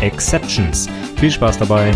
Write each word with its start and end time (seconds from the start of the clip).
Exceptions. 0.00 0.88
Viel 1.16 1.30
Spaß 1.30 1.58
dabei! 1.58 1.92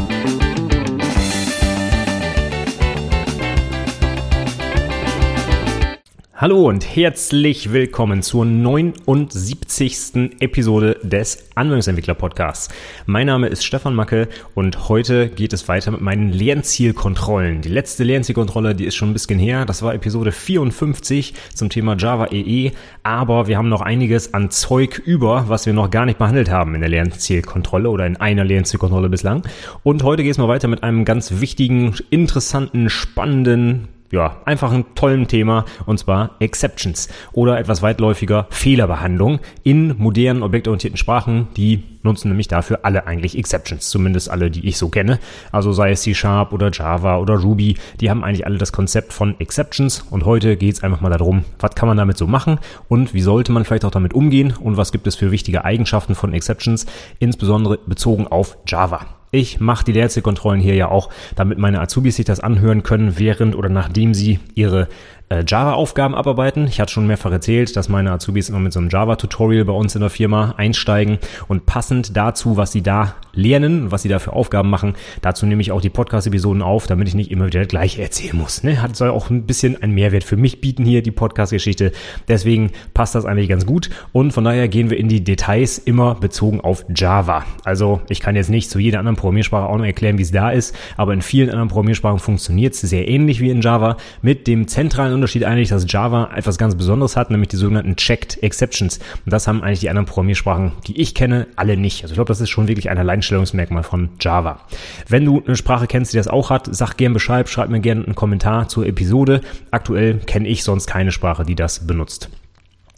Hallo 6.42 6.68
und 6.68 6.96
herzlich 6.96 7.72
willkommen 7.72 8.20
zur 8.20 8.44
79. 8.44 10.40
Episode 10.40 10.98
des 11.04 11.48
Anwendungsentwickler 11.54 12.14
Podcasts. 12.14 12.68
Mein 13.06 13.28
Name 13.28 13.46
ist 13.46 13.64
Stefan 13.64 13.94
Macke 13.94 14.26
und 14.56 14.88
heute 14.88 15.28
geht 15.28 15.52
es 15.52 15.68
weiter 15.68 15.92
mit 15.92 16.00
meinen 16.00 16.32
Lernzielkontrollen. 16.32 17.60
Die 17.60 17.68
letzte 17.68 18.02
Lernzielkontrolle, 18.02 18.74
die 18.74 18.86
ist 18.86 18.96
schon 18.96 19.10
ein 19.10 19.12
bisschen 19.12 19.38
her. 19.38 19.66
Das 19.66 19.82
war 19.84 19.94
Episode 19.94 20.32
54 20.32 21.32
zum 21.54 21.70
Thema 21.70 21.94
Java 21.96 22.32
EE. 22.32 22.72
Aber 23.04 23.46
wir 23.46 23.56
haben 23.56 23.68
noch 23.68 23.80
einiges 23.80 24.34
an 24.34 24.50
Zeug 24.50 24.98
über, 24.98 25.48
was 25.48 25.66
wir 25.66 25.74
noch 25.74 25.92
gar 25.92 26.06
nicht 26.06 26.18
behandelt 26.18 26.50
haben 26.50 26.74
in 26.74 26.80
der 26.80 26.90
Lernzielkontrolle 26.90 27.88
oder 27.88 28.04
in 28.04 28.16
einer 28.16 28.42
Lernzielkontrolle 28.42 29.08
bislang. 29.08 29.44
Und 29.84 30.02
heute 30.02 30.24
geht 30.24 30.32
es 30.32 30.38
mal 30.38 30.48
weiter 30.48 30.66
mit 30.66 30.82
einem 30.82 31.04
ganz 31.04 31.40
wichtigen, 31.40 31.94
interessanten, 32.10 32.90
spannenden 32.90 33.86
ja, 34.12 34.36
einfach 34.44 34.70
ein 34.70 34.84
tollen 34.94 35.26
Thema 35.26 35.64
und 35.86 35.98
zwar 35.98 36.36
Exceptions 36.38 37.08
oder 37.32 37.58
etwas 37.58 37.82
weitläufiger 37.82 38.46
Fehlerbehandlung 38.50 39.40
in 39.64 39.96
modernen 39.96 40.42
objektorientierten 40.42 40.98
Sprachen, 40.98 41.48
die 41.56 41.82
nutzen 42.02 42.28
nämlich 42.28 42.48
dafür 42.48 42.80
alle 42.82 43.06
eigentlich 43.06 43.38
Exceptions, 43.38 43.88
zumindest 43.88 44.30
alle, 44.30 44.50
die 44.50 44.66
ich 44.68 44.76
so 44.76 44.90
kenne. 44.90 45.18
Also 45.50 45.72
sei 45.72 45.92
es 45.92 46.02
C-Sharp 46.02 46.52
oder 46.52 46.70
Java 46.70 47.16
oder 47.16 47.36
Ruby, 47.36 47.76
die 48.00 48.10
haben 48.10 48.22
eigentlich 48.22 48.44
alle 48.46 48.58
das 48.58 48.72
Konzept 48.72 49.14
von 49.14 49.40
Exceptions 49.40 50.04
und 50.10 50.26
heute 50.26 50.56
geht 50.56 50.74
es 50.74 50.82
einfach 50.82 51.00
mal 51.00 51.10
darum, 51.10 51.44
was 51.58 51.74
kann 51.74 51.88
man 51.88 51.96
damit 51.96 52.18
so 52.18 52.26
machen 52.26 52.58
und 52.88 53.14
wie 53.14 53.22
sollte 53.22 53.50
man 53.50 53.64
vielleicht 53.64 53.86
auch 53.86 53.90
damit 53.90 54.12
umgehen 54.12 54.52
und 54.60 54.76
was 54.76 54.92
gibt 54.92 55.06
es 55.06 55.16
für 55.16 55.30
wichtige 55.30 55.64
Eigenschaften 55.64 56.14
von 56.14 56.34
Exceptions, 56.34 56.84
insbesondere 57.18 57.78
bezogen 57.86 58.26
auf 58.26 58.58
Java. 58.66 59.21
Ich 59.34 59.60
mache 59.60 59.86
die 59.86 59.92
Lehrzielkontrollen 59.92 60.60
hier 60.60 60.74
ja 60.74 60.88
auch, 60.88 61.08
damit 61.36 61.56
meine 61.56 61.80
Azubis 61.80 62.16
sich 62.16 62.26
das 62.26 62.40
anhören 62.40 62.82
können, 62.82 63.18
während 63.18 63.56
oder 63.56 63.70
nachdem 63.70 64.12
sie 64.12 64.40
ihre 64.54 64.88
äh, 65.32 65.44
Java-Aufgaben 65.46 66.14
abarbeiten. 66.14 66.66
Ich 66.66 66.80
hatte 66.80 66.92
schon 66.92 67.06
mehrfach 67.06 67.32
erzählt, 67.32 67.76
dass 67.76 67.88
meine 67.88 68.12
Azubis 68.12 68.48
immer 68.48 68.60
mit 68.60 68.72
so 68.72 68.80
einem 68.80 68.90
Java-Tutorial 68.90 69.64
bei 69.64 69.72
uns 69.72 69.94
in 69.94 70.00
der 70.00 70.10
Firma 70.10 70.54
einsteigen 70.56 71.18
und 71.48 71.66
passend 71.66 72.16
dazu, 72.16 72.56
was 72.56 72.72
sie 72.72 72.82
da 72.82 73.14
lernen, 73.34 73.90
was 73.90 74.02
sie 74.02 74.08
da 74.08 74.18
für 74.18 74.32
Aufgaben 74.32 74.70
machen, 74.70 74.94
dazu 75.20 75.46
nehme 75.46 75.62
ich 75.62 75.72
auch 75.72 75.80
die 75.80 75.90
Podcast-Episoden 75.90 76.62
auf, 76.62 76.86
damit 76.86 77.08
ich 77.08 77.14
nicht 77.14 77.30
immer 77.30 77.46
wieder 77.46 77.60
das 77.60 77.68
Gleiche 77.68 78.02
erzählen 78.02 78.36
muss. 78.36 78.62
Ne? 78.62 78.82
Hat, 78.82 78.96
soll 78.96 79.10
auch 79.10 79.30
ein 79.30 79.46
bisschen 79.46 79.82
einen 79.82 79.94
Mehrwert 79.94 80.24
für 80.24 80.36
mich 80.36 80.60
bieten 80.60 80.84
hier, 80.84 81.02
die 81.02 81.10
Podcast-Geschichte. 81.10 81.92
Deswegen 82.28 82.70
passt 82.94 83.14
das 83.14 83.24
eigentlich 83.24 83.48
ganz 83.48 83.66
gut 83.66 83.90
und 84.12 84.32
von 84.32 84.44
daher 84.44 84.68
gehen 84.68 84.90
wir 84.90 84.98
in 84.98 85.08
die 85.08 85.24
Details 85.24 85.78
immer 85.78 86.14
bezogen 86.14 86.60
auf 86.60 86.84
Java. 86.94 87.44
Also 87.64 88.00
ich 88.08 88.20
kann 88.20 88.36
jetzt 88.36 88.50
nicht 88.50 88.70
zu 88.70 88.78
jeder 88.78 88.98
anderen 88.98 89.16
Programmiersprache 89.16 89.68
auch 89.68 89.78
noch 89.78 89.84
erklären, 89.84 90.18
wie 90.18 90.22
es 90.22 90.30
da 90.30 90.50
ist, 90.50 90.76
aber 90.96 91.12
in 91.14 91.22
vielen 91.22 91.50
anderen 91.50 91.68
Programmiersprachen 91.68 92.18
funktioniert 92.18 92.74
es 92.74 92.80
sehr 92.82 93.08
ähnlich 93.08 93.40
wie 93.40 93.50
in 93.50 93.60
Java 93.62 93.96
mit 94.20 94.46
dem 94.46 94.68
zentralen 94.68 95.12
Unterschied 95.22 95.44
eigentlich, 95.44 95.68
dass 95.68 95.84
Java 95.86 96.30
etwas 96.34 96.58
ganz 96.58 96.74
Besonderes 96.74 97.16
hat, 97.16 97.30
nämlich 97.30 97.48
die 97.48 97.56
sogenannten 97.56 97.94
Checked 97.94 98.42
Exceptions. 98.42 98.98
Und 99.24 99.32
das 99.32 99.46
haben 99.46 99.62
eigentlich 99.62 99.78
die 99.78 99.88
anderen 99.88 100.06
Programmiersprachen, 100.06 100.72
die 100.88 101.00
ich 101.00 101.14
kenne, 101.14 101.46
alle 101.54 101.76
nicht. 101.76 102.02
Also 102.02 102.14
ich 102.14 102.16
glaube, 102.16 102.26
das 102.26 102.40
ist 102.40 102.50
schon 102.50 102.66
wirklich 102.66 102.90
ein 102.90 102.98
Alleinstellungsmerkmal 102.98 103.84
von 103.84 104.08
Java. 104.18 104.58
Wenn 105.06 105.24
du 105.24 105.40
eine 105.46 105.54
Sprache 105.54 105.86
kennst, 105.86 106.12
die 106.12 106.16
das 106.16 106.26
auch 106.26 106.50
hat, 106.50 106.68
sag 106.74 106.96
gern 106.96 107.12
Bescheid, 107.12 107.48
schreib 107.48 107.70
mir 107.70 107.78
gerne 107.78 108.04
einen 108.04 108.16
Kommentar 108.16 108.66
zur 108.66 108.84
Episode. 108.84 109.42
Aktuell 109.70 110.18
kenne 110.18 110.48
ich 110.48 110.64
sonst 110.64 110.88
keine 110.88 111.12
Sprache, 111.12 111.44
die 111.44 111.54
das 111.54 111.86
benutzt. 111.86 112.28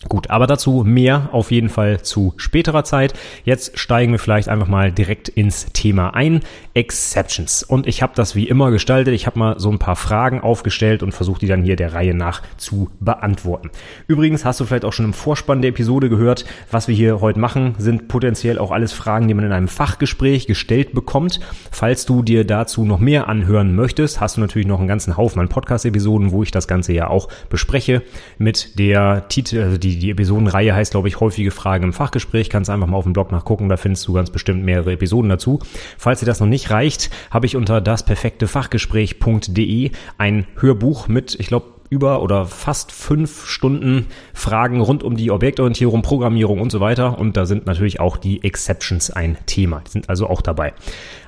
Gut, 0.08 0.30
aber 0.30 0.46
dazu 0.46 0.82
mehr 0.84 1.28
auf 1.32 1.50
jeden 1.50 1.68
Fall 1.68 2.02
zu 2.02 2.34
späterer 2.36 2.84
Zeit. 2.84 3.14
Jetzt 3.44 3.78
steigen 3.78 4.12
wir 4.12 4.18
vielleicht 4.18 4.48
einfach 4.48 4.68
mal 4.68 4.92
direkt 4.92 5.28
ins 5.28 5.66
Thema 5.72 6.14
ein. 6.14 6.40
Exceptions. 6.74 7.62
Und 7.62 7.86
ich 7.86 8.02
habe 8.02 8.12
das 8.16 8.34
wie 8.34 8.48
immer 8.48 8.72
gestaltet. 8.72 9.14
Ich 9.14 9.26
habe 9.26 9.38
mal 9.38 9.58
so 9.58 9.70
ein 9.70 9.78
paar 9.78 9.94
Fragen 9.94 10.40
aufgestellt 10.40 11.02
und 11.04 11.12
versuche 11.12 11.38
die 11.38 11.46
dann 11.46 11.62
hier 11.62 11.76
der 11.76 11.94
Reihe 11.94 12.14
nach 12.14 12.42
zu 12.56 12.90
beantworten. 12.98 13.70
Übrigens 14.08 14.44
hast 14.44 14.58
du 14.58 14.64
vielleicht 14.64 14.84
auch 14.84 14.92
schon 14.92 15.06
im 15.06 15.12
Vorspann 15.12 15.62
der 15.62 15.70
Episode 15.70 16.08
gehört, 16.08 16.44
was 16.70 16.88
wir 16.88 16.94
hier 16.94 17.20
heute 17.20 17.38
machen, 17.38 17.76
sind 17.78 18.08
potenziell 18.08 18.58
auch 18.58 18.72
alles 18.72 18.92
Fragen, 18.92 19.28
die 19.28 19.34
man 19.34 19.44
in 19.44 19.52
einem 19.52 19.68
Fachgespräch 19.68 20.46
gestellt 20.46 20.94
bekommt. 20.94 21.38
Falls 21.70 22.06
du 22.06 22.22
dir 22.22 22.44
dazu 22.44 22.84
noch 22.84 22.98
mehr 22.98 23.28
anhören 23.28 23.74
möchtest, 23.74 24.20
hast 24.20 24.36
du 24.36 24.40
natürlich 24.40 24.66
noch 24.66 24.80
einen 24.80 24.88
ganzen 24.88 25.16
Haufen 25.16 25.40
an 25.40 25.48
Podcast-Episoden, 25.48 26.32
wo 26.32 26.42
ich 26.42 26.50
das 26.50 26.66
Ganze 26.66 26.92
ja 26.92 27.08
auch 27.08 27.28
bespreche 27.48 28.02
mit 28.38 28.78
der 28.78 29.28
Titel, 29.28 29.62
also 29.62 29.78
die 29.78 29.93
die, 29.94 30.00
die 30.00 30.10
Episodenreihe 30.10 30.74
heißt, 30.74 30.90
glaube 30.92 31.08
ich, 31.08 31.20
häufige 31.20 31.50
Fragen 31.50 31.84
im 31.84 31.92
Fachgespräch. 31.92 32.48
Kannst 32.50 32.70
einfach 32.70 32.86
mal 32.86 32.96
auf 32.96 33.04
dem 33.04 33.12
Blog 33.12 33.30
nachgucken, 33.32 33.68
da 33.68 33.76
findest 33.76 34.08
du 34.08 34.12
ganz 34.12 34.30
bestimmt 34.30 34.64
mehrere 34.64 34.92
Episoden 34.92 35.28
dazu. 35.28 35.58
Falls 35.98 36.20
dir 36.20 36.26
das 36.26 36.38
noch 36.40 36.46
nicht 36.46 36.70
reicht, 36.70 37.10
habe 37.30 37.46
ich 37.46 37.56
unter 37.56 37.80
dasperfektefachgespräch.de 37.80 39.90
ein 40.18 40.46
Hörbuch 40.56 41.08
mit, 41.08 41.34
ich 41.38 41.48
glaube, 41.48 41.66
über 41.90 42.22
oder 42.22 42.46
fast 42.46 42.92
fünf 42.92 43.46
Stunden 43.46 44.06
Fragen 44.32 44.80
rund 44.80 45.02
um 45.04 45.16
die 45.16 45.30
Objektorientierung, 45.30 46.00
Programmierung 46.02 46.60
und 46.60 46.72
so 46.72 46.80
weiter. 46.80 47.18
Und 47.18 47.36
da 47.36 47.46
sind 47.46 47.66
natürlich 47.66 48.00
auch 48.00 48.16
die 48.16 48.42
Exceptions 48.42 49.10
ein 49.10 49.36
Thema. 49.46 49.82
Die 49.86 49.92
sind 49.92 50.08
also 50.08 50.28
auch 50.28 50.42
dabei. 50.42 50.72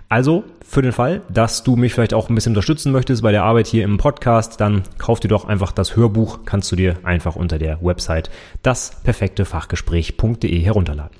Also 0.09 0.45
für 0.69 0.83
den 0.83 0.93
Fall, 0.93 1.23
dass 1.29 1.63
du 1.63 1.77
mich 1.77 1.95
vielleicht 1.95 2.13
auch 2.13 2.29
ein 2.29 2.35
bisschen 2.35 2.51
unterstützen 2.51 2.93
möchtest 2.93 3.23
bei 3.23 3.31
der 3.33 3.45
Arbeit 3.45 3.67
hier 3.67 3.85
im 3.85 3.99
Podcast, 3.99 4.61
dann 4.61 4.83
kauf 4.99 5.21
dir 5.21 5.29
doch 5.29 5.47
einfach 5.47 5.73
das 5.73 5.97
Hörbuch, 5.97 6.41
kannst 6.45 6.73
du 6.73 6.77
dir 6.77 6.97
einfach 7.05 7.37
unter 7.37 7.59
der 7.59 7.79
Website 7.83 8.31
dasperfektefachgespräch.de 8.63 10.61
herunterladen. 10.61 11.17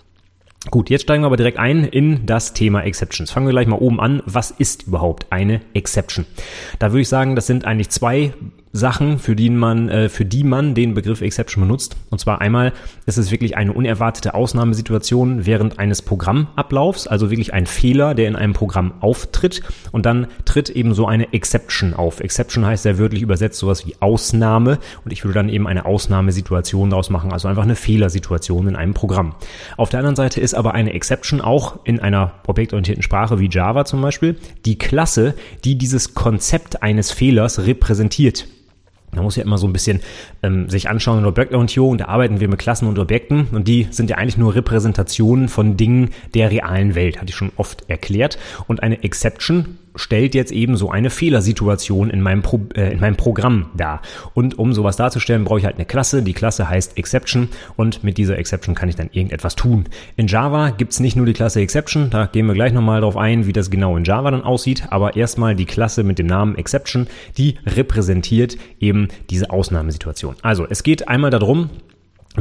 Gut, 0.71 0.91
jetzt 0.91 1.03
steigen 1.03 1.23
wir 1.23 1.27
aber 1.27 1.37
direkt 1.37 1.59
ein 1.59 1.85
in 1.85 2.27
das 2.27 2.53
Thema 2.53 2.83
Exceptions. 2.83 3.31
Fangen 3.31 3.47
wir 3.47 3.53
gleich 3.53 3.69
mal 3.69 3.77
oben 3.77 4.01
an. 4.01 4.21
Was 4.27 4.51
ist 4.51 4.89
überhaupt 4.89 5.27
eine 5.31 5.61
Exception? 5.75 6.27
Da 6.81 6.91
würde 6.91 7.03
ich 7.03 7.09
sagen, 7.09 7.37
das 7.37 7.47
sind 7.47 7.65
eigentlich 7.65 7.91
zwei 7.91 8.35
Sachen, 8.77 9.19
für 9.19 9.35
die 9.35 9.51
man, 9.51 9.89
äh, 9.89 10.09
für 10.09 10.25
die 10.25 10.45
man 10.45 10.75
den 10.75 10.95
Begriff 10.95 11.21
Exception 11.21 11.65
benutzt. 11.65 11.97
Und 12.11 12.19
zwar 12.19 12.41
einmal 12.41 12.73
ist 13.07 13.19
es 13.19 13.31
wirklich 13.31 13.57
eine 13.57 13.73
unerwartete 13.73 14.35
Ausnahmesituation 14.35 15.47
während 15.47 15.79
eines 15.79 16.03
Programmablaufs, 16.03 17.07
also 17.07 17.31
wirklich 17.31 17.53
ein 17.53 17.67
Fehler, 17.67 18.15
der 18.15 18.29
in 18.29 18.37
einem 18.37 18.53
Programm 18.53 18.95
auftritt. 19.01 19.63
Und 19.93 20.07
dann 20.07 20.27
tritt 20.45 20.71
eben 20.71 20.95
so 20.95 21.07
eine 21.07 21.33
Exception 21.33 21.95
auf. 21.95 22.21
Exception 22.21 22.65
heißt 22.65 22.85
ja 22.85 22.99
wörtlich 22.99 23.23
übersetzt 23.23 23.59
sowas 23.59 23.87
wie 23.87 23.97
Ausnahme. 24.01 24.79
Und 25.05 25.13
ich 25.13 25.25
würde 25.25 25.35
dann 25.35 25.49
eben 25.49 25.67
eine 25.67 25.87
Ausnahmesituation 25.87 26.91
daraus 26.91 27.11
machen, 27.11 27.33
also 27.33 27.49
einfach 27.49 27.65
eine 27.65 27.77
Fehlersituation 27.77 28.69
in 28.69 28.77
einem 28.77 28.95
Programm. 28.95 29.35
Auf 29.77 29.89
der 29.89 30.01
anderen 30.01 30.17
Seite 30.17 30.41
ist 30.41 30.55
aber 30.55 30.75
eine 30.75 30.93
Exception 30.93 31.41
auch 31.41 31.81
in 31.85 32.01
einer 32.01 32.33
objektorientierten 32.47 33.03
Sprache 33.03 33.39
wie 33.39 33.49
Java 33.51 33.85
zum 33.85 34.01
Beispiel 34.01 34.37
die 34.65 34.79
Klasse, 34.79 35.35
die 35.65 35.77
dieses 35.77 36.15
Konzept 36.15 36.83
eines 36.83 37.13
Fehlers 37.13 37.67
repräsentiert. 37.67 38.47
Man 39.13 39.25
muss 39.25 39.37
ja 39.37 39.43
immer 39.43 39.59
so 39.59 39.67
ein 39.67 39.73
bisschen 39.73 40.01
ähm, 40.43 40.69
sich 40.69 40.89
anschauen 40.89 41.19
in 41.19 41.23
der 41.23 41.31
Objektorientierung, 41.31 41.99
da 41.99 42.07
arbeiten 42.07 42.41
wir 42.41 42.49
mit 42.49 42.59
Klassen 42.59 42.87
und 42.89 42.99
Objekten 42.99 43.49
und 43.53 43.67
die 43.67 43.89
sind 43.91 44.11
ja 44.11 44.17
eigentlich 44.17 44.37
nur 44.37 44.55
Repräsentationen 44.55 45.49
von 45.49 45.77
Dingen 45.77 46.11
der 46.35 46.51
realen 46.51 46.95
Welt, 46.95 47.17
hatte 47.17 47.31
ich 47.31 47.37
schon 47.37 47.53
oft 47.57 47.89
erklärt. 47.89 48.39
Und 48.67 48.83
eine 48.83 49.03
Exception 49.03 49.79
stellt 49.97 50.35
jetzt 50.35 50.53
eben 50.53 50.77
so 50.77 50.91
eine 50.91 51.11
Fehlersituation 51.11 52.11
in 52.11 52.21
meinem, 52.21 52.43
Pro, 52.43 52.61
äh, 52.75 52.93
in 52.93 53.01
meinem 53.01 53.17
Programm 53.17 53.71
dar. 53.77 54.03
Und 54.35 54.59
um 54.59 54.73
sowas 54.73 54.97
darzustellen, 54.97 55.45
brauche 55.45 55.59
ich 55.59 55.65
halt 55.65 55.77
eine 55.77 55.85
Klasse. 55.85 56.23
Die 56.23 56.33
Klasse 56.33 56.69
heißt 56.69 56.97
Exception 56.97 57.49
und 57.77 58.05
mit 58.05 58.19
dieser 58.19 58.39
Exception 58.39 58.75
kann 58.75 58.89
ich 58.89 58.97
dann 58.97 59.11
irgendetwas 59.13 59.57
tun. 59.57 59.85
In 60.17 60.27
Java 60.27 60.71
gibt's 60.71 61.01
nicht 61.01 61.17
nur 61.17 61.27
die 61.27 61.33
Klasse 61.33 61.61
Exception, 61.61 62.11
da 62.11 62.27
gehen 62.27 62.47
wir 62.47 62.55
gleich 62.55 62.73
nochmal 62.73 63.01
drauf 63.01 63.17
ein, 63.17 63.47
wie 63.47 63.53
das 63.53 63.71
genau 63.71 63.97
in 63.97 64.05
Java 64.05 64.31
dann 64.31 64.43
aussieht, 64.43 64.85
aber 64.91 65.17
erstmal 65.17 65.55
die 65.55 65.67
Klasse 65.67 66.05
mit 66.05 66.19
dem 66.19 66.27
Namen 66.27 66.57
Exception, 66.57 67.07
die 67.37 67.57
repräsentiert 67.67 68.57
eben 68.81 69.09
diese 69.31 69.51
Ausnahmesituation. 69.51 70.37
Also 70.43 70.67
es 70.69 70.83
geht 70.83 71.09
einmal 71.09 71.31
darum, 71.31 71.71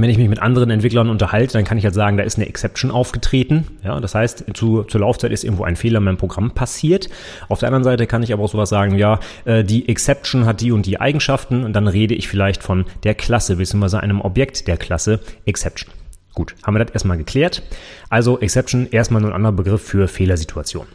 wenn 0.02 0.10
ich 0.10 0.18
mich 0.18 0.30
mit 0.30 0.40
anderen 0.40 0.70
Entwicklern 0.70 1.10
unterhalte, 1.10 1.54
dann 1.54 1.64
kann 1.64 1.78
ich 1.78 1.86
halt 1.86 1.94
sagen, 1.94 2.18
da 2.18 2.24
ist 2.24 2.38
eine 2.38 2.48
Exception 2.48 2.92
aufgetreten. 2.92 3.66
Ja, 3.84 4.00
das 4.00 4.16
heißt, 4.16 4.46
zu, 4.54 4.84
zur 4.84 5.02
Laufzeit 5.02 5.32
ist 5.32 5.44
irgendwo 5.44 5.64
ein 5.64 5.76
Fehler 5.76 6.00
in 6.00 6.04
meinem 6.04 6.18
Programm 6.18 6.52
passiert. 6.52 7.10
Auf 7.48 7.60
der 7.60 7.68
anderen 7.68 7.84
Seite 7.84 8.08
kann 8.08 8.24
ich 8.24 8.34
aber 8.34 8.44
auch 8.44 8.52
sowas 8.52 8.70
sagen, 8.70 8.98
ja, 8.98 9.20
äh, 9.46 9.64
die 9.64 9.88
Exception 9.88 10.46
hat 10.46 10.62
die 10.62 10.72
und 10.72 10.86
die 10.86 11.00
Eigenschaften 11.00 11.64
und 11.64 11.74
dann 11.74 11.88
rede 11.88 12.16
ich 12.16 12.28
vielleicht 12.28 12.64
von 12.64 12.86
der 13.04 13.16
Klasse, 13.16 13.56
beziehungsweise 13.56 14.02
einem 14.02 14.22
Objekt 14.22 14.68
der 14.68 14.78
Klasse 14.78 15.20
Exception. 15.46 15.94
Gut, 16.34 16.56
haben 16.64 16.76
wir 16.76 16.84
das 16.84 16.94
erstmal 16.94 17.18
geklärt. 17.18 17.64
Also 18.10 18.40
Exception 18.40 18.88
erstmal 18.92 19.22
nur 19.22 19.32
ein 19.32 19.36
anderer 19.36 19.54
Begriff 19.54 19.82
für 19.82 20.10
Fehlersituation. 20.10 20.86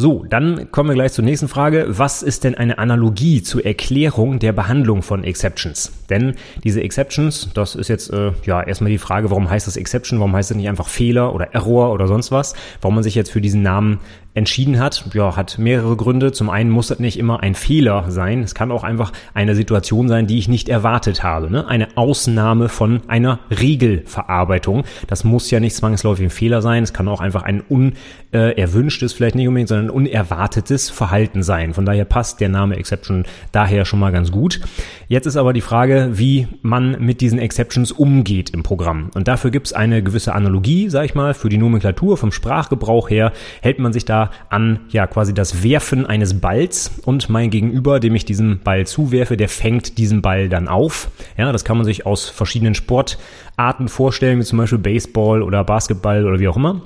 So, 0.00 0.24
dann 0.30 0.70
kommen 0.70 0.90
wir 0.90 0.94
gleich 0.94 1.12
zur 1.12 1.24
nächsten 1.24 1.48
Frage. 1.48 1.86
Was 1.88 2.22
ist 2.22 2.44
denn 2.44 2.54
eine 2.54 2.78
Analogie 2.78 3.42
zur 3.42 3.66
Erklärung 3.66 4.38
der 4.38 4.52
Behandlung 4.52 5.02
von 5.02 5.24
Exceptions? 5.24 5.90
Denn 6.08 6.36
diese 6.62 6.80
Exceptions, 6.82 7.50
das 7.52 7.74
ist 7.74 7.88
jetzt 7.88 8.12
äh, 8.12 8.30
ja 8.44 8.62
erstmal 8.62 8.92
die 8.92 8.98
Frage, 8.98 9.28
warum 9.30 9.50
heißt 9.50 9.66
das 9.66 9.76
Exception? 9.76 10.20
Warum 10.20 10.36
heißt 10.36 10.52
es 10.52 10.56
nicht 10.56 10.68
einfach 10.68 10.86
Fehler 10.86 11.34
oder 11.34 11.52
Error 11.52 11.92
oder 11.92 12.06
sonst 12.06 12.30
was? 12.30 12.54
Warum 12.80 12.94
man 12.94 13.02
sich 13.02 13.16
jetzt 13.16 13.32
für 13.32 13.40
diesen 13.40 13.62
Namen 13.62 13.98
entschieden 14.38 14.78
hat, 14.78 15.04
ja, 15.12 15.36
hat 15.36 15.58
mehrere 15.58 15.96
Gründe. 15.96 16.32
Zum 16.32 16.48
einen 16.48 16.70
muss 16.70 16.88
das 16.88 16.98
nicht 16.98 17.18
immer 17.18 17.42
ein 17.42 17.54
Fehler 17.54 18.06
sein. 18.08 18.42
Es 18.42 18.54
kann 18.54 18.70
auch 18.70 18.84
einfach 18.84 19.12
eine 19.34 19.54
Situation 19.54 20.08
sein, 20.08 20.26
die 20.26 20.38
ich 20.38 20.48
nicht 20.48 20.68
erwartet 20.68 21.22
habe. 21.22 21.50
Ne? 21.50 21.66
Eine 21.66 21.88
Ausnahme 21.96 22.68
von 22.68 23.02
einer 23.08 23.40
Regelverarbeitung. 23.50 24.84
Das 25.06 25.24
muss 25.24 25.50
ja 25.50 25.60
nicht 25.60 25.76
zwangsläufig 25.76 26.26
ein 26.26 26.30
Fehler 26.30 26.62
sein. 26.62 26.82
Es 26.82 26.92
kann 26.92 27.08
auch 27.08 27.20
einfach 27.20 27.42
ein 27.42 27.60
unerwünschtes, 27.60 29.12
vielleicht 29.12 29.34
nicht 29.34 29.48
unbedingt, 29.48 29.68
sondern 29.68 29.90
unerwartetes 29.90 30.88
Verhalten 30.88 31.42
sein. 31.42 31.74
Von 31.74 31.84
daher 31.84 32.04
passt 32.04 32.40
der 32.40 32.48
Name 32.48 32.76
Exception 32.76 33.24
daher 33.52 33.84
schon 33.84 33.98
mal 33.98 34.12
ganz 34.12 34.30
gut. 34.30 34.60
Jetzt 35.08 35.26
ist 35.26 35.36
aber 35.36 35.52
die 35.52 35.60
Frage, 35.60 36.10
wie 36.12 36.46
man 36.62 37.04
mit 37.04 37.20
diesen 37.20 37.38
Exceptions 37.38 37.92
umgeht 37.92 38.50
im 38.50 38.62
Programm. 38.62 39.10
Und 39.14 39.26
dafür 39.26 39.50
gibt 39.50 39.66
es 39.66 39.72
eine 39.72 40.02
gewisse 40.02 40.34
Analogie, 40.34 40.88
sag 40.88 41.04
ich 41.04 41.14
mal, 41.14 41.34
für 41.34 41.48
die 41.48 41.58
Nomenklatur 41.58 42.16
vom 42.16 42.30
Sprachgebrauch 42.30 43.10
her 43.10 43.32
hält 43.62 43.78
man 43.78 43.92
sich 43.92 44.04
da 44.04 44.27
an 44.48 44.80
ja 44.90 45.06
quasi 45.06 45.34
das 45.34 45.62
Werfen 45.62 46.06
eines 46.06 46.40
Balls 46.40 46.90
und 47.04 47.28
mein 47.28 47.50
Gegenüber, 47.50 48.00
dem 48.00 48.14
ich 48.14 48.24
diesen 48.24 48.60
Ball 48.60 48.86
zuwerfe, 48.86 49.36
der 49.36 49.48
fängt 49.48 49.98
diesen 49.98 50.22
Ball 50.22 50.48
dann 50.48 50.68
auf. 50.68 51.10
Ja, 51.36 51.52
das 51.52 51.64
kann 51.64 51.76
man 51.76 51.84
sich 51.84 52.06
aus 52.06 52.28
verschiedenen 52.28 52.74
Sportarten 52.74 53.88
vorstellen, 53.88 54.38
wie 54.38 54.44
zum 54.44 54.58
Beispiel 54.58 54.78
Baseball 54.78 55.42
oder 55.42 55.64
Basketball 55.64 56.26
oder 56.26 56.38
wie 56.38 56.48
auch 56.48 56.56
immer. 56.56 56.82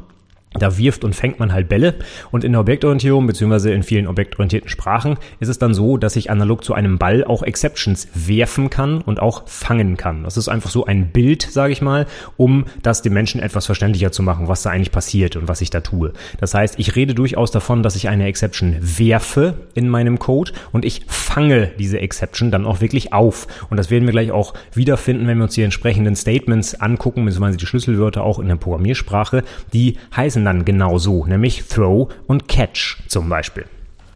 Da 0.58 0.78
wirft 0.78 1.04
und 1.04 1.14
fängt 1.14 1.38
man 1.38 1.52
halt 1.52 1.68
Bälle. 1.68 1.94
Und 2.30 2.44
in 2.44 2.52
der 2.52 2.60
Objektorientierung 2.60 3.26
beziehungsweise 3.26 3.72
in 3.72 3.82
vielen 3.82 4.06
objektorientierten 4.06 4.68
Sprachen 4.68 5.16
ist 5.40 5.48
es 5.48 5.58
dann 5.58 5.74
so, 5.74 5.96
dass 5.96 6.16
ich 6.16 6.30
analog 6.30 6.64
zu 6.64 6.74
einem 6.74 6.98
Ball 6.98 7.24
auch 7.24 7.42
Exceptions 7.42 8.08
werfen 8.14 8.70
kann 8.70 9.00
und 9.00 9.20
auch 9.20 9.48
fangen 9.48 9.96
kann. 9.96 10.24
Das 10.24 10.36
ist 10.36 10.48
einfach 10.48 10.70
so 10.70 10.86
ein 10.86 11.08
Bild, 11.08 11.42
sage 11.42 11.72
ich 11.72 11.82
mal, 11.82 12.06
um 12.36 12.64
das 12.82 13.02
dem 13.02 13.12
Menschen 13.12 13.40
etwas 13.40 13.66
verständlicher 13.66 14.12
zu 14.12 14.22
machen, 14.22 14.48
was 14.48 14.62
da 14.62 14.70
eigentlich 14.70 14.92
passiert 14.92 15.36
und 15.36 15.48
was 15.48 15.60
ich 15.60 15.70
da 15.70 15.80
tue. 15.80 16.12
Das 16.38 16.54
heißt, 16.54 16.78
ich 16.78 16.96
rede 16.96 17.14
durchaus 17.14 17.50
davon, 17.50 17.82
dass 17.82 17.96
ich 17.96 18.08
eine 18.08 18.26
Exception 18.26 18.76
werfe 18.80 19.54
in 19.74 19.88
meinem 19.88 20.18
Code 20.18 20.52
und 20.72 20.84
ich 20.84 21.02
fange 21.06 21.70
diese 21.78 22.00
Exception 22.00 22.50
dann 22.50 22.66
auch 22.66 22.80
wirklich 22.80 23.12
auf. 23.12 23.46
Und 23.70 23.76
das 23.76 23.90
werden 23.90 24.06
wir 24.06 24.12
gleich 24.12 24.30
auch 24.30 24.54
wiederfinden, 24.72 25.26
wenn 25.26 25.38
wir 25.38 25.44
uns 25.44 25.54
die 25.54 25.62
entsprechenden 25.62 26.16
Statements 26.16 26.74
angucken, 26.74 27.24
beziehungsweise 27.24 27.56
die 27.58 27.66
Schlüsselwörter 27.66 28.22
auch 28.22 28.38
in 28.38 28.48
der 28.48 28.56
Programmiersprache. 28.56 29.42
Die 29.72 29.96
heißen 30.14 30.41
heißen 30.42 30.44
dann 30.44 30.64
genau 30.64 30.98
so, 30.98 31.24
nämlich 31.26 31.64
Throw 31.68 32.08
und 32.26 32.48
Catch 32.48 32.98
zum 33.08 33.28
Beispiel. 33.28 33.64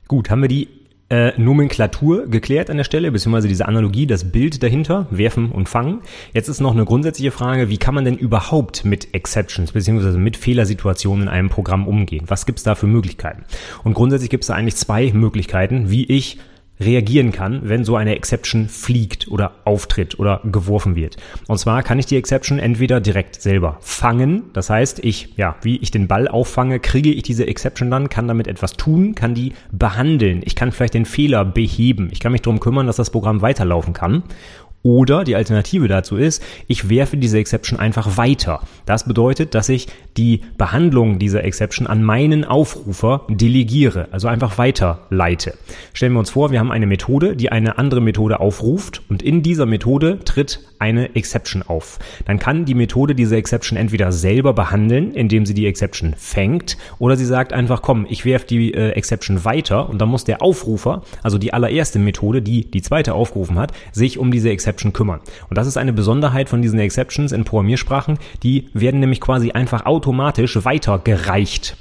Gut, 0.08 0.30
haben 0.30 0.42
wir 0.42 0.48
die 0.48 0.68
äh, 1.08 1.40
Nomenklatur 1.40 2.26
geklärt 2.26 2.68
an 2.68 2.78
der 2.78 2.84
Stelle, 2.84 3.12
beziehungsweise 3.12 3.46
diese 3.46 3.68
Analogie, 3.68 4.06
das 4.06 4.32
Bild 4.32 4.62
dahinter, 4.62 5.06
werfen 5.10 5.52
und 5.52 5.68
fangen. 5.68 6.00
Jetzt 6.32 6.48
ist 6.48 6.60
noch 6.60 6.74
eine 6.74 6.84
grundsätzliche 6.84 7.30
Frage, 7.30 7.68
wie 7.68 7.78
kann 7.78 7.94
man 7.94 8.04
denn 8.04 8.16
überhaupt 8.16 8.84
mit 8.84 9.14
Exceptions, 9.14 9.72
beziehungsweise 9.72 10.18
mit 10.18 10.36
Fehlersituationen 10.36 11.24
in 11.24 11.28
einem 11.28 11.48
Programm 11.48 11.86
umgehen? 11.86 12.24
Was 12.26 12.44
gibt's 12.44 12.64
da 12.64 12.74
für 12.74 12.88
Möglichkeiten? 12.88 13.44
Und 13.84 13.94
grundsätzlich 13.94 14.30
gibt's 14.30 14.48
da 14.48 14.54
eigentlich 14.54 14.76
zwei 14.76 15.12
Möglichkeiten, 15.12 15.90
wie 15.90 16.04
ich 16.06 16.38
reagieren 16.78 17.32
kann, 17.32 17.60
wenn 17.64 17.84
so 17.84 17.96
eine 17.96 18.16
Exception 18.16 18.68
fliegt 18.68 19.28
oder 19.28 19.52
auftritt 19.64 20.18
oder 20.18 20.40
geworfen 20.44 20.94
wird. 20.94 21.16
Und 21.46 21.58
zwar 21.58 21.82
kann 21.82 21.98
ich 21.98 22.06
die 22.06 22.16
Exception 22.16 22.58
entweder 22.58 23.00
direkt 23.00 23.40
selber 23.40 23.78
fangen, 23.80 24.44
das 24.52 24.70
heißt, 24.70 25.04
ich, 25.04 25.34
ja, 25.36 25.56
wie 25.62 25.76
ich 25.78 25.90
den 25.90 26.08
Ball 26.08 26.28
auffange, 26.28 26.80
kriege 26.80 27.10
ich 27.10 27.22
diese 27.22 27.46
Exception 27.46 27.90
dann, 27.90 28.08
kann 28.08 28.28
damit 28.28 28.46
etwas 28.46 28.72
tun, 28.74 29.14
kann 29.14 29.34
die 29.34 29.52
behandeln. 29.72 30.42
Ich 30.44 30.54
kann 30.54 30.72
vielleicht 30.72 30.94
den 30.94 31.06
Fehler 31.06 31.44
beheben. 31.44 32.08
Ich 32.12 32.20
kann 32.20 32.32
mich 32.32 32.42
darum 32.42 32.60
kümmern, 32.60 32.86
dass 32.86 32.96
das 32.96 33.10
Programm 33.10 33.42
weiterlaufen 33.42 33.94
kann. 33.94 34.22
Oder 34.86 35.24
die 35.24 35.34
Alternative 35.34 35.88
dazu 35.88 36.14
ist, 36.16 36.40
ich 36.68 36.88
werfe 36.88 37.16
diese 37.16 37.38
Exception 37.38 37.80
einfach 37.80 38.16
weiter. 38.16 38.60
Das 38.84 39.04
bedeutet, 39.04 39.56
dass 39.56 39.68
ich 39.68 39.88
die 40.16 40.42
Behandlung 40.58 41.18
dieser 41.18 41.42
Exception 41.42 41.88
an 41.88 42.04
meinen 42.04 42.44
Aufrufer 42.44 43.26
delegiere, 43.28 44.06
also 44.12 44.28
einfach 44.28 44.58
weiterleite. 44.58 45.54
Stellen 45.92 46.12
wir 46.12 46.20
uns 46.20 46.30
vor, 46.30 46.52
wir 46.52 46.60
haben 46.60 46.70
eine 46.70 46.86
Methode, 46.86 47.34
die 47.34 47.50
eine 47.50 47.78
andere 47.78 48.00
Methode 48.00 48.38
aufruft 48.38 49.02
und 49.08 49.24
in 49.24 49.42
dieser 49.42 49.66
Methode 49.66 50.20
tritt 50.24 50.60
eine 50.78 51.16
Exception 51.16 51.62
auf. 51.62 51.98
Dann 52.24 52.38
kann 52.38 52.64
die 52.64 52.74
Methode 52.74 53.16
diese 53.16 53.36
Exception 53.36 53.76
entweder 53.76 54.12
selber 54.12 54.52
behandeln, 54.52 55.14
indem 55.14 55.46
sie 55.46 55.54
die 55.54 55.66
Exception 55.66 56.14
fängt, 56.16 56.76
oder 57.00 57.16
sie 57.16 57.24
sagt 57.24 57.52
einfach, 57.52 57.82
komm, 57.82 58.06
ich 58.08 58.24
werfe 58.24 58.46
die 58.46 58.72
äh, 58.72 58.90
Exception 58.90 59.44
weiter 59.44 59.88
und 59.88 59.98
dann 60.00 60.08
muss 60.08 60.24
der 60.24 60.42
Aufrufer, 60.42 61.02
also 61.24 61.38
die 61.38 61.52
allererste 61.52 61.98
Methode, 61.98 62.40
die 62.40 62.70
die 62.70 62.82
zweite 62.82 63.14
aufgerufen 63.14 63.58
hat, 63.58 63.72
sich 63.90 64.18
um 64.18 64.30
diese 64.30 64.50
Exception 64.50 64.75
Exception 64.76 64.92
kümmern. 64.92 65.20
Und 65.48 65.56
das 65.56 65.66
ist 65.66 65.78
eine 65.78 65.92
Besonderheit 65.92 66.48
von 66.48 66.60
diesen 66.60 66.78
Exceptions 66.78 67.32
in 67.32 67.44
Programmiersprachen. 67.44 68.18
Die 68.42 68.68
werden 68.74 69.00
nämlich 69.00 69.20
quasi 69.20 69.52
einfach 69.52 69.86
automatisch 69.86 70.64
weitergereicht. 70.64 71.76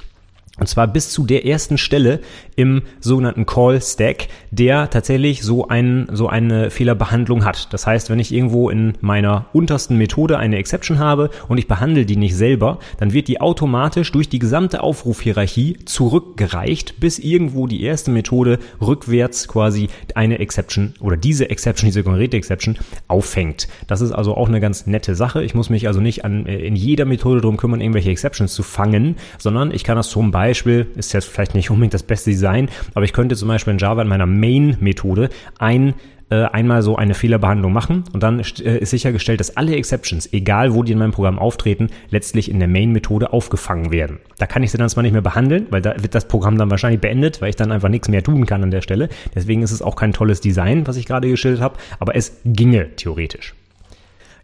Und 0.57 0.67
zwar 0.67 0.87
bis 0.87 1.09
zu 1.09 1.25
der 1.25 1.45
ersten 1.45 1.77
Stelle 1.77 2.21
im 2.55 2.83
sogenannten 3.01 3.45
Call 3.45 3.81
Stack, 3.81 4.29
der 4.51 4.89
tatsächlich 4.89 5.41
so, 5.43 5.67
ein, 5.67 6.07
so 6.13 6.29
eine 6.29 6.69
Fehlerbehandlung 6.69 7.43
hat. 7.43 7.73
Das 7.73 7.85
heißt, 7.85 8.09
wenn 8.09 8.19
ich 8.19 8.33
irgendwo 8.33 8.69
in 8.69 8.93
meiner 9.01 9.47
untersten 9.51 9.97
Methode 9.97 10.37
eine 10.37 10.55
Exception 10.55 10.97
habe 10.97 11.29
und 11.49 11.57
ich 11.57 11.67
behandle 11.67 12.05
die 12.05 12.15
nicht 12.15 12.37
selber, 12.37 12.79
dann 12.99 13.11
wird 13.11 13.27
die 13.27 13.41
automatisch 13.41 14.13
durch 14.13 14.29
die 14.29 14.39
gesamte 14.39 14.81
Aufrufhierarchie 14.81 15.79
zurückgereicht, 15.83 17.01
bis 17.01 17.19
irgendwo 17.19 17.67
die 17.67 17.83
erste 17.83 18.11
Methode 18.11 18.59
rückwärts 18.79 19.49
quasi 19.49 19.89
eine 20.13 20.39
Exception 20.39 20.93
oder 21.01 21.17
diese 21.17 21.49
Exception, 21.49 21.89
diese 21.89 22.03
konkrete 22.03 22.37
Exception 22.37 22.77
auffängt. 23.09 23.67
Das 23.87 23.99
ist 23.99 24.13
also 24.13 24.37
auch 24.37 24.47
eine 24.47 24.61
ganz 24.61 24.87
nette 24.87 25.15
Sache. 25.15 25.43
Ich 25.43 25.53
muss 25.53 25.69
mich 25.69 25.87
also 25.87 25.99
nicht 25.99 26.23
an, 26.23 26.45
äh, 26.45 26.59
in 26.59 26.77
jeder 26.77 27.03
Methode 27.03 27.41
darum 27.41 27.57
kümmern, 27.57 27.81
irgendwelche 27.81 28.11
Exceptions 28.11 28.53
zu 28.53 28.63
fangen, 28.63 29.17
sondern 29.37 29.71
ich 29.71 29.83
kann 29.83 29.97
das 29.97 30.07
zum 30.09 30.31
Beispiel 30.31 30.44
Beispiel, 30.45 30.87
ist 30.95 31.11
jetzt 31.13 31.27
vielleicht 31.27 31.55
nicht 31.55 31.71
unbedingt 31.71 31.95
das 31.95 32.03
beste 32.03 32.29
Design, 32.29 32.69
aber 32.93 33.03
ich 33.03 33.13
könnte 33.13 33.35
zum 33.35 33.47
Beispiel 33.47 33.73
in 33.73 33.79
Java 33.79 34.03
in 34.03 34.07
meiner 34.07 34.27
Main-Methode 34.27 35.29
ein 35.57 35.95
äh, 36.29 36.43
einmal 36.43 36.83
so 36.83 36.95
eine 36.95 37.15
Fehlerbehandlung 37.15 37.73
machen 37.73 38.03
und 38.13 38.21
dann 38.21 38.39
äh, 38.39 38.77
ist 38.77 38.91
sichergestellt, 38.91 39.39
dass 39.39 39.57
alle 39.57 39.75
Exceptions, 39.75 40.31
egal 40.33 40.75
wo 40.75 40.83
die 40.83 40.91
in 40.91 40.99
meinem 40.99 41.11
Programm 41.11 41.39
auftreten, 41.39 41.89
letztlich 42.11 42.51
in 42.51 42.59
der 42.59 42.67
Main-Methode 42.67 43.33
aufgefangen 43.33 43.91
werden. 43.91 44.19
Da 44.37 44.45
kann 44.45 44.61
ich 44.61 44.69
sie 44.69 44.77
dann 44.77 44.89
zwar 44.89 45.01
nicht 45.01 45.13
mehr 45.13 45.23
behandeln, 45.23 45.65
weil 45.71 45.81
da 45.81 45.95
wird 46.01 46.13
das 46.13 46.27
Programm 46.27 46.59
dann 46.59 46.69
wahrscheinlich 46.69 47.01
beendet, 47.01 47.41
weil 47.41 47.49
ich 47.49 47.55
dann 47.55 47.71
einfach 47.71 47.89
nichts 47.89 48.07
mehr 48.07 48.23
tun 48.23 48.45
kann 48.45 48.61
an 48.61 48.71
der 48.71 48.81
Stelle. 48.81 49.09
Deswegen 49.33 49.63
ist 49.63 49.71
es 49.71 49.81
auch 49.81 49.95
kein 49.95 50.13
tolles 50.13 50.41
Design, 50.41 50.85
was 50.85 50.97
ich 50.97 51.07
gerade 51.07 51.27
geschildert 51.27 51.61
habe, 51.61 51.77
aber 51.99 52.15
es 52.15 52.39
ginge 52.45 52.95
theoretisch. 52.95 53.55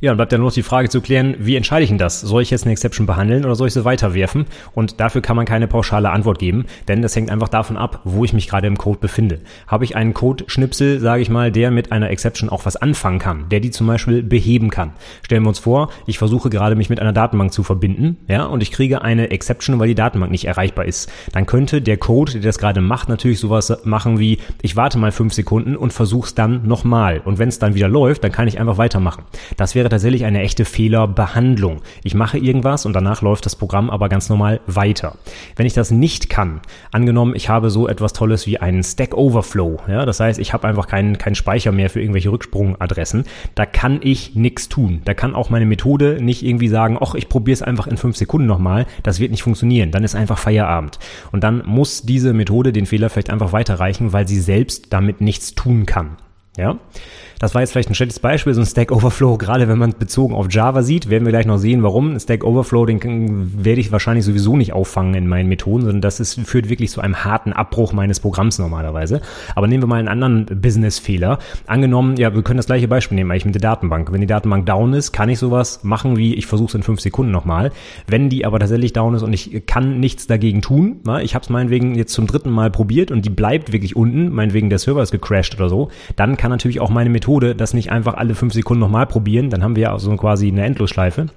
Ja, 0.03 0.09
dann 0.09 0.17
bleibt 0.17 0.31
ja 0.31 0.39
nur 0.39 0.47
noch 0.47 0.53
die 0.53 0.63
Frage 0.63 0.89
zu 0.89 0.99
klären, 0.99 1.35
wie 1.37 1.55
entscheide 1.55 1.83
ich 1.83 1.89
denn 1.89 1.99
das? 1.99 2.21
Soll 2.21 2.41
ich 2.41 2.49
jetzt 2.49 2.63
eine 2.63 2.71
Exception 2.71 3.05
behandeln 3.05 3.45
oder 3.45 3.53
soll 3.53 3.67
ich 3.67 3.73
sie 3.73 3.85
weiterwerfen? 3.85 4.47
Und 4.73 4.99
dafür 4.99 5.21
kann 5.21 5.35
man 5.35 5.45
keine 5.45 5.67
pauschale 5.67 6.09
Antwort 6.09 6.39
geben, 6.39 6.65
denn 6.87 7.03
das 7.03 7.15
hängt 7.15 7.29
einfach 7.29 7.49
davon 7.49 7.77
ab, 7.77 8.01
wo 8.03 8.25
ich 8.25 8.33
mich 8.33 8.47
gerade 8.47 8.65
im 8.65 8.79
Code 8.79 8.97
befinde. 8.97 9.41
Habe 9.67 9.83
ich 9.83 9.95
einen 9.95 10.15
Code-Schnipsel, 10.15 10.99
sage 10.99 11.21
ich 11.21 11.29
mal, 11.29 11.51
der 11.51 11.69
mit 11.69 11.91
einer 11.91 12.09
Exception 12.09 12.49
auch 12.49 12.65
was 12.65 12.77
anfangen 12.77 13.19
kann, 13.19 13.47
der 13.49 13.59
die 13.59 13.69
zum 13.69 13.85
Beispiel 13.85 14.23
beheben 14.23 14.71
kann. 14.71 14.93
Stellen 15.21 15.43
wir 15.43 15.49
uns 15.49 15.59
vor, 15.59 15.91
ich 16.07 16.17
versuche 16.17 16.49
gerade 16.49 16.75
mich 16.75 16.89
mit 16.89 16.99
einer 16.99 17.13
Datenbank 17.13 17.53
zu 17.53 17.61
verbinden, 17.61 18.17
ja, 18.27 18.45
und 18.45 18.63
ich 18.63 18.71
kriege 18.71 19.03
eine 19.03 19.29
Exception, 19.29 19.77
weil 19.77 19.89
die 19.89 19.93
Datenbank 19.93 20.31
nicht 20.31 20.45
erreichbar 20.45 20.85
ist. 20.85 21.11
Dann 21.31 21.45
könnte 21.45 21.79
der 21.79 21.97
Code, 21.97 22.31
der 22.31 22.41
das 22.41 22.57
gerade 22.57 22.81
macht, 22.81 23.07
natürlich 23.07 23.39
sowas 23.39 23.71
machen 23.83 24.17
wie, 24.17 24.39
ich 24.63 24.75
warte 24.75 24.97
mal 24.97 25.11
fünf 25.11 25.33
Sekunden 25.33 25.75
und 25.75 25.93
versuche 25.93 26.25
es 26.25 26.33
dann 26.33 26.67
nochmal. 26.67 27.19
Und 27.23 27.37
wenn 27.37 27.49
es 27.49 27.59
dann 27.59 27.75
wieder 27.75 27.87
läuft, 27.87 28.23
dann 28.23 28.31
kann 28.31 28.47
ich 28.47 28.59
einfach 28.59 28.79
weitermachen. 28.79 29.25
Das 29.57 29.75
wäre 29.75 29.90
tatsächlich 29.91 30.25
eine 30.25 30.41
echte 30.41 30.65
Fehlerbehandlung. 30.65 31.81
Ich 32.03 32.15
mache 32.15 32.39
irgendwas 32.39 32.85
und 32.85 32.93
danach 32.93 33.21
läuft 33.21 33.45
das 33.45 33.55
Programm 33.55 33.89
aber 33.89 34.09
ganz 34.09 34.29
normal 34.29 34.59
weiter. 34.65 35.15
Wenn 35.55 35.67
ich 35.67 35.73
das 35.73 35.91
nicht 35.91 36.29
kann, 36.29 36.61
angenommen, 36.91 37.35
ich 37.35 37.49
habe 37.49 37.69
so 37.69 37.87
etwas 37.87 38.13
Tolles 38.13 38.47
wie 38.47 38.57
einen 38.57 38.83
Stack 38.83 39.15
Overflow, 39.15 39.79
ja, 39.87 40.05
das 40.05 40.19
heißt, 40.19 40.39
ich 40.39 40.53
habe 40.53 40.67
einfach 40.67 40.87
keinen, 40.87 41.17
keinen 41.17 41.35
Speicher 41.35 41.71
mehr 41.71 41.89
für 41.89 42.01
irgendwelche 42.01 42.31
Rücksprungadressen, 42.31 43.25
da 43.53 43.65
kann 43.65 43.99
ich 44.01 44.35
nichts 44.35 44.69
tun. 44.69 45.01
Da 45.05 45.13
kann 45.13 45.35
auch 45.35 45.49
meine 45.49 45.65
Methode 45.65 46.17
nicht 46.21 46.43
irgendwie 46.43 46.67
sagen, 46.67 46.97
ach, 46.99 47.13
ich 47.15 47.29
probiere 47.29 47.53
es 47.53 47.61
einfach 47.61 47.87
in 47.87 47.97
fünf 47.97 48.17
Sekunden 48.17 48.47
nochmal. 48.47 48.85
Das 49.03 49.19
wird 49.19 49.31
nicht 49.31 49.43
funktionieren. 49.43 49.91
Dann 49.91 50.03
ist 50.03 50.15
einfach 50.15 50.37
Feierabend. 50.37 50.99
Und 51.31 51.43
dann 51.43 51.63
muss 51.65 52.03
diese 52.03 52.33
Methode 52.33 52.73
den 52.73 52.85
Fehler 52.85 53.09
vielleicht 53.09 53.29
einfach 53.29 53.53
weiterreichen, 53.53 54.13
weil 54.13 54.27
sie 54.27 54.39
selbst 54.39 54.93
damit 54.93 55.21
nichts 55.21 55.53
tun 55.53 55.85
kann. 55.85 56.17
Ja? 56.61 56.77
Das 57.41 57.55
war 57.55 57.61
jetzt 57.61 57.71
vielleicht 57.71 57.89
ein 57.89 57.95
schlechtes 57.95 58.19
Beispiel, 58.19 58.53
so 58.53 58.61
ein 58.61 58.67
Stack 58.67 58.91
Overflow, 58.91 59.35
gerade 59.39 59.67
wenn 59.67 59.79
man 59.79 59.95
bezogen 59.97 60.35
auf 60.35 60.45
Java 60.51 60.83
sieht, 60.83 61.09
werden 61.09 61.25
wir 61.25 61.31
gleich 61.31 61.47
noch 61.47 61.57
sehen, 61.57 61.81
warum. 61.81 62.13
Ein 62.13 62.19
Stack 62.19 62.43
Overflow, 62.43 62.85
den 62.85 63.63
werde 63.65 63.81
ich 63.81 63.91
wahrscheinlich 63.91 64.25
sowieso 64.25 64.55
nicht 64.55 64.73
auffangen 64.73 65.15
in 65.15 65.27
meinen 65.27 65.49
Methoden, 65.49 65.85
sondern 65.85 66.01
das 66.01 66.19
ist, 66.19 66.39
führt 66.41 66.69
wirklich 66.69 66.91
zu 66.91 67.01
einem 67.01 67.25
harten 67.25 67.51
Abbruch 67.51 67.93
meines 67.93 68.19
Programms 68.19 68.59
normalerweise. 68.59 69.21
Aber 69.55 69.67
nehmen 69.67 69.81
wir 69.81 69.87
mal 69.87 69.95
einen 69.95 70.07
anderen 70.07 70.45
Business-Fehler. 70.61 71.39
Angenommen, 71.65 72.15
ja, 72.17 72.35
wir 72.35 72.43
können 72.43 72.57
das 72.57 72.67
gleiche 72.67 72.87
Beispiel 72.87 73.15
nehmen, 73.15 73.31
eigentlich 73.31 73.45
mit 73.45 73.55
der 73.55 73.61
Datenbank. 73.61 74.11
Wenn 74.11 74.21
die 74.21 74.27
Datenbank 74.27 74.67
down 74.67 74.93
ist, 74.93 75.11
kann 75.11 75.27
ich 75.27 75.39
sowas 75.39 75.79
machen 75.81 76.17
wie, 76.17 76.35
ich 76.35 76.45
versuche 76.45 76.67
es 76.67 76.75
in 76.75 76.83
fünf 76.83 76.99
Sekunden 76.99 77.31
nochmal. 77.31 77.71
Wenn 78.05 78.29
die 78.29 78.45
aber 78.45 78.59
tatsächlich 78.59 78.93
down 78.93 79.15
ist 79.15 79.23
und 79.23 79.33
ich 79.33 79.65
kann 79.65 79.99
nichts 79.99 80.27
dagegen 80.27 80.61
tun, 80.61 80.99
na, 81.05 81.23
ich 81.23 81.33
habe 81.33 81.41
es 81.41 81.49
meinetwegen 81.49 81.95
jetzt 81.95 82.13
zum 82.13 82.27
dritten 82.27 82.51
Mal 82.51 82.69
probiert 82.69 83.09
und 83.09 83.25
die 83.25 83.31
bleibt 83.31 83.73
wirklich 83.73 83.95
unten, 83.95 84.29
meinetwegen 84.29 84.69
der 84.69 84.77
Server 84.77 85.01
ist 85.01 85.09
gecrashed 85.09 85.55
oder 85.55 85.69
so, 85.69 85.89
dann 86.15 86.37
kann 86.37 86.50
natürlich 86.51 86.79
auch 86.79 86.89
meine 86.89 87.09
Methode 87.09 87.55
das 87.55 87.73
nicht 87.73 87.91
einfach 87.91 88.13
alle 88.13 88.35
fünf 88.35 88.53
Sekunden 88.53 88.81
nochmal 88.81 89.07
probieren, 89.07 89.49
dann 89.49 89.63
haben 89.63 89.75
wir 89.75 89.83
ja 89.83 89.99
so 89.99 90.15
quasi 90.15 90.47
eine 90.47 90.63
Endlosschleife 90.65 91.27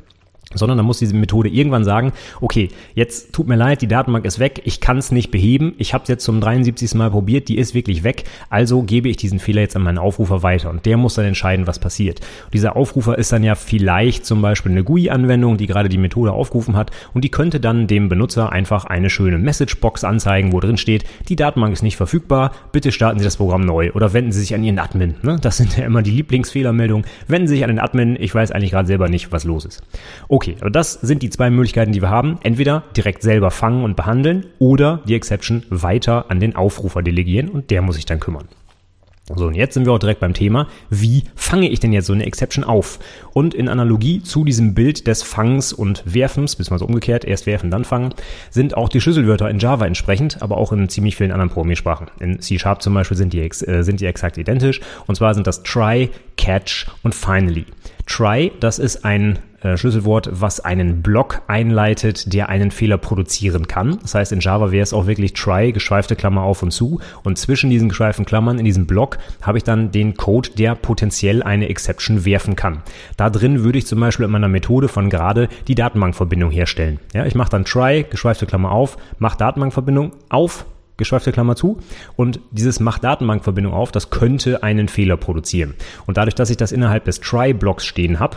sondern 0.53 0.79
dann 0.79 0.87
muss 0.87 0.99
diese 0.99 1.15
Methode 1.15 1.49
irgendwann 1.49 1.85
sagen, 1.85 2.13
okay, 2.41 2.69
jetzt 2.95 3.33
tut 3.33 3.49
mir 3.49 3.57
leid, 3.57 3.83
die 3.83 3.89
Datenbank 3.89 4.25
ist 4.25 4.39
weg, 4.39 4.63
ich 4.65 4.81
kann 4.81 4.99
es 4.99 5.13
nicht 5.13 5.31
beheben, 5.31 5.75
ich 5.79 5.95
habe 5.95 6.03
es 6.03 6.09
jetzt 6.09 6.25
zum 6.25 6.41
73. 6.41 6.95
Mal 6.95 7.11
probiert, 7.11 7.49
die 7.49 7.59
ist 7.59 7.75
wirklich 7.75 8.05
weg, 8.05 8.25
also 8.51 8.83
gebe 8.83 9.09
ich 9.09 9.17
diesen 9.17 9.39
Fehler 9.39 9.63
jetzt 9.63 9.77
an 9.77 9.83
meinen 9.83 9.99
Aufrufer 9.99 10.43
weiter 10.43 10.71
und 10.71 10.87
der 10.87 10.97
muss 10.97 11.15
dann 11.15 11.25
entscheiden, 11.25 11.67
was 11.67 11.79
passiert. 11.79 12.21
Und 12.45 12.55
dieser 12.55 12.77
Aufrufer 12.77 13.19
ist 13.19 13.33
dann 13.33 13.43
ja 13.43 13.55
vielleicht 13.55 14.27
zum 14.27 14.43
Beispiel 14.43 14.73
eine 14.73 14.85
GUI-Anwendung, 14.85 15.57
die 15.57 15.67
gerade 15.67 15.89
die 15.89 15.99
Methode 15.99 16.33
aufgerufen 16.33 16.77
hat 16.77 16.91
und 17.13 17.25
die 17.25 17.31
könnte 17.31 17.61
dann 17.61 17.87
dem 17.87 18.09
Benutzer 18.09 18.53
einfach 18.53 18.85
eine 18.85 19.11
schöne 19.11 19.39
Messagebox 19.39 20.05
anzeigen, 20.05 20.53
wo 20.53 20.61
drin 20.61 20.77
steht, 20.77 21.05
die 21.29 21.37
Datenbank 21.37 21.73
ist 21.73 21.83
nicht 21.83 21.97
verfügbar, 21.97 22.53
bitte 22.73 22.93
starten 22.93 23.19
Sie 23.19 23.25
das 23.25 23.37
Programm 23.37 23.63
neu 23.63 23.93
oder 23.93 24.13
wenden 24.13 24.33
Sie 24.33 24.41
sich 24.41 24.55
an 24.55 24.63
Ihren 24.63 24.79
Admin. 24.79 25.15
Ne? 25.23 25.39
Das 25.41 25.57
sind 25.57 25.77
ja 25.77 25.85
immer 25.85 26.03
die 26.03 26.11
Lieblingsfehlermeldungen. 26.11 27.07
Wenden 27.29 27.49
Sie 27.49 27.55
sich 27.55 27.65
an 27.65 27.71
den 27.71 27.79
Admin, 27.79 28.17
ich 28.19 28.35
weiß 28.35 28.53
eigentlich 28.53 28.71
gerade 28.71 28.87
selber 28.87 29.09
nicht, 29.09 29.33
was 29.33 29.45
los 29.45 29.65
ist. 29.65 29.83
Okay, 30.29 30.34
Okay, 30.35 30.57
aber 30.59 30.71
das 30.71 30.95
sind 30.95 31.23
die 31.23 31.31
zwei 31.31 31.49
Möglichkeiten, 31.49 31.93
die 31.93 32.03
wir 32.03 32.11
haben. 32.11 32.41
Entweder 32.43 32.83
direkt 32.97 33.23
selber 33.23 33.53
fangen 33.53 33.85
und 33.85 33.95
behandeln 33.95 34.47
oder 34.59 35.01
die 35.07 35.15
Exception 35.15 35.63
weiter 35.71 36.29
an 36.29 36.41
den 36.41 36.57
Aufrufer 36.57 37.03
delegieren 37.03 37.49
und 37.49 37.71
der 37.71 37.83
muss 37.83 37.95
sich 37.95 38.05
dann 38.05 38.19
kümmern. 38.19 38.49
So, 39.33 39.47
und 39.47 39.55
jetzt 39.55 39.75
sind 39.75 39.87
wir 39.87 39.93
auch 39.93 40.01
direkt 40.01 40.19
beim 40.19 40.35
Thema, 40.35 40.67
wie 40.91 41.23
fange 41.37 41.69
ich 41.71 41.79
denn 41.79 41.93
jetzt 41.93 42.07
so 42.07 42.13
eine 42.13 42.27
Exception 42.27 42.65
auf? 42.65 42.99
Und 43.33 43.55
in 43.55 43.69
Analogie 43.69 44.25
zu 44.25 44.45
diesem 44.45 44.75
Bild 44.75 45.07
des 45.07 45.23
Fangens 45.23 45.73
und 45.73 46.03
Werfens, 46.05 46.57
bis 46.57 46.69
mal 46.69 46.81
so 46.81 46.87
umgekehrt, 46.87 47.25
erst 47.25 47.47
werfen, 47.47 47.71
dann 47.71 47.85
fangen, 47.85 48.13
sind 48.51 48.77
auch 48.77 48.89
die 48.89 49.01
Schlüsselwörter 49.01 49.49
in 49.49 49.61
Java 49.61 49.87
entsprechend, 49.87 50.43
aber 50.43 50.57
auch 50.57 50.73
in 50.73 50.89
ziemlich 50.89 51.15
vielen 51.15 51.31
anderen 51.31 51.51
Programmiersprachen. 51.51 52.09
In 52.19 52.41
C-Sharp 52.41 52.83
zum 52.83 52.93
Beispiel 52.93 53.17
sind 53.17 53.33
die, 53.33 53.39
äh, 53.39 53.83
sind 53.83 54.01
die 54.01 54.07
exakt 54.07 54.37
identisch, 54.37 54.81
und 55.07 55.15
zwar 55.15 55.33
sind 55.33 55.47
das 55.47 55.63
try, 55.63 56.11
catch 56.37 56.89
und 57.05 57.15
finally. 57.15 57.67
Try, 58.07 58.51
das 58.59 58.81
ist 58.81 59.05
ein 59.05 59.39
äh, 59.65 59.77
Schlüsselwort, 59.77 60.29
was 60.31 60.61
einen 60.61 61.03
Block 61.03 61.41
einleitet, 61.47 62.33
der 62.33 62.51
einen 62.51 62.71
Fehler 62.71 62.99
produzieren 62.99 63.67
kann. 63.67 63.99
Das 64.03 64.15
heißt, 64.15 64.31
in 64.31 64.41
Java 64.41 64.71
wäre 64.71 64.83
es 64.83 64.93
auch 64.93 65.07
wirklich 65.07 65.33
try, 65.33 65.73
geschweifte 65.73 66.17
Klammer 66.17 66.43
auf 66.43 66.63
und 66.63 66.71
zu. 66.71 67.01
Und 67.23 67.39
zwischen 67.39 67.71
diesen 67.71 67.89
geschweiften 67.89 68.27
Klammern 68.27 68.59
in 68.59 68.67
diesem 68.67 68.87
Block 68.87 69.19
habe 69.43 69.59
ich 69.59 69.65
dann 69.65 69.91
den 69.91 70.17
Code, 70.17 70.51
der 70.59 70.75
potenziell 70.75 71.43
eine 71.43 71.69
Exception 71.69 72.25
werfen 72.25 72.57
kann. 72.57 72.83
Da 73.17 73.31
drin 73.31 73.65
würde 73.65 73.79
ich 73.79 73.87
zum 73.87 74.01
Beispiel 74.01 74.27
in 74.27 74.33
meiner 74.33 74.49
Methode 74.49 74.89
von 74.89 75.09
gerade 75.09 75.49
die 75.67 75.75
Datenbankverbindung 75.75 76.51
herstellen. 76.51 77.01
Ja, 77.15 77.25
ich 77.25 77.35
mache 77.35 77.51
dann 77.51 77.65
try, 77.65 78.05
geschweifte 78.09 78.45
Klammer 78.45 78.71
auf, 78.71 78.99
mache 79.19 79.39
Datenbankverbindung 79.39 80.13
auf, 80.29 80.67
geschweifte 80.97 81.33
Klammer 81.33 81.57
zu. 81.57 81.79
Und 82.17 82.41
dieses 82.51 82.81
macht 82.81 83.03
Datenbankverbindung 83.03 83.73
auf, 83.73 83.93
das 83.93 84.11
könnte 84.11 84.63
einen 84.63 84.89
Fehler 84.89 85.17
produzieren. 85.17 85.75
Und 86.07 86.19
dadurch, 86.19 86.35
dass 86.35 86.51
ich 86.51 86.57
das 86.57 86.71
innerhalb 86.71 87.05
des 87.05 87.21
Try-Blocks 87.21 87.87
stehen 87.87 88.21
habe, 88.21 88.37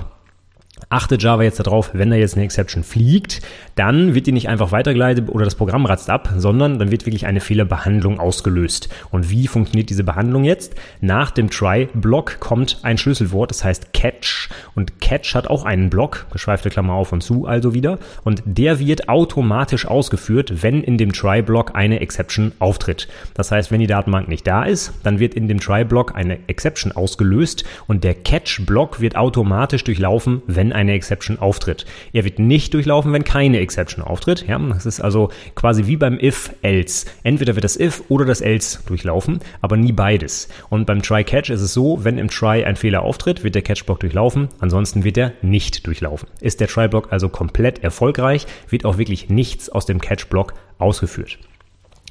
achtet 0.89 1.21
Java 1.21 1.43
jetzt 1.43 1.59
darauf, 1.59 1.91
wenn 1.93 2.09
da 2.09 2.15
jetzt 2.15 2.35
eine 2.35 2.45
Exception 2.45 2.83
fliegt, 2.83 3.41
dann 3.75 4.15
wird 4.15 4.27
die 4.27 4.31
nicht 4.31 4.49
einfach 4.49 4.71
weitergeleitet 4.71 5.29
oder 5.29 5.45
das 5.45 5.55
Programm 5.55 5.85
ratzt 5.85 6.09
ab, 6.09 6.33
sondern 6.37 6.79
dann 6.79 6.91
wird 6.91 7.05
wirklich 7.05 7.25
eine 7.25 7.41
Fehlerbehandlung 7.41 8.19
ausgelöst. 8.19 8.89
Und 9.11 9.29
wie 9.29 9.47
funktioniert 9.47 9.89
diese 9.89 10.03
Behandlung 10.03 10.43
jetzt? 10.45 10.75
Nach 11.01 11.31
dem 11.31 11.49
Try-Block 11.49 12.39
kommt 12.39 12.79
ein 12.83 12.97
Schlüsselwort, 12.97 13.51
das 13.51 13.63
heißt 13.63 13.93
Catch. 13.93 14.49
Und 14.75 15.01
Catch 15.01 15.35
hat 15.35 15.47
auch 15.47 15.65
einen 15.65 15.89
Block, 15.89 16.25
geschweifte 16.31 16.69
Klammer 16.69 16.93
auf 16.93 17.11
und 17.11 17.21
zu 17.21 17.45
also 17.45 17.73
wieder. 17.73 17.99
Und 18.23 18.41
der 18.45 18.79
wird 18.79 19.09
automatisch 19.09 19.85
ausgeführt, 19.85 20.63
wenn 20.63 20.83
in 20.83 20.97
dem 20.97 21.11
Try-Block 21.11 21.75
eine 21.75 21.99
Exception 21.99 22.53
auftritt. 22.59 23.07
Das 23.33 23.51
heißt, 23.51 23.71
wenn 23.71 23.79
die 23.79 23.87
Datenbank 23.87 24.27
nicht 24.29 24.47
da 24.47 24.63
ist, 24.63 24.93
dann 25.03 25.19
wird 25.19 25.33
in 25.33 25.47
dem 25.47 25.59
Try-Block 25.59 26.15
eine 26.15 26.39
Exception 26.47 26.93
ausgelöst 26.93 27.65
und 27.87 28.03
der 28.03 28.15
Catch-Block 28.15 29.01
wird 29.01 29.17
automatisch 29.17 29.83
durchlaufen, 29.83 30.41
wenn 30.47 30.66
eine 30.73 30.93
Exception 30.93 31.39
auftritt. 31.39 31.85
Er 32.13 32.23
wird 32.23 32.39
nicht 32.39 32.73
durchlaufen, 32.73 33.13
wenn 33.13 33.23
keine 33.23 33.59
Exception 33.59 34.03
auftritt. 34.03 34.45
Ja, 34.47 34.57
das 34.59 34.85
ist 34.85 35.01
also 35.01 35.29
quasi 35.55 35.87
wie 35.87 35.97
beim 35.97 36.19
if-else. 36.19 37.05
Entweder 37.23 37.55
wird 37.55 37.63
das 37.63 37.79
if 37.79 38.03
oder 38.09 38.25
das 38.25 38.41
else 38.41 38.79
durchlaufen, 38.85 39.39
aber 39.61 39.77
nie 39.77 39.91
beides. 39.91 40.49
Und 40.69 40.85
beim 40.85 41.01
try-catch 41.01 41.49
ist 41.49 41.61
es 41.61 41.73
so, 41.73 42.03
wenn 42.03 42.17
im 42.17 42.29
try 42.29 42.63
ein 42.63 42.75
Fehler 42.75 43.03
auftritt, 43.03 43.43
wird 43.43 43.55
der 43.55 43.61
Catch-Block 43.61 43.99
durchlaufen, 43.99 44.49
ansonsten 44.59 45.03
wird 45.03 45.17
er 45.17 45.33
nicht 45.41 45.85
durchlaufen. 45.85 46.27
Ist 46.41 46.59
der 46.59 46.67
try-Block 46.67 47.11
also 47.11 47.29
komplett 47.29 47.83
erfolgreich, 47.83 48.45
wird 48.69 48.85
auch 48.85 48.97
wirklich 48.97 49.29
nichts 49.29 49.69
aus 49.69 49.85
dem 49.85 50.01
Catch-Block 50.01 50.53
ausgeführt. 50.77 51.39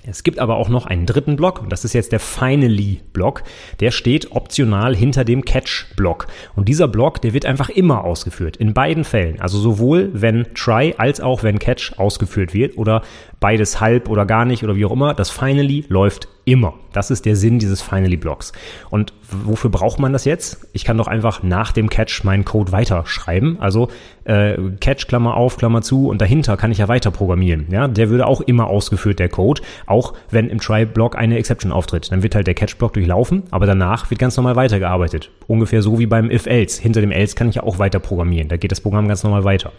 Es 0.09 0.23
gibt 0.23 0.39
aber 0.39 0.57
auch 0.57 0.69
noch 0.69 0.87
einen 0.87 1.05
dritten 1.05 1.35
Block 1.35 1.61
und 1.61 1.71
das 1.71 1.85
ist 1.85 1.93
jetzt 1.93 2.13
der 2.13 2.21
Finally-Block. 2.21 3.43
Der 3.81 3.91
steht 3.91 4.31
optional 4.31 4.95
hinter 4.95 5.25
dem 5.25 5.45
Catch-Block. 5.45 6.29
Und 6.55 6.69
dieser 6.69 6.87
Block, 6.87 7.21
der 7.21 7.33
wird 7.33 7.45
einfach 7.45 7.69
immer 7.69 8.05
ausgeführt. 8.05 8.57
In 8.57 8.73
beiden 8.73 9.03
Fällen. 9.03 9.41
Also 9.41 9.59
sowohl 9.59 10.11
wenn 10.13 10.47
Try 10.55 10.95
als 10.97 11.21
auch 11.21 11.43
wenn 11.43 11.59
Catch 11.59 11.95
ausgeführt 11.99 12.55
wird 12.55 12.79
oder 12.79 13.03
beides 13.47 13.81
halb 13.81 14.09
oder 14.09 14.27
gar 14.27 14.45
nicht 14.45 14.65
oder 14.65 14.75
wie 14.75 14.85
auch 14.85 14.91
immer. 14.91 15.15
Das 15.15 15.31
Finally 15.31 15.85
läuft 15.89 16.27
immer. 16.45 16.75
Das 16.93 17.13
ist 17.13 17.27
der 17.27 17.37
Sinn 17.37 17.61
dieses 17.61 17.81
Finally-Blocks. 17.81 18.53
Und 18.91 19.13
wofür 19.31 19.71
braucht 19.71 20.01
man 20.01 20.13
das 20.13 20.25
jetzt? 20.25 20.67
Ich 20.73 20.85
kann 20.85 20.99
doch 20.99 21.07
einfach 21.07 21.45
nach 21.45 21.71
dem 21.71 21.89
Catch 21.89 22.25
meinen 22.25 22.45
Code 22.45 22.73
weiterschreiben. 22.73 23.59
Also 23.61 23.87
äh, 24.25 24.57
Catch, 24.81 25.07
Klammer 25.07 25.37
auf, 25.37 25.59
Klammer 25.59 25.83
zu 25.83 26.09
und 26.09 26.21
dahinter 26.21 26.57
kann 26.57 26.73
ich 26.73 26.79
ja 26.79 26.89
weiter 26.89 27.13
programmieren. 27.13 27.69
Ja, 27.71 27.87
der 27.87 28.11
würde 28.11 28.27
auch 28.27 28.41
immer 28.41 28.67
ausgeführt, 28.67 29.21
der 29.21 29.29
Code, 29.29 29.63
auch 29.87 30.15
wenn 30.29 30.51
im 30.51 30.59
Try-Block 30.59 31.17
eine 31.17 31.39
Exception 31.39 31.71
auftritt. 31.71 32.11
Dann 32.11 32.25
wird 32.25 32.35
halt 32.35 32.49
der 32.49 32.55
Catch-Block 32.55 32.95
durchlaufen, 32.95 33.45
aber 33.53 33.67
danach 33.67 34.11
wird 34.11 34.19
ganz 34.19 34.37
normal 34.37 34.57
weitergearbeitet. 34.57 35.31
Ungefähr 35.47 35.83
so 35.83 36.01
wie 36.01 36.07
beim 36.07 36.33
If-Else. 36.33 36.83
Hinter 36.83 37.01
dem 37.01 37.13
Else 37.13 37.37
kann 37.37 37.49
ich 37.49 37.55
ja 37.55 37.63
auch 37.63 37.79
weiter 37.79 38.01
programmieren. 38.01 38.49
Da 38.49 38.57
geht 38.57 38.73
das 38.73 38.81
Programm 38.81 39.07
ganz 39.07 39.23
normal 39.23 39.45
weiter. 39.45 39.71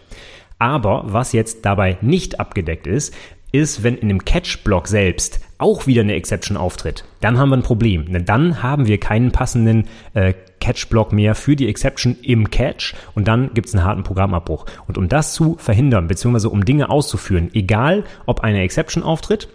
Aber 0.60 1.04
was 1.06 1.34
jetzt 1.34 1.66
dabei 1.66 1.98
nicht 2.02 2.40
abgedeckt 2.40 2.88
ist, 2.88 3.14
ist, 3.52 3.84
wenn 3.84 3.98
in 3.98 4.10
dem 4.10 4.26
Catch-Block 4.26 4.88
selbst 4.88 5.40
auch 5.58 5.88
wieder 5.88 6.02
eine 6.02 6.14
Exception 6.14 6.58
auftritt, 6.58 7.04
dann 7.22 7.38
haben 7.38 7.50
wir 7.50 7.58
ein 7.58 7.64
Problem. 7.64 8.12
Denn 8.12 8.26
dann 8.26 8.62
haben 8.62 8.88
wir 8.88 9.00
keinen 9.00 9.32
passenden 9.32 9.86
äh, 10.14 10.34
Catch-Block 10.60 11.12
mehr 11.14 11.36
für 11.36 11.56
die 11.56 11.68
Exception 11.68 12.18
im 12.22 12.50
Catch 12.50 12.94
und 13.16 13.28
dann 13.28 13.52
gibt 13.54 13.68
es 13.68 13.76
einen 13.76 13.84
harten 13.84 14.04
Programmabbruch. 14.04 14.66
Und 14.88 14.98
um 14.98 15.08
das 15.08 15.34
zu 15.34 15.56
verhindern, 15.58 16.08
beziehungsweise 16.08 16.50
um 16.50 16.66
Dinge 16.66 16.90
auszuführen, 16.90 17.50
egal 17.54 18.04
ob 18.26 18.42
eine 18.42 18.62
Exception 18.62 19.04
auftritt 19.04 19.50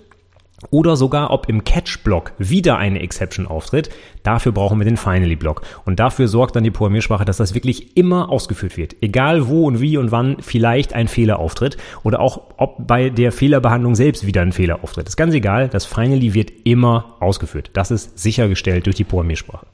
oder 0.70 0.96
sogar 0.96 1.30
ob 1.30 1.48
im 1.48 1.64
Catch-Block 1.64 2.32
wieder 2.38 2.78
eine 2.78 3.00
Exception 3.00 3.46
auftritt. 3.46 3.90
Dafür 4.22 4.52
brauchen 4.52 4.78
wir 4.78 4.84
den 4.84 4.96
Finally-Block. 4.96 5.62
Und 5.84 5.98
dafür 5.98 6.28
sorgt 6.28 6.56
dann 6.56 6.64
die 6.64 6.70
Programmiersprache, 6.70 7.24
dass 7.24 7.36
das 7.36 7.54
wirklich 7.54 7.96
immer 7.96 8.30
ausgeführt 8.30 8.76
wird. 8.76 8.96
Egal 9.00 9.48
wo 9.48 9.66
und 9.66 9.80
wie 9.80 9.96
und 9.96 10.12
wann 10.12 10.36
vielleicht 10.40 10.94
ein 10.94 11.08
Fehler 11.08 11.38
auftritt 11.38 11.76
oder 12.04 12.20
auch 12.20 12.42
ob 12.56 12.86
bei 12.86 13.10
der 13.10 13.32
Fehlerbehandlung 13.32 13.94
selbst 13.94 14.26
wieder 14.26 14.42
ein 14.42 14.52
Fehler 14.52 14.82
auftritt. 14.82 15.08
Ist 15.08 15.16
ganz 15.16 15.34
egal. 15.34 15.68
Das 15.68 15.84
Finally 15.84 16.34
wird 16.34 16.52
immer 16.64 17.16
ausgeführt. 17.20 17.70
Das 17.72 17.90
ist 17.90 18.18
sichergestellt 18.18 18.86
durch 18.86 18.96
die 18.96 19.04
Programmiersprache. 19.04 19.66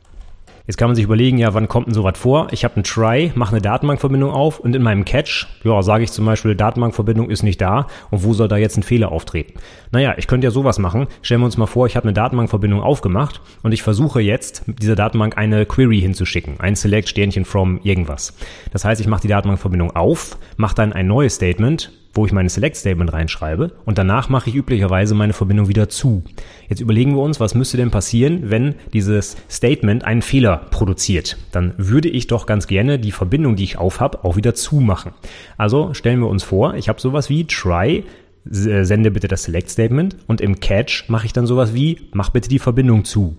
Jetzt 0.69 0.77
kann 0.77 0.91
man 0.91 0.97
sich 0.97 1.07
überlegen, 1.07 1.39
ja, 1.39 1.55
wann 1.55 1.67
kommt 1.67 1.87
denn 1.87 1.95
sowas 1.95 2.19
vor? 2.19 2.49
Ich 2.51 2.63
habe 2.63 2.75
einen 2.75 2.85
Try, 2.85 3.33
mache 3.35 3.53
eine 3.53 3.63
Datenbankverbindung 3.63 4.31
auf 4.31 4.61
und 4.61 4.77
in 4.77 4.83
meinem 4.83 5.07
Catch, 5.07 5.47
ja, 5.65 5.81
sage 5.81 6.05
ich 6.05 6.13
zum 6.13 6.27
Beispiel, 6.27 6.55
Datenbankverbindung 6.55 7.31
ist 7.31 7.43
nicht 7.43 7.59
da 7.59 7.87
und 8.11 8.23
wo 8.23 8.35
soll 8.35 8.49
da 8.49 8.59
jetzt 8.59 8.77
ein 8.77 8.83
Fehler 8.83 9.11
auftreten? 9.11 9.55
Naja, 9.93 10.17
ich 10.19 10.27
könnte 10.27 10.47
ja 10.47 10.51
sowas 10.51 10.79
machen. 10.79 11.07
Stellen 11.23 11.41
wir 11.41 11.47
uns 11.47 11.57
mal 11.57 11.65
vor, 11.65 11.87
ich 11.87 11.97
habe 11.97 12.05
eine 12.05 12.13
Datenbankverbindung 12.13 12.83
aufgemacht 12.83 13.41
und 13.63 13.73
ich 13.73 13.83
versuche 13.83 14.21
jetzt, 14.21 14.65
dieser 14.67 14.95
Datenbank 14.95 15.39
eine 15.39 15.65
Query 15.65 16.03
hinzuschicken, 16.03 16.61
ein 16.61 16.77
Select 16.77 17.09
Sternchen 17.09 17.47
from 17.47 17.81
irgendwas. 17.83 18.37
Das 18.71 18.85
heißt, 18.85 19.01
ich 19.01 19.07
mache 19.07 19.23
die 19.23 19.29
Datenbankverbindung 19.29 19.97
auf, 19.97 20.37
mache 20.59 20.75
dann 20.75 20.93
ein 20.93 21.07
neues 21.07 21.37
Statement, 21.37 21.93
wo 22.19 22.27
ich 22.27 22.33
meine 22.33 22.49
Select 22.49 22.77
Statement 22.77 23.13
reinschreibe 23.13 23.73
und 23.85 23.97
danach 23.97 24.29
mache 24.29 24.51
ich 24.51 24.57
üblicherweise 24.57 25.15
meine 25.15 25.33
Verbindung 25.33 25.69
wieder 25.69 25.89
zu. 25.89 26.25
Jetzt 26.69 26.81
überlegen 26.81 27.15
wir 27.15 27.23
uns, 27.23 27.39
was 27.39 27.55
müsste 27.55 27.77
denn 27.77 27.91
passieren, 27.91 28.51
wenn 28.51 28.75
dieses 28.93 29.37
Statement 29.49 30.05
einen 30.05 30.23
Fehler 30.23 30.57
produziert. 30.71 31.37
Dann 31.53 31.75
würde 31.77 32.09
ich 32.09 32.27
doch 32.27 32.47
ganz 32.47 32.67
gerne 32.67 32.99
die 32.99 33.13
Verbindung, 33.13 33.55
die 33.55 33.65
ich 33.65 33.79
auf 33.79 34.01
habe, 34.01 34.25
auch 34.25 34.37
wieder 34.37 34.55
zumachen. 34.55 35.13
Also 35.57 35.95
stellen 35.95 36.19
wir 36.19 36.29
uns 36.29 36.43
vor, 36.43 36.75
ich 36.75 36.89
habe 36.89 37.01
sowas 37.01 37.31
wie 37.31 37.47
try 37.47 38.05
äh, 38.51 38.85
sende 38.85 39.11
bitte 39.11 39.29
das 39.29 39.45
Select 39.45 39.71
Statement 39.71 40.17
und 40.27 40.41
im 40.41 40.59
Catch 40.59 41.05
mache 41.09 41.27
ich 41.27 41.33
dann 41.33 41.47
sowas 41.47 41.73
wie 41.75 42.09
mach 42.13 42.31
bitte 42.31 42.49
die 42.49 42.59
Verbindung 42.59 43.05
zu. 43.05 43.37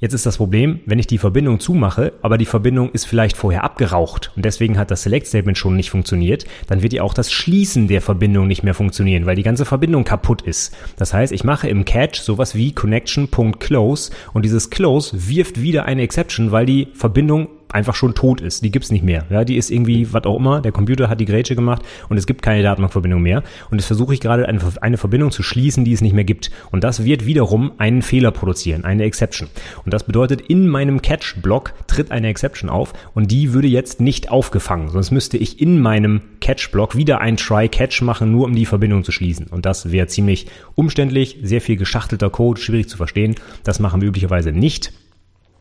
Jetzt 0.00 0.12
ist 0.12 0.26
das 0.26 0.38
Problem, 0.38 0.80
wenn 0.86 0.98
ich 0.98 1.06
die 1.06 1.18
Verbindung 1.18 1.60
zumache, 1.60 2.12
aber 2.20 2.36
die 2.36 2.44
Verbindung 2.44 2.90
ist 2.90 3.06
vielleicht 3.06 3.36
vorher 3.36 3.64
abgeraucht 3.64 4.32
und 4.34 4.44
deswegen 4.44 4.76
hat 4.76 4.90
das 4.90 5.02
Select 5.02 5.26
Statement 5.26 5.56
schon 5.56 5.76
nicht 5.76 5.90
funktioniert, 5.90 6.44
dann 6.66 6.82
wird 6.82 6.92
ja 6.92 7.02
auch 7.02 7.14
das 7.14 7.32
Schließen 7.32 7.86
der 7.86 8.00
Verbindung 8.00 8.48
nicht 8.48 8.64
mehr 8.64 8.74
funktionieren, 8.74 9.24
weil 9.24 9.36
die 9.36 9.42
ganze 9.42 9.64
Verbindung 9.64 10.04
kaputt 10.04 10.42
ist. 10.42 10.76
Das 10.96 11.14
heißt, 11.14 11.32
ich 11.32 11.44
mache 11.44 11.68
im 11.68 11.84
Catch 11.84 12.20
sowas 12.20 12.54
wie 12.54 12.72
connection.close 12.72 14.10
und 14.32 14.44
dieses 14.44 14.70
close 14.70 15.28
wirft 15.28 15.62
wieder 15.62 15.84
eine 15.86 16.02
Exception, 16.02 16.50
weil 16.50 16.66
die 16.66 16.88
Verbindung 16.94 17.48
einfach 17.74 17.94
schon 17.94 18.14
tot 18.14 18.40
ist. 18.40 18.62
Die 18.62 18.70
gibt's 18.70 18.90
nicht 18.90 19.04
mehr. 19.04 19.24
Ja, 19.30 19.44
die 19.44 19.56
ist 19.56 19.70
irgendwie, 19.70 20.12
was 20.12 20.24
auch 20.24 20.38
immer, 20.38 20.60
der 20.60 20.72
Computer 20.72 21.08
hat 21.08 21.20
die 21.20 21.24
Grätsche 21.24 21.54
gemacht 21.54 21.82
und 22.08 22.16
es 22.16 22.26
gibt 22.26 22.42
keine 22.42 22.62
Datenbankverbindung 22.62 23.20
mehr. 23.20 23.42
Und 23.70 23.78
jetzt 23.78 23.86
versuche 23.86 24.14
ich 24.14 24.20
gerade 24.20 24.48
eine, 24.48 24.60
eine 24.80 24.96
Verbindung 24.96 25.30
zu 25.30 25.42
schließen, 25.42 25.84
die 25.84 25.92
es 25.92 26.00
nicht 26.00 26.14
mehr 26.14 26.24
gibt. 26.24 26.50
Und 26.70 26.84
das 26.84 27.04
wird 27.04 27.26
wiederum 27.26 27.72
einen 27.78 28.02
Fehler 28.02 28.30
produzieren, 28.30 28.84
eine 28.84 29.04
Exception. 29.04 29.48
Und 29.84 29.92
das 29.92 30.04
bedeutet, 30.04 30.40
in 30.42 30.68
meinem 30.68 31.02
Catch-Block 31.02 31.74
tritt 31.86 32.10
eine 32.10 32.28
Exception 32.28 32.70
auf 32.70 32.92
und 33.14 33.30
die 33.30 33.52
würde 33.52 33.68
jetzt 33.68 34.00
nicht 34.00 34.30
aufgefangen. 34.30 34.88
Sonst 34.88 35.10
müsste 35.10 35.36
ich 35.36 35.60
in 35.60 35.80
meinem 35.80 36.20
Catch-Block 36.40 36.96
wieder 36.96 37.20
ein 37.20 37.36
Try-Catch 37.36 38.02
machen, 38.02 38.30
nur 38.30 38.46
um 38.46 38.54
die 38.54 38.66
Verbindung 38.66 39.04
zu 39.04 39.12
schließen. 39.12 39.46
Und 39.48 39.66
das 39.66 39.90
wäre 39.90 40.06
ziemlich 40.06 40.46
umständlich, 40.74 41.38
sehr 41.42 41.60
viel 41.60 41.76
geschachtelter 41.76 42.30
Code, 42.30 42.60
schwierig 42.60 42.88
zu 42.88 42.96
verstehen. 42.96 43.34
Das 43.64 43.80
machen 43.80 44.00
wir 44.00 44.08
üblicherweise 44.08 44.52
nicht. 44.52 44.92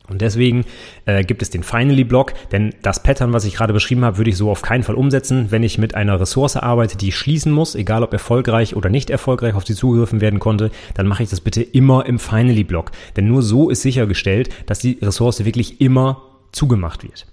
Und 0.09 0.21
deswegen 0.21 0.65
äh, 1.05 1.23
gibt 1.23 1.41
es 1.41 1.49
den 1.49 1.63
Finally-Block, 1.63 2.33
denn 2.51 2.75
das 2.81 3.03
Pattern, 3.03 3.31
was 3.31 3.45
ich 3.45 3.55
gerade 3.55 3.71
beschrieben 3.71 4.03
habe, 4.03 4.17
würde 4.17 4.29
ich 4.29 4.37
so 4.37 4.51
auf 4.51 4.61
keinen 4.61 4.83
Fall 4.83 4.95
umsetzen, 4.95 5.47
wenn 5.49 5.63
ich 5.63 5.77
mit 5.77 5.95
einer 5.95 6.19
Ressource 6.19 6.57
arbeite, 6.57 6.97
die 6.97 7.09
ich 7.09 7.15
schließen 7.15 7.51
muss, 7.51 7.73
egal 7.73 8.03
ob 8.03 8.11
erfolgreich 8.11 8.75
oder 8.75 8.89
nicht 8.89 9.09
erfolgreich 9.09 9.55
auf 9.55 9.65
sie 9.65 9.75
zugegriffen 9.75 10.19
werden 10.19 10.39
konnte, 10.39 10.71
dann 10.93 11.07
mache 11.07 11.23
ich 11.23 11.29
das 11.29 11.39
bitte 11.39 11.61
immer 11.63 12.05
im 12.05 12.19
Finally-Block. 12.19 12.91
Denn 13.15 13.27
nur 13.27 13.41
so 13.41 13.69
ist 13.69 13.81
sichergestellt, 13.81 14.49
dass 14.65 14.79
die 14.79 14.99
Ressource 15.01 15.45
wirklich 15.45 15.79
immer 15.79 16.21
zugemacht 16.51 17.03
wird. 17.03 17.25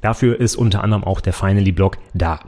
Dafür 0.00 0.40
ist 0.40 0.56
unter 0.56 0.82
anderem 0.82 1.04
auch 1.04 1.20
der 1.20 1.32
Finally-Block 1.32 1.98
da. 2.14 2.40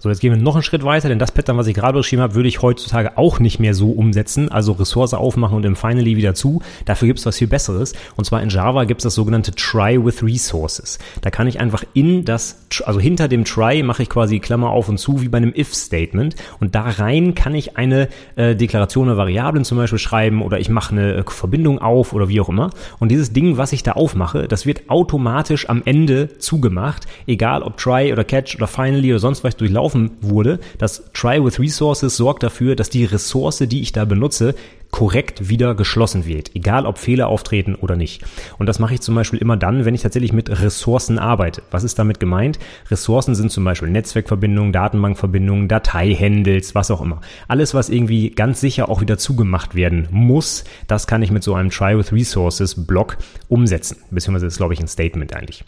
So, 0.00 0.08
jetzt 0.10 0.20
gehen 0.20 0.32
wir 0.32 0.40
noch 0.40 0.54
einen 0.54 0.62
Schritt 0.62 0.84
weiter, 0.84 1.08
denn 1.08 1.18
das 1.18 1.32
Pattern, 1.32 1.56
was 1.56 1.66
ich 1.66 1.74
gerade 1.74 1.98
beschrieben 1.98 2.22
habe, 2.22 2.36
würde 2.36 2.48
ich 2.48 2.62
heutzutage 2.62 3.18
auch 3.18 3.40
nicht 3.40 3.58
mehr 3.58 3.74
so 3.74 3.90
umsetzen. 3.90 4.48
Also 4.48 4.70
Ressource 4.70 5.12
aufmachen 5.12 5.56
und 5.56 5.66
im 5.66 5.74
Finally 5.74 6.16
wieder 6.16 6.34
zu. 6.34 6.62
Dafür 6.84 7.08
gibt 7.08 7.18
es 7.18 7.26
was 7.26 7.36
viel 7.36 7.48
Besseres. 7.48 7.94
Und 8.14 8.24
zwar 8.24 8.40
in 8.40 8.48
Java 8.48 8.84
gibt 8.84 9.00
es 9.00 9.02
das 9.02 9.16
sogenannte 9.16 9.50
Try 9.56 9.98
with 10.00 10.22
Resources. 10.22 11.00
Da 11.20 11.30
kann 11.30 11.48
ich 11.48 11.58
einfach 11.58 11.82
in 11.94 12.24
das, 12.24 12.64
also 12.84 13.00
hinter 13.00 13.26
dem 13.26 13.44
Try 13.44 13.82
mache 13.82 14.04
ich 14.04 14.08
quasi 14.08 14.38
Klammer 14.38 14.70
auf 14.70 14.88
und 14.88 14.98
zu 14.98 15.20
wie 15.20 15.28
bei 15.28 15.38
einem 15.38 15.52
If-Statement. 15.52 16.36
Und 16.60 16.76
da 16.76 16.82
rein 16.82 17.34
kann 17.34 17.56
ich 17.56 17.76
eine 17.76 18.06
äh, 18.36 18.54
Deklaration 18.54 19.08
der 19.08 19.16
Variablen 19.16 19.64
zum 19.64 19.78
Beispiel 19.78 19.98
schreiben 19.98 20.42
oder 20.42 20.60
ich 20.60 20.68
mache 20.68 20.92
eine 20.92 21.14
äh, 21.14 21.24
Verbindung 21.26 21.80
auf 21.80 22.12
oder 22.12 22.28
wie 22.28 22.40
auch 22.40 22.48
immer. 22.48 22.70
Und 23.00 23.10
dieses 23.10 23.32
Ding, 23.32 23.56
was 23.56 23.72
ich 23.72 23.82
da 23.82 23.92
aufmache, 23.92 24.46
das 24.46 24.64
wird 24.64 24.90
automatisch 24.90 25.68
am 25.68 25.82
Ende 25.84 26.38
zugemacht. 26.38 27.08
Egal 27.26 27.64
ob 27.64 27.78
Try 27.78 28.12
oder 28.12 28.22
Catch 28.22 28.54
oder 28.54 28.68
Finally 28.68 29.10
oder 29.10 29.18
sonst 29.18 29.42
was 29.42 29.56
durchlaufen 29.56 29.87
laufen 29.88 30.10
wurde. 30.20 30.60
Das 30.76 31.10
Try 31.14 31.42
with 31.42 31.58
Resources 31.58 32.16
sorgt 32.16 32.42
dafür, 32.42 32.76
dass 32.76 32.90
die 32.90 33.06
Ressource, 33.06 33.58
die 33.58 33.80
ich 33.80 33.92
da 33.92 34.04
benutze, 34.04 34.54
korrekt 34.90 35.48
wieder 35.48 35.74
geschlossen 35.74 36.26
wird, 36.26 36.54
egal 36.54 36.86
ob 36.86 36.98
Fehler 36.98 37.28
auftreten 37.28 37.74
oder 37.74 37.96
nicht. 37.96 38.22
Und 38.58 38.66
das 38.66 38.78
mache 38.78 38.94
ich 38.94 39.00
zum 39.00 39.14
Beispiel 39.14 39.38
immer 39.38 39.56
dann, 39.56 39.84
wenn 39.84 39.94
ich 39.94 40.02
tatsächlich 40.02 40.32
mit 40.32 40.50
Ressourcen 40.50 41.18
arbeite. 41.18 41.62
Was 41.70 41.84
ist 41.84 41.98
damit 41.98 42.20
gemeint? 42.20 42.58
Ressourcen 42.90 43.34
sind 43.34 43.50
zum 43.50 43.64
Beispiel 43.64 43.88
Netzwerkverbindungen, 43.88 44.72
Datenbankverbindungen, 44.72 45.68
Dateihandles, 45.68 46.74
was 46.74 46.90
auch 46.90 47.02
immer. 47.02 47.20
Alles, 47.48 47.74
was 47.74 47.90
irgendwie 47.90 48.30
ganz 48.30 48.60
sicher 48.60 48.88
auch 48.88 49.00
wieder 49.00 49.18
zugemacht 49.18 49.74
werden 49.74 50.08
muss, 50.10 50.64
das 50.86 51.06
kann 51.06 51.22
ich 51.22 51.30
mit 51.30 51.42
so 51.42 51.54
einem 51.54 51.70
Try 51.70 51.96
with 51.96 52.12
Resources 52.12 52.86
Block 52.86 53.18
umsetzen. 53.48 53.98
Beziehungsweise 54.10 54.46
ist, 54.46 54.58
glaube 54.58 54.74
ich, 54.74 54.80
ein 54.80 54.88
Statement 54.88 55.34
eigentlich. 55.34 55.64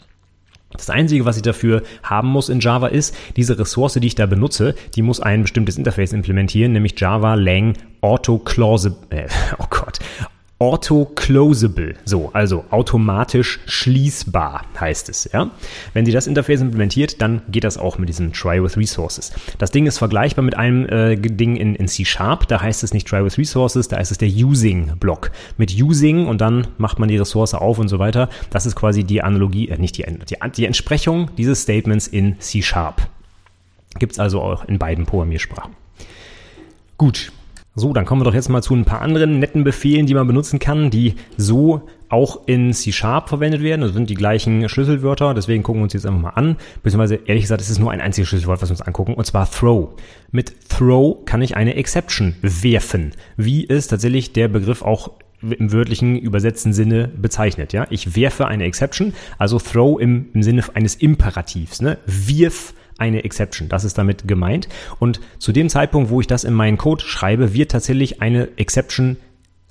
Das 0.81 0.89
Einzige, 0.89 1.25
was 1.25 1.35
ich 1.35 1.43
dafür 1.43 1.83
haben 2.01 2.27
muss 2.27 2.49
in 2.49 2.59
Java 2.59 2.87
ist, 2.87 3.15
diese 3.35 3.59
Ressource, 3.59 3.93
die 3.93 4.07
ich 4.07 4.15
da 4.15 4.25
benutze, 4.25 4.73
die 4.95 5.03
muss 5.03 5.19
ein 5.19 5.43
bestimmtes 5.43 5.77
Interface 5.77 6.11
implementieren, 6.11 6.71
nämlich 6.71 6.99
Java 6.99 7.35
Lang 7.35 7.77
Auto 8.01 8.39
Clause, 8.39 8.95
äh, 9.11 9.27
oh 9.59 9.67
Gott, 9.69 9.99
auto-closable, 10.61 11.95
so, 12.05 12.29
also 12.33 12.65
automatisch 12.69 13.59
schließbar 13.65 14.63
heißt 14.79 15.09
es, 15.09 15.27
ja. 15.33 15.49
Wenn 15.93 16.05
Sie 16.05 16.11
das 16.11 16.27
Interface 16.27 16.61
implementiert, 16.61 17.19
dann 17.19 17.41
geht 17.49 17.63
das 17.63 17.79
auch 17.79 17.97
mit 17.97 18.09
diesem 18.09 18.31
Try 18.31 18.63
with 18.63 18.77
Resources. 18.77 19.33
Das 19.57 19.71
Ding 19.71 19.87
ist 19.87 19.97
vergleichbar 19.97 20.45
mit 20.45 20.55
einem 20.55 20.85
äh, 20.85 21.15
Ding 21.17 21.55
in, 21.55 21.73
in 21.73 21.87
C-Sharp, 21.87 22.47
da 22.47 22.61
heißt 22.61 22.83
es 22.83 22.93
nicht 22.93 23.07
Try 23.07 23.25
with 23.25 23.39
Resources, 23.39 23.87
da 23.87 23.97
ist 23.97 24.11
es 24.11 24.19
der 24.19 24.29
Using-Block. 24.29 25.31
Mit 25.57 25.73
Using 25.81 26.27
und 26.27 26.41
dann 26.41 26.67
macht 26.77 26.99
man 26.99 27.09
die 27.09 27.17
Ressource 27.17 27.55
auf 27.55 27.79
und 27.79 27.87
so 27.87 27.97
weiter. 27.97 28.29
Das 28.51 28.67
ist 28.67 28.75
quasi 28.75 29.03
die 29.03 29.23
Analogie, 29.23 29.69
äh, 29.69 29.79
nicht 29.79 29.97
die, 29.97 30.05
die, 30.29 30.35
die 30.55 30.65
Entsprechung 30.67 31.31
dieses 31.39 31.63
Statements 31.63 32.05
in 32.05 32.39
C-Sharp. 32.39 33.01
Gibt 33.97 34.11
es 34.13 34.19
also 34.19 34.39
auch 34.41 34.65
in 34.65 34.77
beiden 34.77 35.07
Programmiersprachen. 35.07 35.75
Gut, 36.99 37.31
so, 37.73 37.93
dann 37.93 38.05
kommen 38.05 38.21
wir 38.21 38.25
doch 38.25 38.33
jetzt 38.33 38.49
mal 38.49 38.61
zu 38.61 38.75
ein 38.75 38.83
paar 38.83 39.01
anderen 39.01 39.39
netten 39.39 39.63
Befehlen, 39.63 40.05
die 40.05 40.13
man 40.13 40.27
benutzen 40.27 40.59
kann, 40.59 40.89
die 40.89 41.15
so 41.37 41.87
auch 42.09 42.41
in 42.45 42.73
C-Sharp 42.73 43.29
verwendet 43.29 43.61
werden. 43.63 43.81
Das 43.81 43.93
sind 43.93 44.09
die 44.09 44.15
gleichen 44.15 44.67
Schlüsselwörter, 44.67 45.33
deswegen 45.33 45.63
gucken 45.63 45.79
wir 45.79 45.83
uns 45.83 45.93
jetzt 45.93 46.05
einfach 46.05 46.19
mal 46.19 46.29
an. 46.31 46.57
Beziehungsweise, 46.83 47.19
ehrlich 47.25 47.43
gesagt, 47.43 47.61
es 47.61 47.69
ist 47.69 47.79
nur 47.79 47.91
ein 47.91 48.01
einziges 48.01 48.27
Schlüsselwort, 48.27 48.61
was 48.61 48.69
wir 48.69 48.73
uns 48.73 48.81
angucken, 48.81 49.13
und 49.13 49.25
zwar 49.25 49.49
throw. 49.49 49.89
Mit 50.31 50.69
throw 50.69 51.23
kann 51.23 51.41
ich 51.41 51.55
eine 51.55 51.75
Exception 51.75 52.35
werfen, 52.41 53.11
wie 53.37 53.67
es 53.69 53.87
tatsächlich 53.87 54.33
der 54.33 54.49
Begriff 54.49 54.81
auch 54.81 55.11
im 55.41 55.71
wörtlichen 55.71 56.19
übersetzten 56.19 56.73
Sinne 56.73 57.07
bezeichnet. 57.07 57.71
Ja, 57.71 57.87
ich 57.89 58.15
werfe 58.15 58.47
eine 58.47 58.65
Exception, 58.65 59.13
also 59.37 59.59
throw 59.59 59.99
im, 59.99 60.27
im 60.33 60.43
Sinne 60.43 60.63
eines 60.73 60.95
Imperativs. 60.95 61.81
Ne? 61.81 61.97
Wirf 62.05 62.73
eine 63.01 63.23
Exception. 63.25 63.67
Das 63.67 63.83
ist 63.83 63.97
damit 63.97 64.27
gemeint. 64.27 64.69
Und 64.99 65.19
zu 65.39 65.51
dem 65.51 65.67
Zeitpunkt, 65.67 66.11
wo 66.11 66.21
ich 66.21 66.27
das 66.27 66.43
in 66.43 66.53
meinen 66.53 66.77
Code 66.77 67.03
schreibe, 67.03 67.53
wird 67.53 67.71
tatsächlich 67.71 68.21
eine 68.21 68.47
Exception 68.57 69.17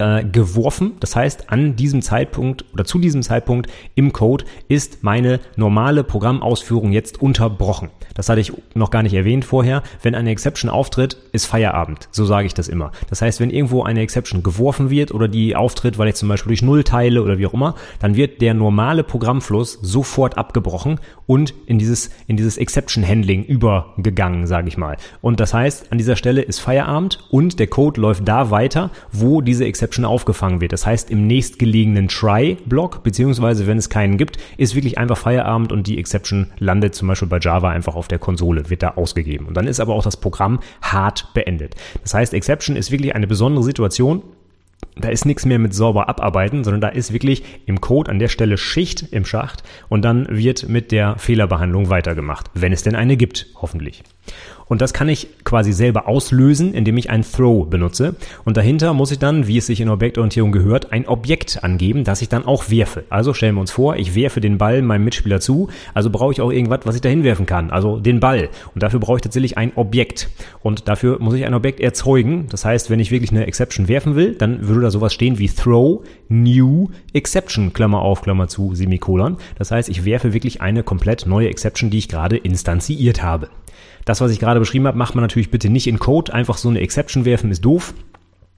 äh, 0.00 0.24
geworfen. 0.24 0.92
Das 0.98 1.14
heißt, 1.14 1.50
an 1.52 1.76
diesem 1.76 2.02
Zeitpunkt 2.02 2.64
oder 2.72 2.84
zu 2.84 2.98
diesem 2.98 3.22
Zeitpunkt 3.22 3.70
im 3.94 4.12
Code 4.12 4.44
ist 4.66 5.04
meine 5.04 5.40
normale 5.56 6.02
Programmausführung 6.02 6.90
jetzt 6.90 7.20
unterbrochen. 7.20 7.90
Das 8.14 8.28
hatte 8.28 8.40
ich 8.40 8.52
noch 8.74 8.90
gar 8.90 9.02
nicht 9.02 9.14
erwähnt 9.14 9.44
vorher. 9.44 9.82
Wenn 10.02 10.14
eine 10.14 10.30
Exception 10.30 10.70
auftritt, 10.70 11.16
ist 11.32 11.46
Feierabend. 11.46 12.08
So 12.10 12.24
sage 12.24 12.46
ich 12.46 12.54
das 12.54 12.68
immer. 12.68 12.92
Das 13.08 13.22
heißt, 13.22 13.40
wenn 13.40 13.50
irgendwo 13.50 13.82
eine 13.82 14.00
Exception 14.00 14.42
geworfen 14.42 14.90
wird 14.90 15.12
oder 15.12 15.28
die 15.28 15.54
auftritt, 15.54 15.98
weil 15.98 16.08
ich 16.08 16.14
zum 16.14 16.28
Beispiel 16.28 16.50
durch 16.50 16.62
Null 16.62 16.82
teile 16.82 17.22
oder 17.22 17.38
wie 17.38 17.46
auch 17.46 17.54
immer, 17.54 17.74
dann 17.98 18.16
wird 18.16 18.40
der 18.40 18.54
normale 18.54 19.04
Programmfluss 19.04 19.78
sofort 19.82 20.38
abgebrochen 20.38 20.98
und 21.26 21.54
in 21.66 21.78
dieses, 21.78 22.10
in 22.26 22.36
dieses 22.36 22.56
Exception 22.56 23.06
Handling 23.06 23.44
übergegangen, 23.44 24.46
sage 24.46 24.68
ich 24.68 24.76
mal. 24.76 24.96
Und 25.20 25.40
das 25.40 25.54
heißt, 25.54 25.92
an 25.92 25.98
dieser 25.98 26.16
Stelle 26.16 26.42
ist 26.42 26.58
Feierabend 26.58 27.26
und 27.30 27.58
der 27.58 27.66
Code 27.66 28.00
läuft 28.00 28.26
da 28.26 28.50
weiter, 28.50 28.90
wo 29.12 29.40
diese 29.40 29.64
Exception 29.64 29.89
Exception 29.90 30.04
aufgefangen 30.04 30.60
wird. 30.60 30.72
Das 30.72 30.86
heißt, 30.86 31.10
im 31.10 31.26
nächstgelegenen 31.26 32.06
Try-Block, 32.06 33.02
beziehungsweise 33.02 33.66
wenn 33.66 33.76
es 33.76 33.88
keinen 33.88 34.18
gibt, 34.18 34.38
ist 34.56 34.76
wirklich 34.76 34.98
einfach 34.98 35.18
Feierabend 35.18 35.72
und 35.72 35.88
die 35.88 35.98
Exception 35.98 36.46
landet 36.60 36.94
zum 36.94 37.08
Beispiel 37.08 37.26
bei 37.26 37.40
Java 37.40 37.70
einfach 37.70 37.96
auf 37.96 38.06
der 38.06 38.20
Konsole, 38.20 38.70
wird 38.70 38.84
da 38.84 38.90
ausgegeben. 38.90 39.46
Und 39.46 39.56
dann 39.56 39.66
ist 39.66 39.80
aber 39.80 39.94
auch 39.94 40.04
das 40.04 40.16
Programm 40.16 40.60
hart 40.80 41.34
beendet. 41.34 41.74
Das 42.02 42.14
heißt, 42.14 42.34
Exception 42.34 42.76
ist 42.76 42.92
wirklich 42.92 43.16
eine 43.16 43.26
besondere 43.26 43.64
Situation, 43.64 44.22
da 44.96 45.08
ist 45.08 45.26
nichts 45.26 45.44
mehr 45.44 45.58
mit 45.58 45.74
sauber 45.74 46.08
abarbeiten, 46.08 46.62
sondern 46.62 46.80
da 46.80 46.88
ist 46.88 47.12
wirklich 47.12 47.42
im 47.66 47.80
Code 47.80 48.10
an 48.10 48.20
der 48.20 48.28
Stelle 48.28 48.56
Schicht 48.56 49.12
im 49.12 49.24
Schacht 49.24 49.64
und 49.88 50.02
dann 50.02 50.26
wird 50.30 50.68
mit 50.68 50.92
der 50.92 51.18
Fehlerbehandlung 51.18 51.90
weitergemacht, 51.90 52.50
wenn 52.54 52.72
es 52.72 52.84
denn 52.84 52.94
eine 52.94 53.16
gibt, 53.16 53.46
hoffentlich. 53.56 54.04
Und 54.70 54.80
das 54.80 54.92
kann 54.92 55.08
ich 55.08 55.26
quasi 55.42 55.72
selber 55.72 56.06
auslösen, 56.06 56.74
indem 56.74 56.96
ich 56.96 57.10
ein 57.10 57.24
Throw 57.24 57.68
benutze. 57.68 58.14
Und 58.44 58.56
dahinter 58.56 58.94
muss 58.94 59.10
ich 59.10 59.18
dann, 59.18 59.48
wie 59.48 59.58
es 59.58 59.66
sich 59.66 59.80
in 59.80 59.88
Objektorientierung 59.88 60.52
gehört, 60.52 60.92
ein 60.92 61.08
Objekt 61.08 61.64
angeben, 61.64 62.04
das 62.04 62.22
ich 62.22 62.28
dann 62.28 62.46
auch 62.46 62.70
werfe. 62.70 63.02
Also 63.10 63.34
stellen 63.34 63.56
wir 63.56 63.62
uns 63.62 63.72
vor, 63.72 63.96
ich 63.96 64.14
werfe 64.14 64.40
den 64.40 64.58
Ball 64.58 64.80
meinem 64.82 65.02
Mitspieler 65.04 65.40
zu, 65.40 65.70
also 65.92 66.08
brauche 66.08 66.32
ich 66.32 66.40
auch 66.40 66.52
irgendwas, 66.52 66.82
was 66.84 66.94
ich 66.94 67.00
dahin 67.00 67.24
werfen 67.24 67.46
kann, 67.46 67.72
also 67.72 67.98
den 67.98 68.20
Ball. 68.20 68.48
Und 68.72 68.84
dafür 68.84 69.00
brauche 69.00 69.16
ich 69.16 69.22
tatsächlich 69.22 69.58
ein 69.58 69.72
Objekt. 69.74 70.28
Und 70.62 70.86
dafür 70.86 71.18
muss 71.18 71.34
ich 71.34 71.44
ein 71.44 71.54
Objekt 71.54 71.80
erzeugen. 71.80 72.46
Das 72.48 72.64
heißt, 72.64 72.90
wenn 72.90 73.00
ich 73.00 73.10
wirklich 73.10 73.32
eine 73.32 73.48
Exception 73.48 73.88
werfen 73.88 74.14
will, 74.14 74.36
dann 74.36 74.68
würde 74.68 74.82
da 74.82 74.92
sowas 74.92 75.12
stehen 75.12 75.38
wie 75.38 75.48
Throw 75.48 76.04
New 76.28 76.90
Exception, 77.12 77.72
Klammer 77.72 78.02
auf, 78.02 78.22
Klammer 78.22 78.46
zu, 78.46 78.76
Semikolon. 78.76 79.38
Das 79.58 79.72
heißt, 79.72 79.88
ich 79.88 80.04
werfe 80.04 80.32
wirklich 80.32 80.60
eine 80.60 80.84
komplett 80.84 81.26
neue 81.26 81.48
Exception, 81.48 81.90
die 81.90 81.98
ich 81.98 82.08
gerade 82.08 82.36
instanziert 82.36 83.20
habe. 83.20 83.48
Das, 84.04 84.20
was 84.20 84.30
ich 84.30 84.38
gerade 84.38 84.60
beschrieben 84.60 84.86
habe, 84.86 84.98
macht 84.98 85.14
man 85.14 85.22
natürlich 85.22 85.50
bitte 85.50 85.68
nicht 85.68 85.86
in 85.86 85.98
Code. 85.98 86.32
Einfach 86.32 86.56
so 86.56 86.68
eine 86.68 86.80
Exception 86.80 87.24
werfen 87.24 87.50
ist 87.50 87.64
doof. 87.64 87.94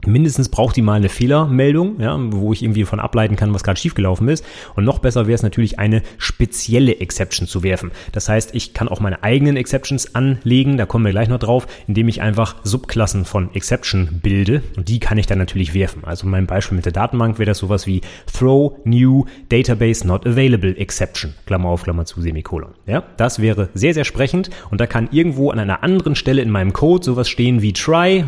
Mindestens 0.06 0.48
braucht 0.48 0.76
die 0.76 0.82
mal 0.82 0.94
eine 0.94 1.08
Fehlermeldung, 1.08 2.00
ja, 2.00 2.16
wo 2.18 2.52
ich 2.52 2.62
irgendwie 2.62 2.84
von 2.84 2.98
ableiten 2.98 3.36
kann, 3.36 3.54
was 3.54 3.62
gerade 3.62 3.78
schiefgelaufen 3.78 4.28
ist. 4.28 4.44
Und 4.74 4.84
noch 4.84 4.98
besser 4.98 5.26
wäre 5.26 5.34
es 5.34 5.42
natürlich, 5.42 5.78
eine 5.78 6.02
spezielle 6.18 6.96
Exception 6.96 7.46
zu 7.46 7.62
werfen. 7.62 7.92
Das 8.10 8.28
heißt, 8.28 8.54
ich 8.54 8.74
kann 8.74 8.88
auch 8.88 9.00
meine 9.00 9.22
eigenen 9.22 9.56
Exceptions 9.56 10.14
anlegen, 10.14 10.76
da 10.76 10.86
kommen 10.86 11.04
wir 11.04 11.12
gleich 11.12 11.28
noch 11.28 11.38
drauf, 11.38 11.66
indem 11.86 12.08
ich 12.08 12.20
einfach 12.20 12.56
Subklassen 12.64 13.24
von 13.24 13.54
Exception 13.54 14.20
bilde. 14.22 14.62
Und 14.76 14.88
die 14.88 14.98
kann 14.98 15.18
ich 15.18 15.26
dann 15.26 15.38
natürlich 15.38 15.74
werfen. 15.74 16.02
Also 16.04 16.26
mein 16.26 16.46
Beispiel 16.46 16.76
mit 16.76 16.84
der 16.84 16.92
Datenbank 16.92 17.38
wäre 17.38 17.46
das 17.46 17.58
sowas 17.58 17.86
wie 17.86 18.00
throw 18.32 18.72
new 18.84 19.24
database 19.50 20.06
not 20.06 20.26
available 20.26 20.76
exception. 20.76 21.34
Klammer 21.46 21.68
auf, 21.68 21.84
Klammer 21.84 22.04
zu, 22.04 22.20
Semikolon. 22.20 22.72
Ja, 22.86 23.04
das 23.16 23.40
wäre 23.40 23.68
sehr, 23.74 23.94
sehr 23.94 24.04
sprechend. 24.04 24.50
Und 24.70 24.80
da 24.80 24.86
kann 24.86 25.08
irgendwo 25.12 25.50
an 25.50 25.60
einer 25.60 25.82
anderen 25.84 26.16
Stelle 26.16 26.42
in 26.42 26.50
meinem 26.50 26.72
Code 26.72 27.04
sowas 27.04 27.28
stehen 27.28 27.62
wie 27.62 27.72
try, 27.72 28.24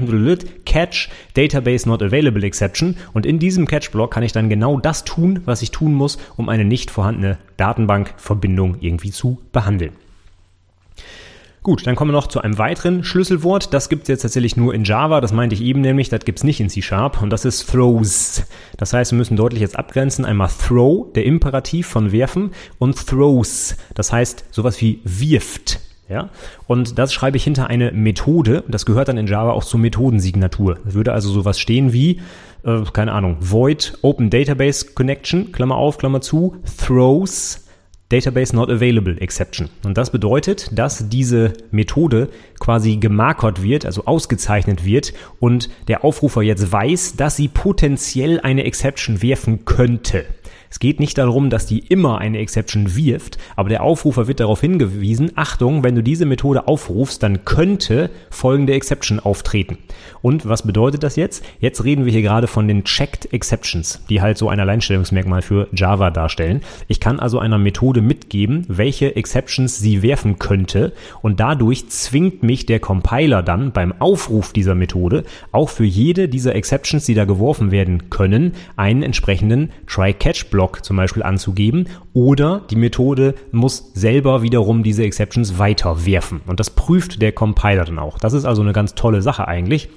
catch, 0.75 1.09
database 1.37 1.89
Not 1.89 2.03
Available 2.03 2.43
Exception 2.43 2.97
und 3.13 3.27
in 3.27 3.39
diesem 3.39 3.69
Catch-Block 3.69 4.11
kann 4.11 4.25
ich 4.25 4.33
dann 4.33 4.49
genau 4.49 4.81
das 4.81 5.05
tun, 5.05 5.41
was 5.45 5.63
ich 5.63 5.71
tun 5.71 5.95
muss, 5.95 6.19
um 6.37 6.49
eine 6.49 6.65
nicht 6.65 6.91
vorhandene 6.91 7.39
Datenbankverbindung 7.57 8.79
irgendwie 8.81 9.13
zu 9.13 9.41
behandeln. 9.53 9.93
Gut, 11.63 11.87
dann 11.87 11.95
kommen 11.95 12.11
wir 12.11 12.17
noch 12.17 12.27
zu 12.27 12.41
einem 12.41 12.59
weiteren 12.59 13.05
Schlüsselwort. 13.05 13.73
Das 13.73 13.89
gibt 13.89 14.03
es 14.03 14.09
jetzt 14.09 14.23
tatsächlich 14.23 14.57
nur 14.57 14.75
in 14.75 14.83
Java. 14.85 15.21
Das 15.23 15.33
meinte 15.33 15.55
ich 15.55 15.63
eben 15.63 15.81
nämlich. 15.81 16.11
Das 16.11 16.25
gibt 16.25 16.41
es 16.41 16.45
nicht 16.45 16.61
in 16.61 16.69
C-Sharp. 16.69 17.23
Und 17.23 17.31
das 17.31 17.47
ist 17.47 17.71
throws. 17.71 18.43
Das 18.77 18.93
heißt, 18.93 19.13
wir 19.13 19.17
müssen 19.17 19.37
deutlich 19.37 19.63
jetzt 19.63 19.79
abgrenzen. 19.79 20.27
Einmal 20.27 20.51
throw, 20.51 21.11
der 21.15 21.25
Imperativ 21.25 21.87
von 21.87 22.13
werfen, 22.13 22.51
und 22.79 23.07
throws. 23.07 23.77
Das 23.95 24.13
heißt, 24.13 24.45
sowas 24.51 24.79
wie 24.83 25.01
wirft. 25.05 25.81
Ja? 26.09 26.31
Und 26.67 26.99
das 26.99 27.13
schreibe 27.13 27.37
ich 27.37 27.45
hinter 27.45 27.69
eine 27.69 27.93
Methode. 27.93 28.65
Das 28.69 28.87
gehört 28.87 29.09
dann 29.09 29.19
in 29.19 29.27
Java 29.27 29.53
auch 29.53 29.65
zur 29.65 29.81
Methodensignatur. 29.81 30.79
Es 30.87 30.95
würde 30.95 31.13
also 31.13 31.31
sowas 31.31 31.59
stehen 31.59 31.93
wie, 31.93 32.21
äh, 32.65 32.83
keine 32.93 33.13
Ahnung, 33.13 33.37
void 33.41 33.99
open 34.03 34.31
database 34.31 34.93
connection, 34.95 35.53
Klammer 35.53 35.77
auf, 35.77 35.99
Klammer 35.99 36.21
zu, 36.21 36.57
throws 36.79 37.65
Database 38.11 38.55
not 38.55 38.71
available 38.71 39.19
exception. 39.21 39.71
Und 39.83 39.97
das 39.97 40.11
bedeutet, 40.11 40.71
dass 40.79 41.09
diese 41.09 41.55
Methode 41.71 42.29
quasi 42.61 42.97
gemarkert 42.97 43.63
wird, 43.63 43.87
also 43.87 44.05
ausgezeichnet 44.05 44.85
wird 44.85 45.15
und 45.41 45.71
der 45.89 46.05
Aufrufer 46.05 46.43
jetzt 46.43 46.71
weiß, 46.71 47.17
dass 47.17 47.37
sie 47.37 47.49
potenziell 47.49 48.41
eine 48.41 48.65
Exception 48.65 49.23
werfen 49.23 49.65
könnte. 49.65 50.27
Es 50.75 50.81
geht 50.81 50.99
nicht 50.99 51.19
darum, 51.19 51.51
dass 51.51 51.67
die 51.67 51.79
immer 51.79 52.19
eine 52.19 52.39
Exception 52.39 52.97
wirft, 52.97 53.39
aber 53.55 53.69
der 53.69 53.85
Aufrufer 53.85 54.27
wird 54.27 54.41
darauf 54.41 54.61
hingewiesen, 54.61 55.31
Achtung, 55.37 55.85
wenn 55.85 55.95
du 55.95 56.03
diese 56.03 56.27
Methode 56.27 56.67
aufrufst, 56.67 57.23
dann 57.23 57.45
könnte 57.45 58.11
folgende 58.29 58.73
Exception 58.73 59.21
auftreten. 59.21 59.79
Und 60.21 60.49
was 60.49 60.67
bedeutet 60.67 61.05
das 61.05 61.15
jetzt? 61.15 61.45
Jetzt 61.61 61.85
reden 61.85 62.07
wir 62.07 62.13
hier 62.13 62.23
gerade 62.23 62.49
von 62.49 62.67
den 62.67 62.83
Checked 62.83 63.33
Exceptions, 63.33 64.01
die 64.11 64.21
halt 64.21 64.37
so 64.37 64.49
ein 64.49 64.59
Alleinstellungsmerkmal 64.59 65.43
für 65.43 65.69
Java 65.73 66.11
darstellen. 66.11 66.61
Ich 66.89 66.99
kann 66.99 67.21
also 67.21 67.39
einer 67.39 67.59
Methode 67.59 68.01
mitgeben, 68.01 68.65
welche 68.67 69.15
Exceptions 69.15 69.79
sie 69.79 70.03
werfen 70.03 70.41
könnte 70.41 70.93
und 71.23 71.39
dadurch 71.39 71.89
zwingt 71.91 72.43
mich 72.43 72.67
der 72.67 72.81
Compiler 72.81 73.45
dann 73.45 73.71
beim 73.71 73.95
Aufruf 74.01 74.53
dieser 74.53 74.75
Methode 74.75 75.23
auch 75.53 75.69
für 75.69 75.85
jede 75.85 76.29
dieser 76.29 76.57
Exceptions, 76.57 77.07
die 77.07 77.15
da 77.15 77.27
geworfen 77.27 77.71
werden 77.71 78.11
können, 78.11 78.55
einen 78.75 79.05
entsprechenden 79.05 79.71
Try-Catch-Block 79.87 80.64
Block 80.65 80.83
zum 80.83 80.97
Beispiel 80.97 81.23
anzugeben 81.23 81.89
oder 82.15 82.63
die 82.71 82.77
Methode 82.77 83.35
muss 83.53 83.91
selber 83.93 84.41
wiederum 84.41 84.83
diese 84.83 85.05
Exceptions 85.05 85.59
weiterwerfen 85.59 86.41
und 86.47 86.59
das 86.59 86.71
prüft 86.71 87.21
der 87.21 87.33
Compiler 87.33 87.85
dann 87.85 87.99
auch. 87.99 88.19
Das 88.19 88.33
ist 88.33 88.47
also 88.47 88.63
eine 88.63 88.73
ganz 88.73 88.95
tolle 88.95 89.21
Sache 89.21 89.47
eigentlich. 89.47 89.91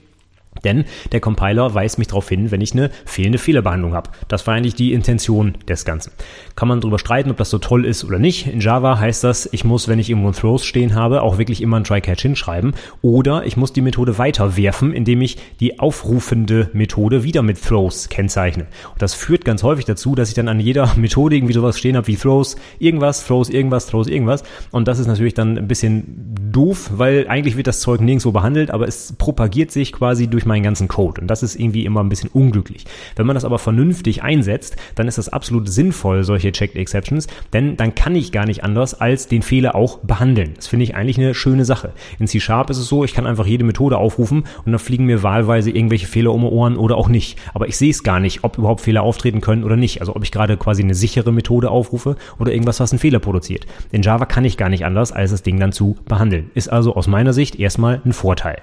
Denn 0.63 0.85
der 1.11 1.19
Compiler 1.19 1.73
weist 1.73 1.97
mich 1.97 2.07
darauf 2.07 2.29
hin, 2.29 2.51
wenn 2.51 2.61
ich 2.61 2.73
eine 2.73 2.89
fehlende 3.05 3.37
Fehlerbehandlung 3.37 3.93
habe. 3.93 4.09
Das 4.27 4.47
war 4.47 4.55
eigentlich 4.55 4.75
die 4.75 4.93
Intention 4.93 5.55
des 5.67 5.85
Ganzen. 5.85 6.11
Kann 6.55 6.67
man 6.67 6.81
darüber 6.81 6.99
streiten, 6.99 7.31
ob 7.31 7.37
das 7.37 7.49
so 7.49 7.57
toll 7.57 7.85
ist 7.85 8.03
oder 8.03 8.19
nicht. 8.19 8.47
In 8.47 8.59
Java 8.59 8.99
heißt 8.99 9.23
das, 9.23 9.47
ich 9.51 9.63
muss, 9.63 9.87
wenn 9.87 9.99
ich 9.99 10.09
irgendwo 10.09 10.29
ein 10.29 10.33
Throws 10.33 10.65
stehen 10.65 10.95
habe, 10.95 11.21
auch 11.21 11.37
wirklich 11.37 11.61
immer 11.61 11.77
ein 11.77 11.83
Try-Catch 11.83 12.21
hinschreiben. 12.21 12.73
Oder 13.01 13.45
ich 13.45 13.57
muss 13.57 13.73
die 13.73 13.81
Methode 13.81 14.17
weiterwerfen, 14.17 14.93
indem 14.93 15.21
ich 15.21 15.37
die 15.59 15.79
aufrufende 15.79 16.69
Methode 16.73 17.23
wieder 17.23 17.41
mit 17.41 17.63
Throws 17.63 18.09
kennzeichne. 18.09 18.67
Und 18.91 19.01
das 19.01 19.13
führt 19.13 19.45
ganz 19.45 19.63
häufig 19.63 19.85
dazu, 19.85 20.15
dass 20.15 20.29
ich 20.29 20.35
dann 20.35 20.47
an 20.47 20.59
jeder 20.59 20.93
Methode 20.97 21.35
irgendwie 21.35 21.53
sowas 21.53 21.77
stehen 21.77 21.95
habe 21.95 22.07
wie 22.07 22.15
Throws, 22.15 22.55
irgendwas, 22.79 23.25
Throws, 23.25 23.49
irgendwas, 23.49 23.87
Throws, 23.87 24.07
irgendwas. 24.07 24.43
Und 24.71 24.87
das 24.87 24.99
ist 24.99 25.07
natürlich 25.07 25.33
dann 25.33 25.57
ein 25.57 25.67
bisschen 25.67 26.35
doof, 26.51 26.91
weil 26.93 27.27
eigentlich 27.27 27.57
wird 27.57 27.67
das 27.67 27.81
Zeug 27.81 28.01
nirgendwo 28.01 28.31
behandelt, 28.31 28.71
aber 28.71 28.87
es 28.87 29.13
propagiert 29.17 29.71
sich 29.71 29.93
quasi 29.93 30.27
durch 30.27 30.45
meinen 30.47 30.63
ganzen 30.63 30.87
Code. 30.87 31.21
Und 31.21 31.27
das 31.27 31.43
ist 31.43 31.55
irgendwie 31.55 31.85
immer 31.85 32.03
ein 32.03 32.09
bisschen 32.09 32.29
unglücklich. 32.33 32.85
Wenn 33.15 33.27
man 33.27 33.35
das 33.35 33.45
aber 33.45 33.59
vernünftig 33.59 34.23
einsetzt, 34.23 34.75
dann 34.95 35.07
ist 35.07 35.17
das 35.17 35.29
absolut 35.29 35.69
sinnvoll, 35.69 36.23
solche 36.23 36.51
Checked 36.51 36.75
Exceptions, 36.75 37.27
denn 37.53 37.77
dann 37.77 37.95
kann 37.95 38.15
ich 38.15 38.31
gar 38.31 38.45
nicht 38.45 38.63
anders 38.63 38.99
als 38.99 39.27
den 39.27 39.41
Fehler 39.41 39.75
auch 39.75 39.99
behandeln. 39.99 40.53
Das 40.55 40.67
finde 40.67 40.83
ich 40.83 40.95
eigentlich 40.95 41.17
eine 41.17 41.33
schöne 41.33 41.65
Sache. 41.65 41.91
In 42.19 42.27
C 42.27 42.39
Sharp 42.39 42.69
ist 42.69 42.77
es 42.77 42.87
so, 42.87 43.03
ich 43.03 43.13
kann 43.13 43.27
einfach 43.27 43.45
jede 43.45 43.63
Methode 43.63 43.97
aufrufen 43.97 44.45
und 44.65 44.71
dann 44.71 44.79
fliegen 44.79 45.05
mir 45.05 45.23
wahlweise 45.23 45.71
irgendwelche 45.71 46.07
Fehler 46.07 46.33
um 46.33 46.41
die 46.41 46.47
Ohren 46.47 46.77
oder 46.77 46.97
auch 46.97 47.09
nicht. 47.09 47.37
Aber 47.53 47.67
ich 47.67 47.77
sehe 47.77 47.91
es 47.91 48.03
gar 48.03 48.19
nicht, 48.19 48.43
ob 48.43 48.57
überhaupt 48.57 48.81
Fehler 48.81 49.03
auftreten 49.03 49.41
können 49.41 49.63
oder 49.63 49.75
nicht. 49.75 49.99
Also 50.01 50.15
ob 50.15 50.23
ich 50.23 50.31
gerade 50.31 50.57
quasi 50.57 50.83
eine 50.83 50.95
sichere 50.95 51.31
Methode 51.31 51.69
aufrufe 51.69 52.15
oder 52.39 52.51
irgendwas, 52.51 52.79
was 52.79 52.91
einen 52.91 52.99
Fehler 52.99 53.19
produziert. 53.19 53.65
In 53.91 54.01
Java 54.01 54.25
kann 54.25 54.45
ich 54.45 54.57
gar 54.57 54.69
nicht 54.69 54.85
anders, 54.85 55.11
als 55.11 55.31
das 55.31 55.43
Ding 55.43 55.59
dann 55.59 55.71
zu 55.71 55.97
behandeln. 56.05 56.51
Ist 56.53 56.69
also 56.69 56.95
aus 56.95 57.07
meiner 57.07 57.33
Sicht 57.33 57.59
erstmal 57.59 58.01
ein 58.05 58.13
Vorteil. 58.13 58.61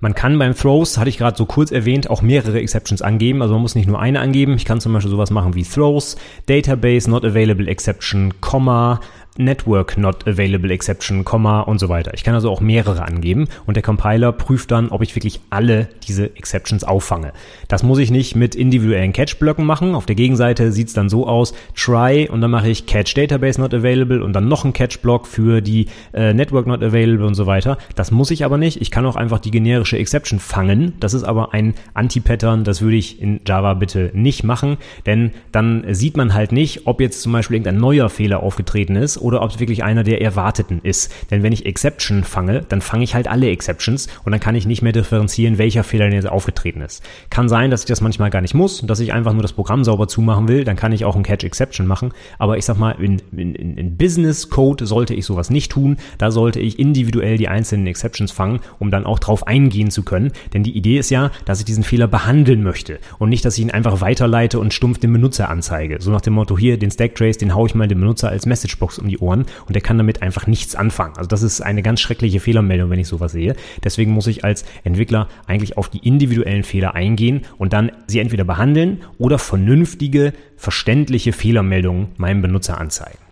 Man 0.00 0.14
kann 0.14 0.38
beim 0.38 0.54
Throws, 0.54 0.96
hatte 0.96 1.10
ich 1.10 1.18
gerade 1.18 1.36
so 1.36 1.44
kurz 1.44 1.70
erwähnt, 1.70 2.08
auch 2.08 2.22
mehrere 2.22 2.58
Exceptions 2.58 3.02
angeben. 3.02 3.42
Also 3.42 3.54
man 3.54 3.62
muss 3.62 3.74
nicht 3.74 3.86
nur 3.86 4.00
eine 4.00 4.20
angeben. 4.20 4.54
Ich 4.54 4.64
kann 4.64 4.80
zum 4.80 4.94
Beispiel 4.94 5.10
sowas 5.10 5.30
machen 5.30 5.54
wie 5.54 5.62
Throws, 5.62 6.16
Database 6.46 7.10
Not 7.10 7.24
Available 7.24 7.68
Exception, 7.68 8.32
Komma, 8.40 9.00
Network 9.40 9.96
Not 9.96 10.28
Available 10.28 10.70
Exception, 10.70 11.24
Komma 11.24 11.60
und 11.62 11.78
so 11.78 11.88
weiter. 11.88 12.12
Ich 12.14 12.22
kann 12.24 12.34
also 12.34 12.50
auch 12.50 12.60
mehrere 12.60 13.02
angeben 13.02 13.48
und 13.66 13.74
der 13.74 13.82
Compiler 13.82 14.32
prüft 14.32 14.70
dann, 14.70 14.90
ob 14.90 15.02
ich 15.02 15.16
wirklich 15.16 15.40
alle 15.50 15.88
diese 16.06 16.36
Exceptions 16.36 16.84
auffange. 16.84 17.32
Das 17.68 17.82
muss 17.82 17.98
ich 17.98 18.10
nicht 18.10 18.36
mit 18.36 18.54
individuellen 18.54 19.12
Catch-Blöcken 19.12 19.64
machen. 19.64 19.94
Auf 19.94 20.06
der 20.06 20.14
Gegenseite 20.14 20.72
sieht 20.72 20.88
es 20.88 20.94
dann 20.94 21.08
so 21.08 21.26
aus, 21.26 21.54
try 21.74 22.28
und 22.30 22.40
dann 22.40 22.50
mache 22.50 22.68
ich 22.68 22.86
Catch 22.86 23.16
Database 23.16 23.60
Not 23.60 23.74
Available 23.74 24.22
und 24.22 24.34
dann 24.34 24.48
noch 24.48 24.64
ein 24.64 24.72
Catch-Block 24.72 25.26
für 25.26 25.60
die 25.60 25.86
äh, 26.12 26.34
Network 26.34 26.66
Not 26.66 26.82
Available 26.82 27.26
und 27.26 27.34
so 27.34 27.46
weiter. 27.46 27.78
Das 27.96 28.10
muss 28.10 28.30
ich 28.30 28.44
aber 28.44 28.58
nicht. 28.58 28.80
Ich 28.80 28.90
kann 28.90 29.06
auch 29.06 29.16
einfach 29.16 29.38
die 29.38 29.50
generische 29.50 29.98
Exception 29.98 30.38
fangen. 30.38 30.94
Das 31.00 31.14
ist 31.14 31.24
aber 31.24 31.54
ein 31.54 31.74
Anti-Pattern. 31.94 32.64
Das 32.64 32.82
würde 32.82 32.96
ich 32.96 33.20
in 33.20 33.40
Java 33.46 33.74
bitte 33.74 34.10
nicht 34.12 34.44
machen, 34.44 34.76
denn 35.06 35.32
dann 35.52 35.84
sieht 35.94 36.16
man 36.16 36.34
halt 36.34 36.52
nicht, 36.52 36.86
ob 36.86 37.00
jetzt 37.00 37.22
zum 37.22 37.32
Beispiel 37.32 37.56
irgendein 37.56 37.80
neuer 37.80 38.10
Fehler 38.10 38.42
aufgetreten 38.42 38.96
ist 38.96 39.18
oder 39.30 39.42
ob 39.42 39.50
es 39.50 39.60
wirklich 39.60 39.84
einer 39.84 40.02
der 40.02 40.20
erwarteten 40.20 40.80
ist. 40.82 41.12
Denn 41.30 41.44
wenn 41.44 41.52
ich 41.52 41.64
Exception 41.64 42.24
fange, 42.24 42.62
dann 42.68 42.80
fange 42.80 43.04
ich 43.04 43.14
halt 43.14 43.28
alle 43.28 43.48
Exceptions 43.48 44.08
und 44.24 44.32
dann 44.32 44.40
kann 44.40 44.56
ich 44.56 44.66
nicht 44.66 44.82
mehr 44.82 44.92
differenzieren, 44.92 45.56
welcher 45.56 45.84
Fehler 45.84 46.06
denn 46.06 46.14
jetzt 46.14 46.28
aufgetreten 46.28 46.80
ist. 46.80 47.04
Kann 47.30 47.48
sein, 47.48 47.70
dass 47.70 47.82
ich 47.82 47.86
das 47.86 48.00
manchmal 48.00 48.30
gar 48.30 48.40
nicht 48.40 48.54
muss, 48.54 48.80
dass 48.84 48.98
ich 48.98 49.12
einfach 49.12 49.32
nur 49.32 49.42
das 49.42 49.52
Programm 49.52 49.84
sauber 49.84 50.08
zumachen 50.08 50.48
will, 50.48 50.64
dann 50.64 50.74
kann 50.74 50.90
ich 50.90 51.04
auch 51.04 51.14
ein 51.14 51.22
Catch 51.22 51.44
Exception 51.44 51.86
machen. 51.86 52.12
Aber 52.38 52.58
ich 52.58 52.64
sag 52.64 52.76
mal, 52.76 52.92
in, 53.00 53.22
in, 53.36 53.54
in 53.54 53.96
Business 53.96 54.50
Code 54.50 54.84
sollte 54.84 55.14
ich 55.14 55.24
sowas 55.24 55.48
nicht 55.48 55.70
tun. 55.70 55.98
Da 56.18 56.32
sollte 56.32 56.58
ich 56.58 56.80
individuell 56.80 57.36
die 57.36 57.46
einzelnen 57.46 57.86
Exceptions 57.86 58.32
fangen, 58.32 58.60
um 58.80 58.90
dann 58.90 59.06
auch 59.06 59.20
drauf 59.20 59.46
eingehen 59.46 59.92
zu 59.92 60.02
können. 60.02 60.32
Denn 60.52 60.64
die 60.64 60.76
Idee 60.76 60.98
ist 60.98 61.10
ja, 61.10 61.30
dass 61.44 61.60
ich 61.60 61.64
diesen 61.64 61.84
Fehler 61.84 62.08
behandeln 62.08 62.64
möchte 62.64 62.98
und 63.18 63.28
nicht, 63.28 63.44
dass 63.44 63.56
ich 63.56 63.62
ihn 63.62 63.70
einfach 63.70 64.00
weiterleite 64.00 64.58
und 64.58 64.74
stumpf 64.74 64.98
dem 64.98 65.12
Benutzer 65.12 65.48
anzeige. 65.48 65.98
So 66.00 66.10
nach 66.10 66.20
dem 66.20 66.32
Motto, 66.32 66.58
hier, 66.58 66.78
den 66.78 66.90
Stack 66.90 67.14
Trace, 67.14 67.38
den 67.38 67.54
haue 67.54 67.68
ich 67.68 67.74
mal 67.74 67.86
dem 67.86 68.00
Benutzer 68.00 68.28
als 68.28 68.46
Messagebox 68.46 68.98
um 68.98 69.08
die 69.10 69.18
Ohren 69.18 69.46
und 69.66 69.74
der 69.74 69.82
kann 69.82 69.98
damit 69.98 70.22
einfach 70.22 70.46
nichts 70.46 70.74
anfangen. 70.74 71.16
Also 71.16 71.28
das 71.28 71.42
ist 71.42 71.60
eine 71.60 71.82
ganz 71.82 72.00
schreckliche 72.00 72.40
Fehlermeldung, 72.40 72.90
wenn 72.90 72.98
ich 72.98 73.08
sowas 73.08 73.32
sehe. 73.32 73.54
Deswegen 73.84 74.12
muss 74.12 74.26
ich 74.26 74.44
als 74.44 74.64
Entwickler 74.84 75.28
eigentlich 75.46 75.76
auf 75.76 75.88
die 75.88 75.98
individuellen 75.98 76.62
Fehler 76.62 76.94
eingehen 76.94 77.42
und 77.58 77.72
dann 77.72 77.92
sie 78.06 78.20
entweder 78.20 78.44
behandeln 78.44 79.02
oder 79.18 79.38
vernünftige, 79.38 80.32
verständliche 80.56 81.32
Fehlermeldungen 81.32 82.08
meinem 82.16 82.42
Benutzer 82.42 82.80
anzeigen. 82.80 83.29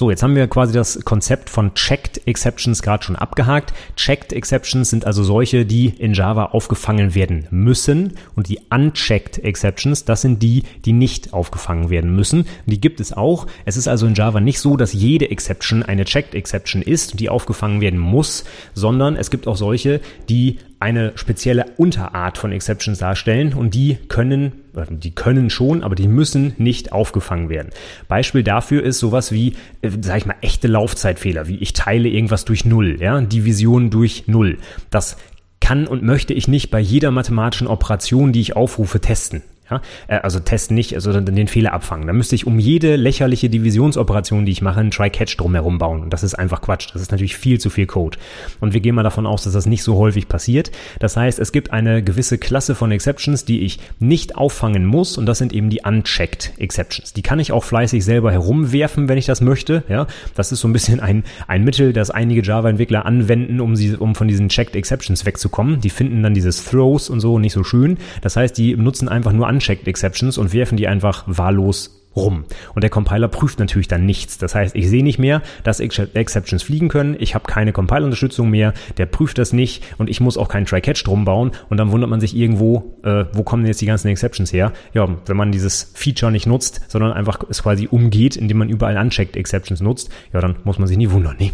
So, 0.00 0.08
jetzt 0.08 0.22
haben 0.22 0.34
wir 0.34 0.46
quasi 0.48 0.72
das 0.72 1.04
Konzept 1.04 1.50
von 1.50 1.74
Checked 1.74 2.26
Exceptions 2.26 2.80
gerade 2.80 3.04
schon 3.04 3.16
abgehakt. 3.16 3.74
Checked 3.96 4.32
Exceptions 4.32 4.88
sind 4.88 5.04
also 5.04 5.22
solche, 5.22 5.66
die 5.66 5.88
in 5.88 6.14
Java 6.14 6.46
aufgefangen 6.46 7.14
werden 7.14 7.46
müssen 7.50 8.14
und 8.34 8.48
die 8.48 8.60
Unchecked 8.70 9.44
Exceptions, 9.44 10.06
das 10.06 10.22
sind 10.22 10.42
die, 10.42 10.62
die 10.86 10.94
nicht 10.94 11.34
aufgefangen 11.34 11.90
werden 11.90 12.16
müssen. 12.16 12.46
Die 12.64 12.80
gibt 12.80 12.98
es 12.98 13.12
auch. 13.12 13.46
Es 13.66 13.76
ist 13.76 13.88
also 13.88 14.06
in 14.06 14.14
Java 14.14 14.40
nicht 14.40 14.60
so, 14.60 14.78
dass 14.78 14.94
jede 14.94 15.30
Exception 15.30 15.82
eine 15.82 16.06
Checked 16.06 16.34
Exception 16.34 16.80
ist, 16.80 17.20
die 17.20 17.28
aufgefangen 17.28 17.82
werden 17.82 18.00
muss, 18.00 18.44
sondern 18.72 19.16
es 19.16 19.30
gibt 19.30 19.46
auch 19.46 19.58
solche, 19.58 20.00
die 20.30 20.56
eine 20.80 21.12
spezielle 21.16 21.66
Unterart 21.76 22.38
von 22.38 22.52
Exceptions 22.52 22.98
darstellen 22.98 23.52
und 23.52 23.74
die 23.74 23.98
können, 24.08 24.52
die 24.88 25.10
können 25.10 25.50
schon, 25.50 25.82
aber 25.82 25.94
die 25.94 26.08
müssen 26.08 26.54
nicht 26.56 26.92
aufgefangen 26.92 27.50
werden. 27.50 27.68
Beispiel 28.08 28.42
dafür 28.42 28.82
ist 28.82 28.98
sowas 28.98 29.30
wie, 29.30 29.54
äh, 29.82 29.90
sag 30.00 30.16
ich 30.18 30.26
mal, 30.26 30.36
echte 30.40 30.68
Laufzeitfehler, 30.68 31.46
wie 31.48 31.56
ich 31.56 31.74
teile 31.74 32.08
irgendwas 32.08 32.46
durch 32.46 32.64
Null, 32.64 32.96
ja, 32.98 33.20
Division 33.20 33.90
durch 33.90 34.24
Null. 34.26 34.56
Das 34.88 35.18
kann 35.60 35.86
und 35.86 36.02
möchte 36.02 36.32
ich 36.32 36.48
nicht 36.48 36.70
bei 36.70 36.80
jeder 36.80 37.10
mathematischen 37.10 37.66
Operation, 37.66 38.32
die 38.32 38.40
ich 38.40 38.56
aufrufe, 38.56 39.00
testen. 39.00 39.42
Ja, 39.70 39.80
äh, 40.08 40.16
also 40.16 40.40
testen 40.40 40.74
nicht, 40.74 40.94
also 40.94 41.18
den 41.20 41.48
Fehler 41.48 41.72
abfangen. 41.72 42.06
Da 42.06 42.12
müsste 42.12 42.34
ich 42.34 42.46
um 42.46 42.58
jede 42.58 42.96
lächerliche 42.96 43.48
Divisionsoperation, 43.48 44.44
die 44.44 44.52
ich 44.52 44.62
mache, 44.62 44.80
einen 44.80 44.90
Try-Catch 44.90 45.36
drumherum 45.36 45.78
bauen. 45.78 46.02
Und 46.02 46.12
das 46.12 46.22
ist 46.22 46.34
einfach 46.34 46.60
Quatsch. 46.60 46.88
Das 46.92 47.02
ist 47.02 47.10
natürlich 47.10 47.36
viel 47.36 47.58
zu 47.58 47.70
viel 47.70 47.86
Code. 47.86 48.18
Und 48.60 48.74
wir 48.74 48.80
gehen 48.80 48.94
mal 48.94 49.02
davon 49.02 49.26
aus, 49.26 49.44
dass 49.44 49.52
das 49.52 49.66
nicht 49.66 49.82
so 49.82 49.96
häufig 49.96 50.28
passiert. 50.28 50.70
Das 50.98 51.16
heißt, 51.16 51.38
es 51.38 51.52
gibt 51.52 51.72
eine 51.72 52.02
gewisse 52.02 52.38
Klasse 52.38 52.74
von 52.74 52.90
Exceptions, 52.92 53.44
die 53.44 53.60
ich 53.62 53.78
nicht 53.98 54.36
auffangen 54.36 54.84
muss. 54.84 55.16
Und 55.16 55.26
das 55.26 55.38
sind 55.38 55.52
eben 55.52 55.70
die 55.70 55.80
Unchecked 55.84 56.52
Exceptions. 56.58 57.12
Die 57.12 57.22
kann 57.22 57.38
ich 57.38 57.52
auch 57.52 57.64
fleißig 57.64 58.04
selber 58.04 58.32
herumwerfen, 58.32 59.08
wenn 59.08 59.18
ich 59.18 59.26
das 59.26 59.40
möchte. 59.40 59.84
Ja, 59.88 60.06
das 60.34 60.52
ist 60.52 60.60
so 60.60 60.68
ein 60.68 60.72
bisschen 60.72 61.00
ein, 61.00 61.24
ein 61.46 61.64
Mittel, 61.64 61.92
das 61.92 62.10
einige 62.10 62.42
Java-Entwickler 62.42 63.06
anwenden, 63.06 63.60
um 63.60 63.76
sie, 63.76 63.94
um 63.96 64.14
von 64.14 64.28
diesen 64.28 64.48
Checked 64.48 64.74
Exceptions 64.74 65.24
wegzukommen. 65.24 65.80
Die 65.80 65.90
finden 65.90 66.22
dann 66.22 66.34
dieses 66.34 66.64
Throws 66.64 67.08
und 67.08 67.20
so 67.20 67.38
nicht 67.38 67.52
so 67.52 67.64
schön. 67.64 67.98
Das 68.20 68.36
heißt, 68.36 68.56
die 68.58 68.76
nutzen 68.76 69.08
einfach 69.08 69.32
nur 69.32 69.46
Unchecked 69.46 69.59
Exceptions 69.68 70.38
und 70.38 70.52
werfen 70.52 70.76
die 70.76 70.88
einfach 70.88 71.24
wahllos 71.26 72.00
rum. 72.16 72.44
Und 72.74 72.82
der 72.82 72.90
Compiler 72.90 73.28
prüft 73.28 73.58
natürlich 73.58 73.88
dann 73.88 74.04
nichts. 74.04 74.38
Das 74.38 74.54
heißt, 74.54 74.74
ich 74.74 74.88
sehe 74.88 75.04
nicht 75.04 75.18
mehr, 75.18 75.42
dass 75.62 75.80
Exceptions 75.80 76.62
fliegen 76.62 76.88
können. 76.88 77.16
Ich 77.18 77.34
habe 77.34 77.44
keine 77.46 77.72
Compile-Unterstützung 77.72 78.50
mehr. 78.50 78.74
Der 78.96 79.06
prüft 79.06 79.38
das 79.38 79.52
nicht 79.52 79.84
und 79.98 80.10
ich 80.10 80.20
muss 80.20 80.36
auch 80.36 80.48
keinen 80.48 80.66
Try-Catch 80.66 81.04
drum 81.04 81.24
bauen. 81.24 81.52
Und 81.68 81.76
dann 81.76 81.92
wundert 81.92 82.10
man 82.10 82.20
sich 82.20 82.36
irgendwo, 82.36 82.98
äh, 83.04 83.26
wo 83.32 83.42
kommen 83.42 83.62
denn 83.62 83.68
jetzt 83.68 83.80
die 83.80 83.86
ganzen 83.86 84.08
Exceptions 84.08 84.52
her? 84.52 84.72
Ja, 84.92 85.08
wenn 85.26 85.36
man 85.36 85.52
dieses 85.52 85.92
Feature 85.94 86.32
nicht 86.32 86.46
nutzt, 86.46 86.80
sondern 86.88 87.12
einfach 87.12 87.38
es 87.48 87.62
quasi 87.62 87.86
umgeht, 87.88 88.36
indem 88.36 88.58
man 88.58 88.68
überall 88.68 88.96
unchecked 88.96 89.36
Exceptions 89.36 89.80
nutzt, 89.80 90.10
ja, 90.32 90.40
dann 90.40 90.56
muss 90.64 90.78
man 90.78 90.88
sich 90.88 90.96
nie 90.96 91.10
wundern. 91.10 91.36
Nee, 91.38 91.52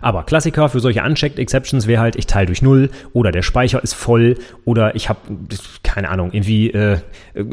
aber 0.00 0.24
Klassiker 0.24 0.68
für 0.68 0.80
solche 0.80 1.02
Unchecked 1.02 1.38
Exceptions 1.38 1.86
wäre 1.86 2.00
halt, 2.00 2.16
ich 2.16 2.26
teile 2.26 2.46
durch 2.46 2.62
Null 2.62 2.90
oder 3.12 3.32
der 3.32 3.42
Speicher 3.42 3.82
ist 3.82 3.94
voll 3.94 4.36
oder 4.64 4.94
ich 4.94 5.08
habe, 5.08 5.20
keine 5.82 6.08
Ahnung, 6.10 6.30
irgendwie 6.32 6.70
äh, 6.70 6.98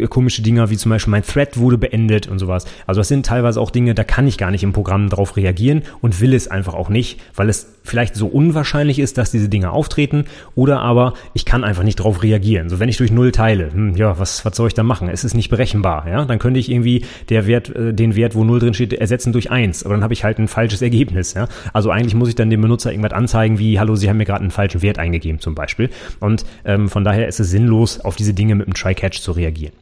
komische 0.09 0.41
Dinger 0.41 0.69
wie 0.69 0.77
zum 0.77 0.89
Beispiel 0.89 1.11
mein 1.11 1.23
Thread 1.23 1.57
wurde 1.57 1.77
beendet 1.77 2.27
und 2.27 2.39
sowas. 2.39 2.65
Also 2.87 3.01
das 3.01 3.07
sind 3.07 3.25
teilweise 3.25 3.59
auch 3.59 3.71
Dinge, 3.71 3.95
da 3.95 4.03
kann 4.03 4.27
ich 4.27 4.37
gar 4.37 4.51
nicht 4.51 4.63
im 4.63 4.73
Programm 4.73 5.09
drauf 5.09 5.37
reagieren 5.37 5.83
und 6.01 6.21
will 6.21 6.33
es 6.33 6.47
einfach 6.47 6.73
auch 6.73 6.89
nicht, 6.89 7.19
weil 7.35 7.49
es 7.49 7.75
vielleicht 7.83 8.15
so 8.15 8.27
unwahrscheinlich 8.27 8.99
ist, 8.99 9.17
dass 9.17 9.31
diese 9.31 9.49
Dinge 9.49 9.71
auftreten 9.71 10.25
oder 10.55 10.79
aber 10.79 11.13
ich 11.33 11.45
kann 11.45 11.63
einfach 11.63 11.83
nicht 11.83 11.97
drauf 11.97 12.23
reagieren. 12.23 12.69
So 12.69 12.79
wenn 12.79 12.89
ich 12.89 12.97
durch 12.97 13.11
Null 13.11 13.31
teile, 13.31 13.71
hm, 13.71 13.95
ja, 13.95 14.17
was, 14.19 14.43
was 14.45 14.55
soll 14.55 14.67
ich 14.67 14.73
da 14.73 14.83
machen? 14.83 15.07
Es 15.07 15.23
ist 15.23 15.33
nicht 15.35 15.49
berechenbar, 15.49 16.07
ja. 16.07 16.25
Dann 16.25 16.39
könnte 16.39 16.59
ich 16.59 16.71
irgendwie 16.71 17.05
der 17.29 17.47
Wert, 17.47 17.69
äh, 17.75 17.93
den 17.93 18.15
Wert, 18.15 18.35
wo 18.35 18.43
Null 18.43 18.59
drin 18.59 18.73
steht, 18.73 18.93
ersetzen 18.93 19.33
durch 19.33 19.51
eins, 19.51 19.83
aber 19.83 19.93
dann 19.93 20.03
habe 20.03 20.13
ich 20.13 20.23
halt 20.23 20.39
ein 20.39 20.47
falsches 20.47 20.81
Ergebnis, 20.81 21.33
ja. 21.33 21.47
Also 21.73 21.91
eigentlich 22.05 22.15
muss 22.15 22.29
ich 22.29 22.35
dann 22.35 22.51
dem 22.51 22.61
Benutzer 22.61 22.91
irgendwas 22.91 23.13
anzeigen 23.13 23.57
wie, 23.57 23.79
hallo, 23.79 23.95
Sie 23.95 24.07
haben 24.07 24.17
mir 24.17 24.25
gerade 24.25 24.41
einen 24.41 24.51
falschen 24.51 24.83
Wert 24.83 24.99
eingegeben 24.99 25.39
zum 25.39 25.55
Beispiel. 25.55 25.89
Und 26.19 26.45
ähm, 26.63 26.87
von 26.87 27.03
daher 27.03 27.27
ist 27.27 27.39
es 27.39 27.49
sinnlos, 27.49 27.99
auf 27.99 28.15
diese 28.15 28.35
Dinge 28.35 28.53
mit 28.53 28.67
einem 28.67 28.75
Try-Catch 28.75 29.21
zu 29.21 29.31
reagieren. 29.31 29.73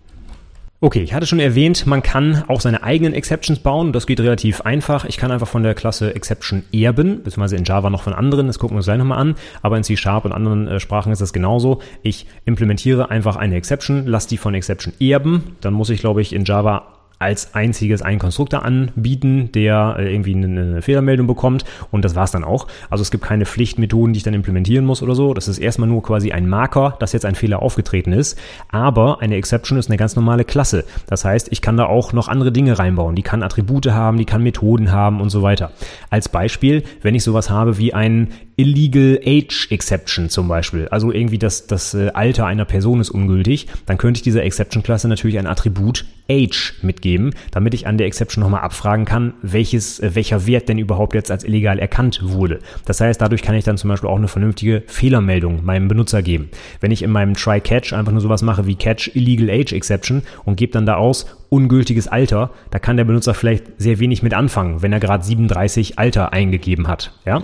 Okay, 0.79 1.01
ich 1.01 1.13
hatte 1.13 1.25
schon 1.25 1.39
erwähnt, 1.39 1.85
man 1.85 2.01
kann 2.01 2.43
auch 2.47 2.61
seine 2.61 2.83
eigenen 2.83 3.13
Exceptions 3.13 3.59
bauen. 3.59 3.91
Das 3.91 4.07
geht 4.07 4.21
relativ 4.21 4.61
einfach. 4.61 5.03
Ich 5.03 5.17
kann 5.17 5.31
einfach 5.31 5.47
von 5.47 5.63
der 5.63 5.73
Klasse 5.73 6.15
Exception 6.15 6.63
erben, 6.71 7.23
beziehungsweise 7.23 7.57
in 7.57 7.65
Java 7.65 7.89
noch 7.89 8.03
von 8.03 8.13
anderen. 8.13 8.47
Das 8.47 8.57
gucken 8.57 8.75
wir 8.75 8.79
uns 8.79 8.85
gleich 8.85 8.97
nochmal 8.97 9.19
an. 9.19 9.35
Aber 9.61 9.75
in 9.75 9.83
C-Sharp 9.83 10.23
und 10.23 10.31
anderen 10.31 10.67
äh, 10.69 10.79
Sprachen 10.79 11.11
ist 11.11 11.21
das 11.21 11.33
genauso. 11.33 11.81
Ich 12.03 12.25
implementiere 12.45 13.11
einfach 13.11 13.35
eine 13.35 13.55
Exception, 13.55 14.07
lasse 14.07 14.29
die 14.29 14.37
von 14.37 14.53
Exception 14.55 14.93
erben. 15.01 15.55
Dann 15.59 15.73
muss 15.73 15.89
ich, 15.89 15.99
glaube 15.99 16.21
ich, 16.21 16.31
in 16.31 16.45
Java 16.45 17.02
als 17.19 17.53
einziges 17.55 18.01
einen 18.01 18.19
Konstruktor 18.19 18.65
anbieten, 18.65 19.51
der 19.53 19.95
äh, 19.97 20.13
irgendwie 20.13 20.35
eine, 20.35 20.81
Fehlermeldung 20.81 21.27
bekommt 21.27 21.63
und 21.91 22.03
das 22.03 22.15
war's 22.15 22.31
dann 22.31 22.43
auch. 22.43 22.67
Also 22.89 23.01
es 23.01 23.11
gibt 23.11 23.23
keine 23.23 23.45
Pflichtmethoden, 23.45 24.13
die 24.13 24.17
ich 24.17 24.23
dann 24.23 24.33
implementieren 24.33 24.85
muss 24.85 25.01
oder 25.01 25.15
so. 25.15 25.33
Das 25.33 25.47
ist 25.47 25.59
erstmal 25.59 25.87
nur 25.87 26.03
quasi 26.03 26.31
ein 26.31 26.47
Marker, 26.47 26.95
dass 26.99 27.13
jetzt 27.13 27.25
ein 27.25 27.35
Fehler 27.35 27.61
aufgetreten 27.61 28.11
ist. 28.11 28.37
Aber 28.69 29.21
eine 29.21 29.35
Exception 29.35 29.77
ist 29.77 29.89
eine 29.89 29.97
ganz 29.97 30.15
normale 30.15 30.43
Klasse. 30.43 30.83
Das 31.07 31.23
heißt, 31.23 31.49
ich 31.51 31.61
kann 31.61 31.77
da 31.77 31.85
auch 31.85 32.13
noch 32.13 32.27
andere 32.27 32.51
Dinge 32.51 32.77
reinbauen. 32.77 33.15
Die 33.15 33.23
kann 33.23 33.43
Attribute 33.43 33.87
haben, 33.87 34.17
die 34.17 34.25
kann 34.25 34.43
Methoden 34.43 34.91
haben 34.91 35.21
und 35.21 35.29
so 35.29 35.41
weiter. 35.41 35.71
Als 36.09 36.29
Beispiel, 36.29 36.83
wenn 37.01 37.15
ich 37.15 37.23
sowas 37.23 37.49
habe 37.49 37.77
wie 37.77 37.93
ein 37.93 38.29
Illegal 38.55 39.19
Age 39.25 39.71
Exception 39.71 40.29
zum 40.29 40.47
Beispiel, 40.47 40.87
also 40.89 41.11
irgendwie 41.11 41.39
das, 41.39 41.65
das 41.67 41.93
äh, 41.93 42.11
Alter 42.13 42.45
einer 42.45 42.65
Person 42.65 42.99
ist 42.99 43.09
ungültig, 43.09 43.67
dann 43.85 43.97
könnte 43.97 44.19
ich 44.19 44.21
dieser 44.21 44.43
Exception-Klasse 44.43 45.07
natürlich 45.07 45.39
ein 45.39 45.47
Attribut 45.47 46.05
Age 46.29 46.75
mitgeben, 46.81 47.12
damit 47.51 47.73
ich 47.73 47.87
an 47.87 47.97
der 47.97 48.07
Exception 48.07 48.43
nochmal 48.43 48.61
abfragen 48.61 49.05
kann, 49.05 49.33
welches, 49.41 49.99
äh, 49.99 50.15
welcher 50.15 50.45
Wert 50.47 50.69
denn 50.69 50.77
überhaupt 50.77 51.15
jetzt 51.15 51.31
als 51.31 51.43
illegal 51.43 51.79
erkannt 51.79 52.21
wurde. 52.23 52.59
Das 52.85 53.01
heißt, 53.01 53.21
dadurch 53.21 53.41
kann 53.41 53.55
ich 53.55 53.63
dann 53.63 53.77
zum 53.77 53.89
Beispiel 53.89 54.09
auch 54.09 54.17
eine 54.17 54.27
vernünftige 54.27 54.83
Fehlermeldung 54.87 55.63
meinem 55.63 55.87
Benutzer 55.87 56.21
geben. 56.21 56.49
Wenn 56.79 56.91
ich 56.91 57.03
in 57.03 57.11
meinem 57.11 57.35
Try-Catch 57.35 57.93
einfach 57.93 58.11
nur 58.11 58.21
sowas 58.21 58.41
mache 58.41 58.67
wie 58.67 58.75
Catch 58.75 59.15
Illegal 59.15 59.49
Age 59.49 59.73
Exception 59.73 60.23
und 60.45 60.55
gebe 60.55 60.71
dann 60.71 60.85
da 60.85 60.95
aus 60.95 61.25
ungültiges 61.49 62.07
Alter, 62.07 62.49
da 62.71 62.79
kann 62.79 62.97
der 62.97 63.05
Benutzer 63.05 63.33
vielleicht 63.33 63.65
sehr 63.77 63.99
wenig 63.99 64.23
mit 64.23 64.33
anfangen, 64.33 64.81
wenn 64.81 64.91
er 64.91 64.99
gerade 64.99 65.23
37 65.23 65.99
Alter 65.99 66.33
eingegeben 66.33 66.87
hat. 66.87 67.13
Ja? 67.25 67.43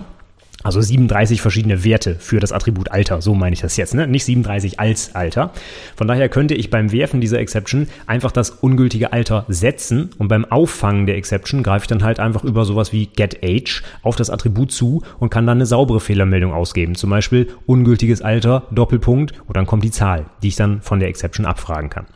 Also 0.62 0.80
37 0.80 1.40
verschiedene 1.40 1.84
Werte 1.84 2.16
für 2.16 2.38
das 2.38 2.52
Attribut 2.52 2.90
Alter, 2.90 3.22
so 3.22 3.34
meine 3.34 3.54
ich 3.54 3.60
das 3.60 3.76
jetzt, 3.78 3.94
ne? 3.94 4.06
nicht 4.06 4.24
37 4.26 4.78
als 4.78 5.14
Alter. 5.14 5.52
Von 5.96 6.06
daher 6.06 6.28
könnte 6.28 6.54
ich 6.54 6.68
beim 6.68 6.92
Werfen 6.92 7.20
dieser 7.22 7.38
Exception 7.38 7.88
einfach 8.06 8.30
das 8.30 8.50
ungültige 8.50 9.12
Alter 9.12 9.46
setzen 9.48 10.10
und 10.18 10.28
beim 10.28 10.44
Auffangen 10.44 11.06
der 11.06 11.16
Exception 11.16 11.62
greife 11.62 11.84
ich 11.84 11.88
dann 11.88 12.04
halt 12.04 12.20
einfach 12.20 12.44
über 12.44 12.66
sowas 12.66 12.92
wie 12.92 13.06
getAge 13.06 13.82
auf 14.02 14.16
das 14.16 14.28
Attribut 14.28 14.70
zu 14.70 15.02
und 15.18 15.30
kann 15.30 15.46
dann 15.46 15.58
eine 15.58 15.66
saubere 15.66 16.00
Fehlermeldung 16.00 16.52
ausgeben. 16.52 16.94
Zum 16.94 17.08
Beispiel 17.08 17.48
ungültiges 17.66 18.20
Alter, 18.20 18.64
Doppelpunkt 18.70 19.32
und 19.46 19.56
dann 19.56 19.66
kommt 19.66 19.84
die 19.84 19.90
Zahl, 19.90 20.26
die 20.42 20.48
ich 20.48 20.56
dann 20.56 20.82
von 20.82 21.00
der 21.00 21.08
Exception 21.08 21.46
abfragen 21.46 21.88
kann. 21.88 22.06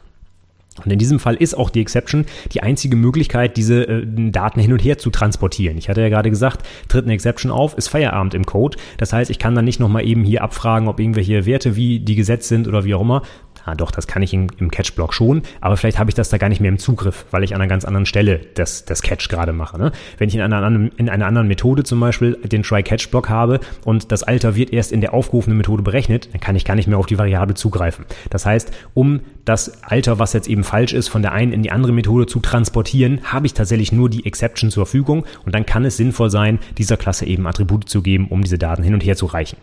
Und 0.82 0.92
in 0.92 0.98
diesem 0.98 1.20
Fall 1.20 1.36
ist 1.36 1.54
auch 1.54 1.70
die 1.70 1.80
Exception 1.80 2.26
die 2.52 2.62
einzige 2.62 2.96
Möglichkeit, 2.96 3.56
diese 3.56 3.86
äh, 3.86 4.30
Daten 4.30 4.60
hin 4.60 4.72
und 4.72 4.82
her 4.82 4.98
zu 4.98 5.10
transportieren. 5.10 5.78
Ich 5.78 5.88
hatte 5.88 6.00
ja 6.00 6.08
gerade 6.08 6.30
gesagt, 6.30 6.66
tritt 6.88 7.04
eine 7.04 7.12
Exception 7.12 7.52
auf, 7.52 7.78
ist 7.78 7.88
Feierabend 7.88 8.34
im 8.34 8.44
Code. 8.44 8.76
Das 8.98 9.12
heißt, 9.12 9.30
ich 9.30 9.38
kann 9.38 9.54
dann 9.54 9.64
nicht 9.64 9.78
nochmal 9.78 10.04
eben 10.04 10.24
hier 10.24 10.42
abfragen, 10.42 10.88
ob 10.88 10.98
irgendwelche 10.98 11.46
Werte, 11.46 11.76
wie 11.76 12.00
die 12.00 12.16
gesetzt 12.16 12.48
sind 12.48 12.66
oder 12.66 12.84
wie 12.84 12.94
auch 12.94 13.02
immer, 13.02 13.22
ah 13.64 13.74
doch, 13.74 13.90
das 13.90 14.06
kann 14.06 14.22
ich 14.22 14.32
im, 14.34 14.48
im 14.58 14.70
Catch-Block 14.70 15.14
schon, 15.14 15.42
aber 15.60 15.76
vielleicht 15.76 15.98
habe 15.98 16.10
ich 16.10 16.14
das 16.14 16.28
da 16.28 16.38
gar 16.38 16.48
nicht 16.48 16.60
mehr 16.60 16.68
im 16.68 16.78
Zugriff, 16.78 17.26
weil 17.30 17.44
ich 17.44 17.54
an 17.54 17.60
einer 17.60 17.68
ganz 17.68 17.84
anderen 17.84 18.06
Stelle 18.06 18.40
das, 18.54 18.84
das 18.84 19.02
Catch 19.02 19.28
gerade 19.28 19.52
mache. 19.52 19.78
Ne? 19.78 19.92
Wenn 20.18 20.28
ich 20.28 20.34
in 20.34 20.40
einer, 20.40 20.56
anderen, 20.56 20.88
in 20.96 21.08
einer 21.08 21.26
anderen 21.26 21.48
Methode 21.48 21.82
zum 21.84 22.00
Beispiel 22.00 22.38
den 22.44 22.62
Try-Catch-Block 22.62 23.28
habe 23.28 23.60
und 23.84 24.12
das 24.12 24.22
Alter 24.22 24.54
wird 24.54 24.72
erst 24.72 24.92
in 24.92 25.00
der 25.00 25.14
aufgerufenen 25.14 25.56
Methode 25.56 25.82
berechnet, 25.82 26.28
dann 26.32 26.40
kann 26.40 26.56
ich 26.56 26.64
gar 26.64 26.74
nicht 26.74 26.86
mehr 26.86 26.98
auf 26.98 27.06
die 27.06 27.18
Variable 27.18 27.54
zugreifen. 27.54 28.04
Das 28.30 28.46
heißt, 28.46 28.72
um 28.94 29.20
das 29.44 29.82
Alter, 29.84 30.18
was 30.18 30.32
jetzt 30.32 30.48
eben 30.48 30.64
falsch 30.64 30.92
ist, 30.92 31.08
von 31.08 31.22
der 31.22 31.32
einen 31.32 31.52
in 31.52 31.62
die 31.62 31.70
andere 31.70 31.92
Methode 31.92 32.26
zu 32.26 32.40
transportieren, 32.40 33.20
habe 33.24 33.46
ich 33.46 33.54
tatsächlich 33.54 33.92
nur 33.92 34.08
die 34.08 34.24
Exception 34.26 34.70
zur 34.70 34.86
Verfügung 34.86 35.24
und 35.44 35.54
dann 35.54 35.66
kann 35.66 35.84
es 35.84 35.96
sinnvoll 35.96 36.30
sein, 36.30 36.58
dieser 36.78 36.96
Klasse 36.96 37.26
eben 37.26 37.46
Attribute 37.46 37.88
zu 37.88 38.02
geben, 38.02 38.28
um 38.28 38.42
diese 38.42 38.58
Daten 38.58 38.82
hin 38.82 38.94
und 38.94 39.04
her 39.04 39.16
zu 39.16 39.26
reichen. 39.26 39.56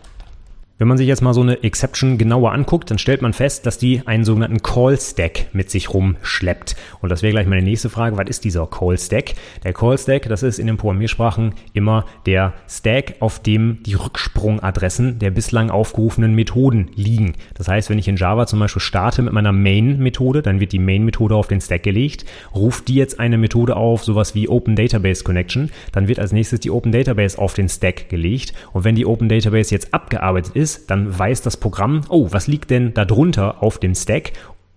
Wenn 0.82 0.88
man 0.88 0.98
sich 0.98 1.06
jetzt 1.06 1.22
mal 1.22 1.32
so 1.32 1.42
eine 1.42 1.62
Exception 1.62 2.18
genauer 2.18 2.50
anguckt, 2.50 2.90
dann 2.90 2.98
stellt 2.98 3.22
man 3.22 3.34
fest, 3.34 3.66
dass 3.66 3.78
die 3.78 4.02
einen 4.04 4.24
sogenannten 4.24 4.62
Call 4.62 4.98
Stack 4.98 5.46
mit 5.52 5.70
sich 5.70 5.94
rumschleppt. 5.94 6.74
Und 7.00 7.08
das 7.08 7.22
wäre 7.22 7.30
gleich 7.30 7.46
meine 7.46 7.62
nächste 7.62 7.88
Frage. 7.88 8.16
Was 8.16 8.28
ist 8.28 8.42
dieser 8.42 8.66
Call 8.66 8.98
Stack? 8.98 9.34
Der 9.62 9.74
Call 9.74 9.96
Stack, 9.96 10.28
das 10.28 10.42
ist 10.42 10.58
in 10.58 10.66
den 10.66 10.78
Programmiersprachen 10.78 11.54
immer 11.72 12.06
der 12.26 12.54
Stack, 12.68 13.14
auf 13.20 13.38
dem 13.40 13.80
die 13.84 13.94
Rücksprungadressen 13.94 15.20
der 15.20 15.30
bislang 15.30 15.70
aufgerufenen 15.70 16.34
Methoden 16.34 16.90
liegen. 16.96 17.34
Das 17.54 17.68
heißt, 17.68 17.88
wenn 17.88 18.00
ich 18.00 18.08
in 18.08 18.16
Java 18.16 18.48
zum 18.48 18.58
Beispiel 18.58 18.82
starte 18.82 19.22
mit 19.22 19.32
meiner 19.32 19.52
Main-Methode, 19.52 20.42
dann 20.42 20.58
wird 20.58 20.72
die 20.72 20.80
Main-Methode 20.80 21.36
auf 21.36 21.46
den 21.46 21.60
Stack 21.60 21.84
gelegt. 21.84 22.24
Ruft 22.56 22.88
die 22.88 22.96
jetzt 22.96 23.20
eine 23.20 23.38
Methode 23.38 23.76
auf, 23.76 24.02
sowas 24.02 24.34
wie 24.34 24.48
Open 24.48 24.74
Database 24.74 25.22
Connection, 25.22 25.70
dann 25.92 26.08
wird 26.08 26.18
als 26.18 26.32
nächstes 26.32 26.58
die 26.58 26.72
Open 26.72 26.90
Database 26.90 27.38
auf 27.38 27.54
den 27.54 27.68
Stack 27.68 28.08
gelegt. 28.08 28.52
Und 28.72 28.82
wenn 28.82 28.96
die 28.96 29.06
Open 29.06 29.28
Database 29.28 29.72
jetzt 29.72 29.94
abgearbeitet 29.94 30.56
ist, 30.56 30.71
ist, 30.76 30.90
dann 30.90 31.18
weiß 31.18 31.42
das 31.42 31.56
Programm, 31.56 32.02
oh, 32.08 32.28
was 32.30 32.46
liegt 32.46 32.70
denn 32.70 32.94
da 32.94 33.04
drunter 33.04 33.62
auf 33.62 33.78
dem 33.78 33.94
Stack 33.94 34.32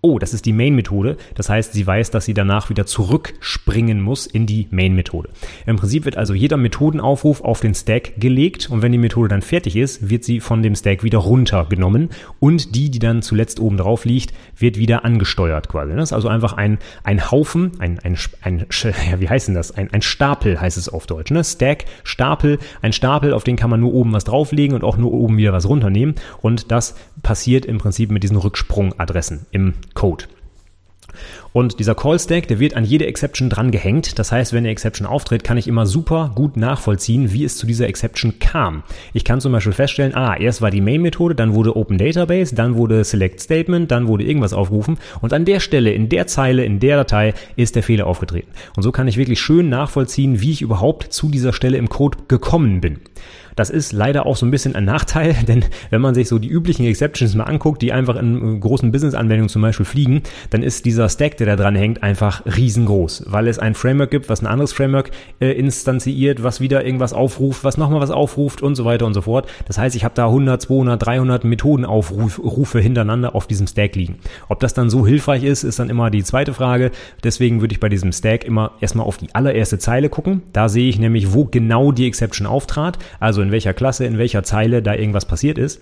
oh, 0.06 0.20
das 0.20 0.36
ist 0.36 0.46
die 0.46 0.54
Main-Methode. 0.54 1.18
Das 1.34 1.50
heißt, 1.50 1.74
sie 1.74 1.86
weiß, 1.86 2.12
dass 2.12 2.26
sie 2.26 2.36
danach 2.36 2.70
wieder 2.70 2.86
zurückspringen 2.86 4.00
muss 4.02 4.28
in 4.28 4.46
die 4.46 4.68
Main-Methode. 4.70 5.30
Im 5.65 5.78
Prinzip 5.78 6.06
wird 6.06 6.15
also 6.15 6.36
jeder 6.36 6.58
Methodenaufruf 6.58 7.41
auf 7.41 7.60
den 7.60 7.74
Stack 7.74 8.20
gelegt 8.20 8.70
und 8.70 8.84
wenn 8.84 8.91
die 8.91 9.00
Methode 9.00 9.30
dann 9.30 9.41
fertig 9.41 9.76
ist, 9.76 10.08
wird 10.08 10.24
sie 10.24 10.41
von 10.41 10.62
dem 10.62 10.76
Stack 10.76 11.04
wieder 11.04 11.18
runtergenommen 11.18 12.10
und 12.39 12.76
die, 12.76 12.91
die 12.91 13.00
dann 13.00 13.24
zuletzt 13.24 13.60
oben 13.60 13.78
drauf 13.78 14.06
liegt, 14.06 14.32
wird 14.56 14.78
wieder 14.78 15.06
angesteuert 15.06 15.70
quasi. 15.70 15.96
Das 15.96 16.10
ist 16.10 16.13
also 16.13 16.28
einfach 16.28 16.54
ein, 16.54 16.78
ein 17.04 17.32
Haufen, 17.32 17.72
ein, 17.80 17.98
ein, 18.04 18.15
ein 18.41 18.68
ja, 19.12 19.20
wie 19.20 19.28
heißt 19.28 19.48
denn 19.48 19.56
das? 19.56 19.72
Ein, 19.72 19.91
ein 19.91 20.04
Stapel 20.04 20.62
heißt 20.62 20.78
es 20.78 20.88
auf 20.88 21.08
Deutsch. 21.08 21.32
Ne? 21.32 21.44
Stack, 21.44 21.86
Stapel, 22.04 22.60
ein 22.84 22.94
Stapel, 22.94 23.34
auf 23.34 23.44
den 23.44 23.56
kann 23.56 23.72
man 23.72 23.80
nur 23.80 23.94
oben 23.96 24.13
was 24.13 24.24
drauflegen 24.24 24.76
und 24.76 24.84
auch 24.84 24.98
nur 24.98 25.12
oben 25.12 25.38
wieder 25.38 25.52
was 25.52 25.68
runternehmen 25.68 26.13
und 26.44 26.72
das 26.72 26.94
passiert 27.24 27.65
im 27.65 27.80
Prinzip 27.80 28.12
mit 28.12 28.22
diesen 28.22 28.38
Rücksprungadressen 28.38 29.48
im 29.50 29.74
Code. 29.95 30.25
Und 31.53 31.79
dieser 31.79 31.95
Call 31.95 32.19
Stack, 32.19 32.49
der 32.49 32.60
wird 32.60 32.75
an 32.75 32.84
jede 32.84 33.05
Exception 33.05 33.49
dran 33.49 33.71
gehängt. 33.71 34.19
Das 34.19 34.31
heißt, 34.31 34.51
wenn 34.51 34.60
eine 34.60 34.71
Exception 34.71 35.08
auftritt, 35.08 35.43
kann 35.45 35.58
ich 35.58 35.69
immer 35.69 35.86
super 35.86 36.31
gut 36.36 36.58
nachvollziehen, 36.58 37.31
wie 37.31 37.45
es 37.45 37.58
zu 37.58 37.65
dieser 37.65 37.88
Exception 37.88 38.39
kam. 38.39 38.84
Ich 39.13 39.23
kann 39.23 39.39
zum 39.39 39.53
Beispiel 39.53 39.71
feststellen, 39.71 40.15
ah, 40.15 40.36
erst 40.38 40.62
war 40.62 40.69
die 40.69 40.81
Main-Methode, 40.81 41.34
dann 41.34 41.53
wurde 41.53 41.77
Open 41.77 41.97
Database, 41.97 42.55
dann 42.55 42.75
wurde 42.75 43.05
Select 43.05 43.39
Statement, 43.39 43.89
dann 43.89 44.08
wurde 44.08 44.25
irgendwas 44.25 44.51
aufgerufen 44.51 44.97
und 45.21 45.31
an 45.31 45.45
der 45.45 45.62
Stelle, 45.62 45.93
in 45.93 46.10
der 46.10 46.27
Zeile, 46.27 46.65
in 46.65 46.81
der 46.81 46.97
Datei 46.97 47.34
ist 47.55 47.75
der 47.75 47.84
Fehler 47.84 48.08
aufgetreten. 48.08 48.51
Und 48.75 48.84
so 48.84 48.91
kann 48.91 49.08
ich 49.08 49.15
wirklich 49.15 49.39
schön 49.39 49.69
nachvollziehen, 49.69 50.41
wie 50.41 50.51
ich 50.51 50.62
überhaupt 50.62 51.13
zu 51.13 51.29
dieser 51.29 51.53
Stelle 51.53 51.77
im 51.77 51.88
Code 51.88 52.17
gekommen 52.27 52.81
bin. 52.81 52.99
Das 53.56 53.70
ist 53.70 53.94
leider 53.94 54.26
auch 54.26 54.36
so 54.36 54.46
ein 54.46 54.52
bisschen 54.52 54.76
ein 54.76 54.86
Nachteil, 54.86 55.34
denn 55.48 55.65
wenn 55.89 56.02
man 56.02 56.13
sich 56.13 56.28
so 56.28 56.39
die 56.39 56.50
üblichen 56.50 56.86
Exceptions 56.86 57.36
mal 57.36 57.46
anguckt, 57.46 57.82
die 57.82 57.94
einfach 57.94 58.15
in 58.15 58.60
großen 58.60 58.91
Business-Anwendungen 58.91 59.50
zum 59.50 59.62
Beispiel 59.62 59.86
fliegen, 59.86 60.24
dann 60.50 60.63
ist 60.63 60.86
dieser 60.86 61.10
Stack, 61.10 61.38
der 61.38 61.48
da 61.48 61.56
dran 61.56 61.76
hängt, 61.76 62.04
einfach 62.04 62.44
riesengroß, 62.46 63.26
weil 63.28 63.48
es 63.48 63.60
ein 63.60 63.76
Framework 63.76 64.12
gibt, 64.12 64.30
was 64.30 64.41
ein 64.41 64.48
anderes 64.48 64.74
Framework 64.74 65.12
äh, 65.39 65.52
instanziert, 65.52 66.44
was 66.44 66.60
wieder 66.60 66.86
irgendwas 66.86 67.13
aufruft, 67.13 67.63
was 67.63 67.78
nochmal 67.78 68.02
was 68.02 68.12
aufruft 68.12 68.62
und 68.62 68.76
so 68.76 68.86
weiter 68.86 69.06
und 69.06 69.13
so 69.13 69.22
fort. 69.22 69.48
Das 69.68 69.78
heißt, 69.78 69.96
ich 69.96 70.04
habe 70.04 70.15
da 70.15 70.26
100, 70.26 70.62
200, 70.62 71.06
300 71.06 71.44
Methodenaufrufe 71.44 72.80
hintereinander 72.80 73.36
auf 73.36 73.48
diesem 73.48 73.68
Stack 73.68 73.96
liegen. 73.96 74.18
Ob 74.50 74.60
das 74.60 74.74
dann 74.74 74.89
so 74.89 75.06
hilfreich 75.06 75.44
ist, 75.44 75.63
ist 75.63 75.80
dann 75.80 75.89
immer 75.89 76.10
die 76.10 76.24
zweite 76.24 76.54
Frage. 76.54 76.91
Deswegen 77.24 77.62
würde 77.62 77.74
ich 77.74 77.80
bei 77.80 77.89
diesem 77.89 78.12
Stack 78.12 78.44
immer 78.44 78.72
erstmal 78.82 79.06
auf 79.06 79.18
die 79.18 79.34
allererste 79.34 79.80
Zeile 79.80 80.10
gucken. 80.10 80.41
Da 80.54 80.70
sehe 80.70 80.89
ich 80.89 81.00
nämlich, 81.00 81.34
wo 81.34 81.46
genau 81.46 81.91
die 81.91 82.08
Exception 82.08 82.48
auftrat. 82.48 82.98
Also 83.20 83.44
in 83.45 83.51
welcher 83.51 83.73
Klasse, 83.73 84.05
in 84.05 84.17
welcher 84.17 84.43
Zeile 84.43 84.81
da 84.81 84.93
irgendwas 84.93 85.25
passiert 85.25 85.58
ist. 85.58 85.81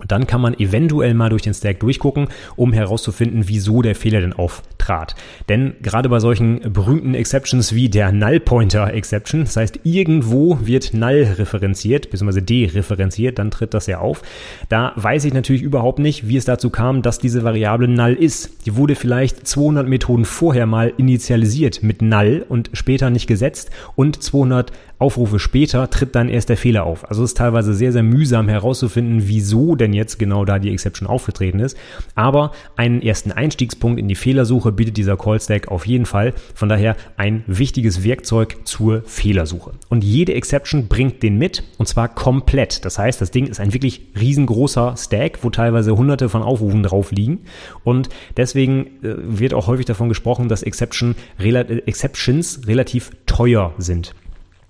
Und 0.00 0.10
dann 0.10 0.26
kann 0.26 0.40
man 0.40 0.58
eventuell 0.58 1.12
mal 1.12 1.28
durch 1.28 1.42
den 1.42 1.52
Stack 1.52 1.80
durchgucken, 1.80 2.28
um 2.56 2.72
herauszufinden, 2.72 3.44
wieso 3.46 3.82
der 3.82 3.94
Fehler 3.94 4.22
denn 4.22 4.32
auftrat. 4.32 5.14
Denn 5.50 5.74
gerade 5.82 6.08
bei 6.08 6.18
solchen 6.18 6.72
berühmten 6.72 7.14
Exceptions 7.14 7.74
wie 7.74 7.90
der 7.90 8.10
Null 8.10 8.40
Pointer 8.40 8.92
Exception, 8.94 9.44
das 9.44 9.56
heißt, 9.56 9.80
irgendwo 9.84 10.58
wird 10.62 10.94
Null 10.94 11.34
referenziert, 11.36 12.10
bzw. 12.10 12.40
dereferenziert, 12.40 13.38
dann 13.38 13.50
tritt 13.50 13.74
das 13.74 13.86
ja 13.86 13.98
auf. 13.98 14.22
Da 14.70 14.92
weiß 14.96 15.26
ich 15.26 15.34
natürlich 15.34 15.62
überhaupt 15.62 15.98
nicht, 15.98 16.26
wie 16.26 16.38
es 16.38 16.46
dazu 16.46 16.70
kam, 16.70 17.02
dass 17.02 17.18
diese 17.18 17.44
Variable 17.44 17.86
Null 17.86 18.14
ist. 18.14 18.66
Die 18.66 18.76
wurde 18.76 18.94
vielleicht 18.94 19.46
200 19.46 19.86
Methoden 19.86 20.24
vorher 20.24 20.64
mal 20.64 20.92
initialisiert 20.96 21.82
mit 21.82 22.00
Null 22.00 22.46
und 22.48 22.70
später 22.72 23.10
nicht 23.10 23.26
gesetzt 23.26 23.70
und 23.94 24.22
200 24.22 24.72
Aufrufe 25.02 25.40
später 25.40 25.90
tritt 25.90 26.14
dann 26.14 26.28
erst 26.28 26.48
der 26.48 26.56
Fehler 26.56 26.84
auf. 26.84 27.08
Also 27.08 27.24
es 27.24 27.30
ist 27.30 27.36
teilweise 27.36 27.74
sehr, 27.74 27.90
sehr 27.92 28.04
mühsam 28.04 28.48
herauszufinden, 28.48 29.22
wieso 29.26 29.74
denn 29.74 29.92
jetzt 29.92 30.18
genau 30.18 30.44
da 30.44 30.60
die 30.60 30.72
Exception 30.72 31.08
aufgetreten 31.08 31.58
ist. 31.58 31.76
Aber 32.14 32.52
einen 32.76 33.02
ersten 33.02 33.32
Einstiegspunkt 33.32 33.98
in 33.98 34.06
die 34.06 34.14
Fehlersuche 34.14 34.70
bietet 34.70 34.96
dieser 34.96 35.16
Call 35.16 35.40
Stack 35.40 35.68
auf 35.68 35.86
jeden 35.86 36.06
Fall. 36.06 36.34
Von 36.54 36.68
daher 36.68 36.96
ein 37.16 37.42
wichtiges 37.48 38.04
Werkzeug 38.04 38.58
zur 38.64 39.02
Fehlersuche. 39.04 39.72
Und 39.88 40.04
jede 40.04 40.34
Exception 40.34 40.86
bringt 40.86 41.22
den 41.24 41.36
mit 41.36 41.64
und 41.78 41.86
zwar 41.86 42.08
komplett. 42.08 42.84
Das 42.84 42.96
heißt, 42.96 43.20
das 43.20 43.32
Ding 43.32 43.46
ist 43.46 43.58
ein 43.58 43.74
wirklich 43.74 44.02
riesengroßer 44.18 44.94
Stack, 44.96 45.40
wo 45.42 45.50
teilweise 45.50 45.96
hunderte 45.96 46.28
von 46.28 46.42
Aufrufen 46.42 46.84
drauf 46.84 47.10
liegen. 47.10 47.40
Und 47.82 48.08
deswegen 48.36 48.86
äh, 49.02 49.16
wird 49.16 49.52
auch 49.52 49.66
häufig 49.66 49.86
davon 49.86 50.08
gesprochen, 50.08 50.48
dass 50.48 50.62
Exception, 50.62 51.16
Exceptions 51.38 52.68
relativ 52.68 53.10
teuer 53.26 53.74
sind. 53.78 54.14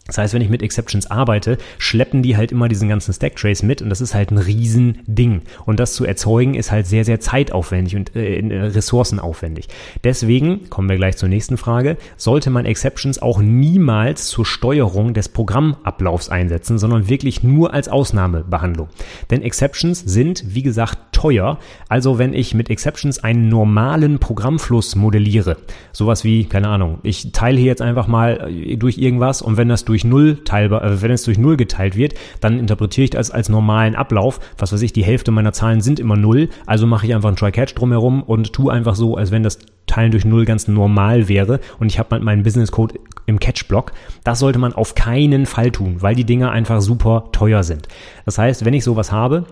Das 0.07 0.19
heißt, 0.19 0.35
wenn 0.35 0.43
ich 0.43 0.49
mit 0.49 0.63
Exceptions 0.63 1.09
arbeite, 1.13 1.59
schleppen 1.79 2.23
die 2.23 2.37
halt 2.37 2.51
immer 2.51 2.67
diesen 2.67 2.89
ganzen 2.89 3.13
Stack 3.13 3.37
Trace 3.37 3.63
mit 3.63 3.83
und 3.83 3.89
das 3.89 4.01
ist 4.01 4.15
halt 4.15 4.33
ein 4.33 4.39
Riesending. 4.39 5.43
Und 5.65 5.79
das 5.79 5.95
zu 5.95 6.05
erzeugen 6.05 6.55
ist 6.55 6.73
halt 6.73 6.89
sehr, 6.89 7.05
sehr 7.05 7.21
zeitaufwendig 7.21 7.95
und 7.95 8.17
äh, 8.17 8.41
äh, 8.41 8.63
ressourcenaufwendig. 8.63 9.69
Deswegen, 10.03 10.69
kommen 10.71 10.89
wir 10.89 10.97
gleich 10.97 11.17
zur 11.17 11.29
nächsten 11.29 11.57
Frage, 11.57 11.97
sollte 12.17 12.51
man 12.51 12.67
Exceptions 12.67 13.23
auch 13.23 13.41
niemals 13.41 14.27
zur 14.27 14.45
Steuerung 14.45 15.15
des 15.15 15.29
Programmablaufs 15.29 16.31
einsetzen, 16.31 16.79
sondern 16.79 17.09
wirklich 17.09 17.45
nur 17.45 17.73
als 17.73 17.89
Ausnahmebehandlung. 17.89 18.89
Denn 19.31 19.43
Exceptions 19.43 20.01
sind, 20.01 20.43
wie 20.49 20.65
gesagt, 20.65 20.99
teuer. 21.13 21.61
Also 21.89 22.19
wenn 22.19 22.35
ich 22.35 22.55
mit 22.55 22.71
Exceptions 22.71 23.23
einen 23.23 23.49
normalen 23.49 24.19
Programmfluss 24.19 24.97
modelliere, 24.97 25.59
sowas 25.93 26.25
wie, 26.25 26.45
keine 26.45 26.69
Ahnung, 26.69 26.99
ich 27.05 27.31
teile 27.31 27.59
hier 27.59 27.69
jetzt 27.69 27.83
einfach 27.83 28.09
mal 28.09 28.51
äh, 28.51 28.77
durch 28.77 28.99
irgendwas 28.99 29.43
und 29.43 29.57
wenn 29.57 29.69
das 29.69 29.85
durch 29.85 29.92
durch 29.93 30.05
null 30.05 30.39
teilbar, 30.45 30.83
äh, 30.83 31.03
wenn 31.03 31.11
es 31.11 31.23
durch 31.23 31.37
null 31.37 31.59
geteilt 31.59 31.97
wird, 31.97 32.15
dann 32.41 32.59
interpretiere 32.59 33.05
ich 33.05 33.11
das 33.11 33.31
als 33.31 33.51
normalen 33.51 33.95
Ablauf. 33.95 34.41
Was 34.57 34.73
weiß 34.73 34.81
ich, 34.81 34.95
die 34.95 35.05
Hälfte 35.05 35.31
meiner 35.31 35.53
Zahlen 35.53 35.83
sind 35.83 36.01
immer 36.01 36.17
null, 36.17 36.49
also 36.65 36.87
mache 36.87 37.07
ich 37.07 37.15
einfach 37.15 37.29
ein 37.29 37.37
Try-Catch 37.37 37.75
drumherum 37.75 38.23
und 38.23 38.55
tue 38.55 38.73
einfach 38.73 38.95
so, 38.95 39.17
als 39.17 39.31
wenn 39.31 39.43
das 39.43 39.59
Teilen 39.87 40.13
durch 40.13 40.25
null 40.25 40.47
ganz 40.47 40.67
normal 40.67 41.29
wäre 41.29 41.61
und 41.79 41.89
ich 41.89 41.99
habe 41.99 42.19
meinen 42.21 42.43
Business 42.43 42.73
Code 42.73 42.95
im 43.27 43.39
Catch-Block. 43.39 43.93
Das 44.25 44.39
sollte 44.39 44.59
man 44.59 44.73
auf 44.73 44.95
keinen 44.95 45.45
Fall 45.45 45.71
tun, 45.71 45.97
weil 46.01 46.15
die 46.15 46.25
Dinger 46.25 46.51
einfach 46.51 46.81
super 46.81 47.25
teuer 47.33 47.63
sind. 47.63 47.89
Das 48.25 48.39
heißt, 48.39 48.65
wenn 48.65 48.73
ich 48.73 48.85
sowas 48.85 49.13
habe, 49.13 49.45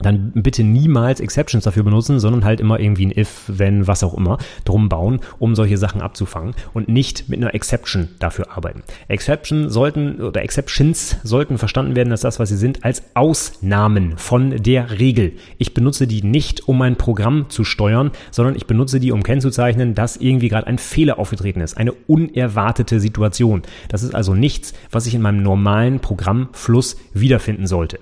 dann 0.00 0.32
bitte 0.34 0.64
niemals 0.64 1.20
Exceptions 1.20 1.64
dafür 1.64 1.82
benutzen, 1.82 2.20
sondern 2.20 2.44
halt 2.44 2.60
immer 2.60 2.78
irgendwie 2.80 3.06
ein 3.06 3.18
if, 3.18 3.44
wenn, 3.48 3.86
was 3.86 4.02
auch 4.02 4.14
immer 4.14 4.38
drum 4.64 4.88
bauen, 4.88 5.20
um 5.38 5.54
solche 5.54 5.78
Sachen 5.78 6.00
abzufangen 6.00 6.54
und 6.74 6.88
nicht 6.88 7.28
mit 7.28 7.40
einer 7.40 7.54
Exception 7.54 8.08
dafür 8.18 8.56
arbeiten. 8.56 8.82
Exception 9.08 9.70
sollten 9.70 10.20
oder 10.20 10.42
Exceptions 10.42 11.16
sollten 11.22 11.58
verstanden 11.58 11.96
werden 11.96 12.12
als 12.12 12.20
das, 12.20 12.38
was 12.38 12.48
sie 12.48 12.56
sind, 12.56 12.84
als 12.84 13.02
Ausnahmen 13.14 14.16
von 14.16 14.62
der 14.62 14.98
Regel. 14.98 15.32
Ich 15.58 15.74
benutze 15.74 16.06
die 16.06 16.22
nicht, 16.22 16.68
um 16.68 16.78
mein 16.78 16.96
Programm 16.96 17.46
zu 17.48 17.64
steuern, 17.64 18.10
sondern 18.30 18.56
ich 18.56 18.66
benutze 18.66 19.00
die, 19.00 19.12
um 19.12 19.22
kennzuzeichnen, 19.22 19.94
dass 19.94 20.16
irgendwie 20.16 20.48
gerade 20.48 20.66
ein 20.66 20.78
Fehler 20.78 21.18
aufgetreten 21.18 21.60
ist, 21.60 21.76
eine 21.76 21.92
unerwartete 21.92 23.00
Situation. 23.00 23.62
Das 23.88 24.02
ist 24.02 24.14
also 24.14 24.34
nichts, 24.34 24.74
was 24.90 25.06
ich 25.06 25.14
in 25.14 25.22
meinem 25.22 25.42
normalen 25.42 26.00
Programmfluss 26.00 26.96
wiederfinden 27.14 27.66
sollte. 27.66 27.98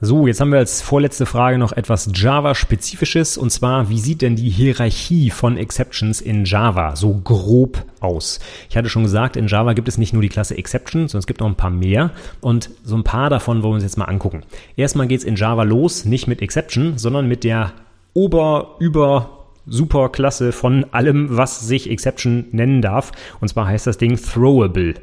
So, 0.00 0.28
jetzt 0.28 0.40
haben 0.40 0.52
wir 0.52 0.60
als 0.60 0.80
vorletzte 0.80 1.26
Frage 1.26 1.58
noch 1.58 1.72
etwas 1.72 2.08
Java-spezifisches 2.14 3.36
und 3.36 3.50
zwar, 3.50 3.88
wie 3.88 3.98
sieht 3.98 4.22
denn 4.22 4.36
die 4.36 4.48
Hierarchie 4.48 5.30
von 5.30 5.56
Exceptions 5.56 6.20
in 6.20 6.44
Java 6.44 6.94
so 6.94 7.14
grob 7.14 7.84
aus? 7.98 8.38
Ich 8.70 8.76
hatte 8.76 8.90
schon 8.90 9.02
gesagt, 9.02 9.34
in 9.34 9.48
Java 9.48 9.72
gibt 9.72 9.88
es 9.88 9.98
nicht 9.98 10.12
nur 10.12 10.22
die 10.22 10.28
Klasse 10.28 10.56
Exception, 10.56 11.08
sondern 11.08 11.18
es 11.18 11.26
gibt 11.26 11.40
noch 11.40 11.48
ein 11.48 11.56
paar 11.56 11.70
mehr 11.70 12.12
und 12.40 12.70
so 12.84 12.94
ein 12.94 13.02
paar 13.02 13.28
davon 13.28 13.64
wollen 13.64 13.72
wir 13.72 13.74
uns 13.74 13.82
jetzt 13.82 13.98
mal 13.98 14.04
angucken. 14.04 14.42
Erstmal 14.76 15.08
geht's 15.08 15.24
in 15.24 15.34
Java 15.34 15.64
los, 15.64 16.04
nicht 16.04 16.28
mit 16.28 16.42
Exception, 16.42 16.96
sondern 16.96 17.26
mit 17.26 17.42
der 17.42 17.72
Ober-, 18.14 18.76
Über-, 18.78 19.30
Superklasse 19.66 20.52
von 20.52 20.86
allem, 20.92 21.36
was 21.36 21.66
sich 21.66 21.90
Exception 21.90 22.44
nennen 22.52 22.82
darf. 22.82 23.10
Und 23.40 23.48
zwar 23.48 23.66
heißt 23.66 23.88
das 23.88 23.98
Ding 23.98 24.16
Throwable. 24.16 24.94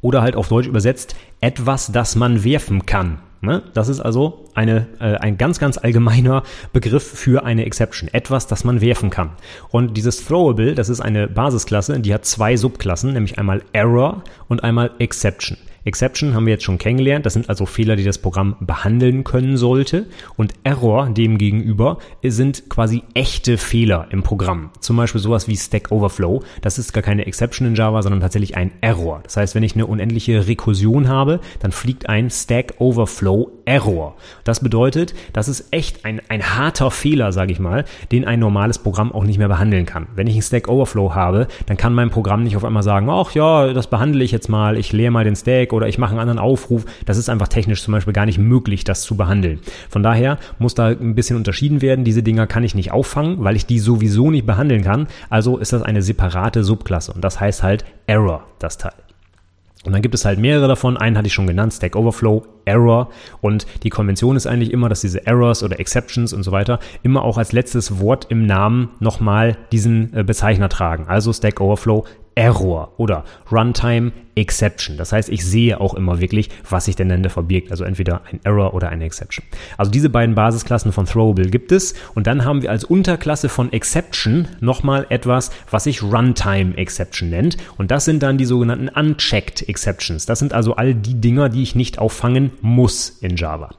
Oder 0.00 0.20
halt 0.20 0.34
auf 0.34 0.48
Deutsch 0.48 0.66
übersetzt, 0.66 1.14
etwas, 1.40 1.92
das 1.92 2.16
man 2.16 2.42
werfen 2.42 2.86
kann. 2.86 3.20
Ne? 3.44 3.64
Das 3.74 3.88
ist 3.88 3.98
also 3.98 4.44
eine, 4.54 4.86
äh, 5.00 5.16
ein 5.16 5.36
ganz, 5.36 5.58
ganz 5.58 5.76
allgemeiner 5.76 6.44
Begriff 6.72 7.02
für 7.02 7.44
eine 7.44 7.66
Exception. 7.66 8.08
Etwas, 8.12 8.46
das 8.46 8.62
man 8.62 8.80
werfen 8.80 9.10
kann. 9.10 9.30
Und 9.70 9.96
dieses 9.96 10.24
Throwable, 10.24 10.76
das 10.76 10.88
ist 10.88 11.00
eine 11.00 11.26
Basisklasse, 11.26 11.98
die 11.98 12.14
hat 12.14 12.24
zwei 12.24 12.56
Subklassen, 12.56 13.12
nämlich 13.12 13.38
einmal 13.38 13.62
Error 13.72 14.22
und 14.48 14.62
einmal 14.62 14.92
Exception. 15.00 15.58
Exception 15.84 16.34
haben 16.34 16.46
wir 16.46 16.52
jetzt 16.52 16.64
schon 16.64 16.78
kennengelernt. 16.78 17.26
Das 17.26 17.32
sind 17.32 17.48
also 17.48 17.66
Fehler, 17.66 17.96
die 17.96 18.04
das 18.04 18.18
Programm 18.18 18.56
behandeln 18.60 19.24
können 19.24 19.56
sollte. 19.56 20.06
Und 20.36 20.54
Error 20.64 21.08
demgegenüber 21.10 21.98
sind 22.22 22.68
quasi 22.68 23.02
echte 23.14 23.58
Fehler 23.58 24.06
im 24.10 24.22
Programm. 24.22 24.70
Zum 24.80 24.96
Beispiel 24.96 25.20
sowas 25.20 25.48
wie 25.48 25.56
Stack 25.56 25.90
Overflow. 25.90 26.42
Das 26.60 26.78
ist 26.78 26.92
gar 26.92 27.02
keine 27.02 27.26
Exception 27.26 27.66
in 27.66 27.74
Java, 27.74 28.02
sondern 28.02 28.20
tatsächlich 28.20 28.56
ein 28.56 28.72
Error. 28.80 29.20
Das 29.24 29.36
heißt, 29.36 29.54
wenn 29.54 29.62
ich 29.62 29.74
eine 29.74 29.86
unendliche 29.86 30.46
Rekursion 30.46 31.08
habe, 31.08 31.40
dann 31.60 31.72
fliegt 31.72 32.08
ein 32.08 32.30
Stack 32.30 32.74
Overflow 32.78 33.50
Error. 33.64 34.16
Das 34.44 34.60
bedeutet, 34.60 35.14
das 35.32 35.48
ist 35.48 35.72
echt 35.72 36.04
ein, 36.04 36.20
ein 36.28 36.56
harter 36.56 36.90
Fehler, 36.90 37.32
sage 37.32 37.52
ich 37.52 37.58
mal, 37.58 37.84
den 38.10 38.24
ein 38.24 38.40
normales 38.40 38.78
Programm 38.78 39.12
auch 39.12 39.24
nicht 39.24 39.38
mehr 39.38 39.48
behandeln 39.48 39.86
kann. 39.86 40.06
Wenn 40.14 40.26
ich 40.26 40.34
einen 40.34 40.42
Stack 40.42 40.68
Overflow 40.68 41.14
habe, 41.14 41.48
dann 41.66 41.76
kann 41.76 41.94
mein 41.94 42.10
Programm 42.10 42.42
nicht 42.42 42.56
auf 42.56 42.64
einmal 42.64 42.82
sagen, 42.82 43.08
ach 43.10 43.32
ja, 43.32 43.72
das 43.72 43.88
behandle 43.88 44.24
ich 44.24 44.32
jetzt 44.32 44.48
mal, 44.48 44.76
ich 44.76 44.92
leere 44.92 45.10
mal 45.10 45.24
den 45.24 45.36
Stack 45.36 45.71
oder 45.72 45.88
ich 45.88 45.98
mache 45.98 46.10
einen 46.12 46.20
anderen 46.20 46.38
Aufruf. 46.38 46.84
Das 47.06 47.16
ist 47.16 47.28
einfach 47.28 47.48
technisch 47.48 47.82
zum 47.82 47.92
Beispiel 47.92 48.12
gar 48.12 48.26
nicht 48.26 48.38
möglich, 48.38 48.84
das 48.84 49.02
zu 49.02 49.16
behandeln. 49.16 49.60
Von 49.88 50.02
daher 50.02 50.38
muss 50.58 50.74
da 50.74 50.88
ein 50.88 51.14
bisschen 51.14 51.36
unterschieden 51.36 51.82
werden. 51.82 52.04
Diese 52.04 52.22
Dinger 52.22 52.46
kann 52.46 52.64
ich 52.64 52.74
nicht 52.74 52.92
auffangen, 52.92 53.42
weil 53.44 53.56
ich 53.56 53.66
die 53.66 53.78
sowieso 53.78 54.30
nicht 54.30 54.46
behandeln 54.46 54.82
kann. 54.82 55.08
Also 55.30 55.58
ist 55.58 55.72
das 55.72 55.82
eine 55.82 56.02
separate 56.02 56.64
Subklasse 56.64 57.12
und 57.12 57.22
das 57.22 57.40
heißt 57.40 57.62
halt 57.62 57.84
Error, 58.06 58.44
das 58.58 58.78
Teil. 58.78 58.92
Und 59.84 59.92
dann 59.92 60.02
gibt 60.02 60.14
es 60.14 60.24
halt 60.24 60.38
mehrere 60.38 60.68
davon. 60.68 60.96
Einen 60.96 61.18
hatte 61.18 61.26
ich 61.26 61.32
schon 61.32 61.46
genannt, 61.46 61.74
Stack 61.74 61.96
Overflow, 61.96 62.44
Error. 62.64 63.10
Und 63.40 63.66
die 63.82 63.90
Konvention 63.90 64.36
ist 64.36 64.46
eigentlich 64.46 64.72
immer, 64.72 64.88
dass 64.88 65.00
diese 65.00 65.26
Errors 65.26 65.62
oder 65.64 65.80
Exceptions 65.80 66.32
und 66.32 66.44
so 66.44 66.52
weiter 66.52 66.78
immer 67.02 67.24
auch 67.24 67.36
als 67.36 67.52
letztes 67.52 67.98
Wort 67.98 68.26
im 68.28 68.46
Namen 68.46 68.90
nochmal 69.00 69.56
diesen 69.72 70.14
äh, 70.14 70.22
Bezeichner 70.22 70.68
tragen. 70.68 71.06
Also 71.08 71.32
Stack 71.32 71.60
Overflow 71.60 72.04
Error 72.34 72.92
oder 72.96 73.24
Runtime 73.50 74.12
Exception. 74.34 74.96
Das 74.96 75.12
heißt, 75.12 75.28
ich 75.28 75.44
sehe 75.44 75.80
auch 75.80 75.94
immer 75.94 76.20
wirklich, 76.20 76.48
was 76.68 76.86
sich 76.86 76.96
denn 76.96 77.08
denn 77.08 77.22
da 77.22 77.28
verbirgt. 77.28 77.70
Also 77.70 77.84
entweder 77.84 78.22
ein 78.30 78.40
Error 78.44 78.74
oder 78.74 78.88
eine 78.88 79.04
Exception. 79.04 79.44
Also 79.76 79.90
diese 79.90 80.08
beiden 80.08 80.34
Basisklassen 80.34 80.92
von 80.92 81.06
Throwable 81.06 81.50
gibt 81.50 81.72
es. 81.72 81.94
Und 82.14 82.26
dann 82.26 82.44
haben 82.44 82.62
wir 82.62 82.70
als 82.70 82.84
Unterklasse 82.84 83.48
von 83.48 83.72
Exception 83.72 84.48
nochmal 84.60 85.06
etwas, 85.10 85.50
was 85.70 85.84
sich 85.84 86.02
Runtime 86.02 86.76
Exception 86.76 87.30
nennt. 87.30 87.56
Und 87.76 87.90
das 87.90 88.04
sind 88.04 88.22
dann 88.22 88.38
die 88.38 88.46
sogenannten 88.46 88.88
Unchecked 88.88 89.68
Exceptions. 89.68 90.26
Das 90.26 90.38
sind 90.38 90.54
also 90.54 90.76
all 90.76 90.94
die 90.94 91.20
Dinger, 91.20 91.48
die 91.48 91.62
ich 91.62 91.74
nicht 91.74 91.98
auffangen 91.98 92.52
muss 92.62 93.10
in 93.20 93.36
Java. 93.36 93.70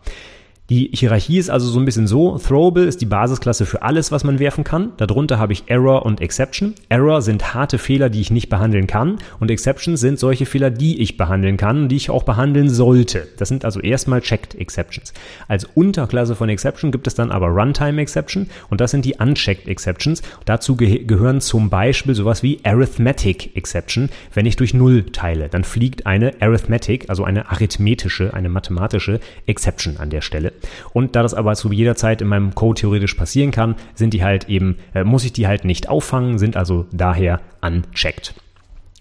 Die 0.73 0.89
Hierarchie 0.91 1.37
ist 1.37 1.51
also 1.51 1.69
so 1.69 1.79
ein 1.79 1.85
bisschen 1.85 2.07
so. 2.07 2.39
Throwable 2.39 2.85
ist 2.85 2.99
die 2.99 3.05
Basisklasse 3.05 3.67
für 3.67 3.83
alles, 3.83 4.11
was 4.11 4.23
man 4.23 4.39
werfen 4.39 4.63
kann. 4.63 4.93
Darunter 4.97 5.37
habe 5.37 5.53
ich 5.53 5.65
Error 5.67 6.03
und 6.03 6.19
Exception. 6.19 6.73
Error 6.89 7.21
sind 7.21 7.53
harte 7.53 7.77
Fehler, 7.77 8.09
die 8.09 8.21
ich 8.21 8.31
nicht 8.31 8.49
behandeln 8.49 8.87
kann. 8.87 9.19
Und 9.39 9.51
Exceptions 9.51 9.99
sind 9.99 10.17
solche 10.17 10.47
Fehler, 10.47 10.71
die 10.71 10.99
ich 10.99 11.15
behandeln 11.15 11.57
kann 11.57 11.83
und 11.83 11.89
die 11.89 11.97
ich 11.97 12.09
auch 12.09 12.23
behandeln 12.23 12.69
sollte. 12.69 13.27
Das 13.37 13.49
sind 13.49 13.65
also 13.65 13.81
erstmal 13.81 14.21
Checked 14.21 14.55
Exceptions. 14.55 15.13
Als 15.47 15.65
Unterklasse 15.75 16.35
von 16.35 16.49
Exception 16.49 16.91
gibt 16.91 17.05
es 17.05 17.13
dann 17.13 17.29
aber 17.29 17.49
Runtime 17.49 18.01
Exception 18.01 18.47
und 18.71 18.81
das 18.81 18.89
sind 18.89 19.05
die 19.05 19.17
Unchecked 19.19 19.67
Exceptions. 19.67 20.23
Dazu 20.45 20.75
ge 20.75 21.03
gehören 21.03 21.39
zum 21.39 21.69
Beispiel 21.69 22.15
sowas 22.15 22.41
wie 22.41 22.57
Arithmetic 22.63 23.55
Exception. 23.55 24.09
Wenn 24.33 24.47
ich 24.47 24.55
durch 24.55 24.73
Null 24.73 25.03
teile, 25.11 25.49
dann 25.49 25.65
fliegt 25.65 26.07
eine 26.07 26.33
Arithmetic, 26.41 27.11
also 27.11 27.25
eine 27.25 27.51
arithmetische, 27.51 28.33
eine 28.33 28.49
mathematische 28.49 29.19
Exception 29.45 29.97
an 29.97 30.09
der 30.09 30.21
Stelle. 30.21 30.51
Und 30.93 31.15
da 31.15 31.23
das 31.23 31.33
aber 31.33 31.55
zu 31.55 31.71
jeder 31.71 31.95
Zeit 31.95 32.21
in 32.21 32.27
meinem 32.27 32.55
Code 32.55 32.81
theoretisch 32.81 33.13
passieren 33.15 33.51
kann, 33.51 33.75
sind 33.95 34.13
die 34.13 34.23
halt 34.23 34.49
eben, 34.49 34.77
äh, 34.93 35.03
muss 35.03 35.25
ich 35.25 35.33
die 35.33 35.47
halt 35.47 35.65
nicht 35.65 35.89
auffangen, 35.89 36.37
sind 36.37 36.57
also 36.57 36.85
daher 36.91 37.39
unchecked. 37.61 38.33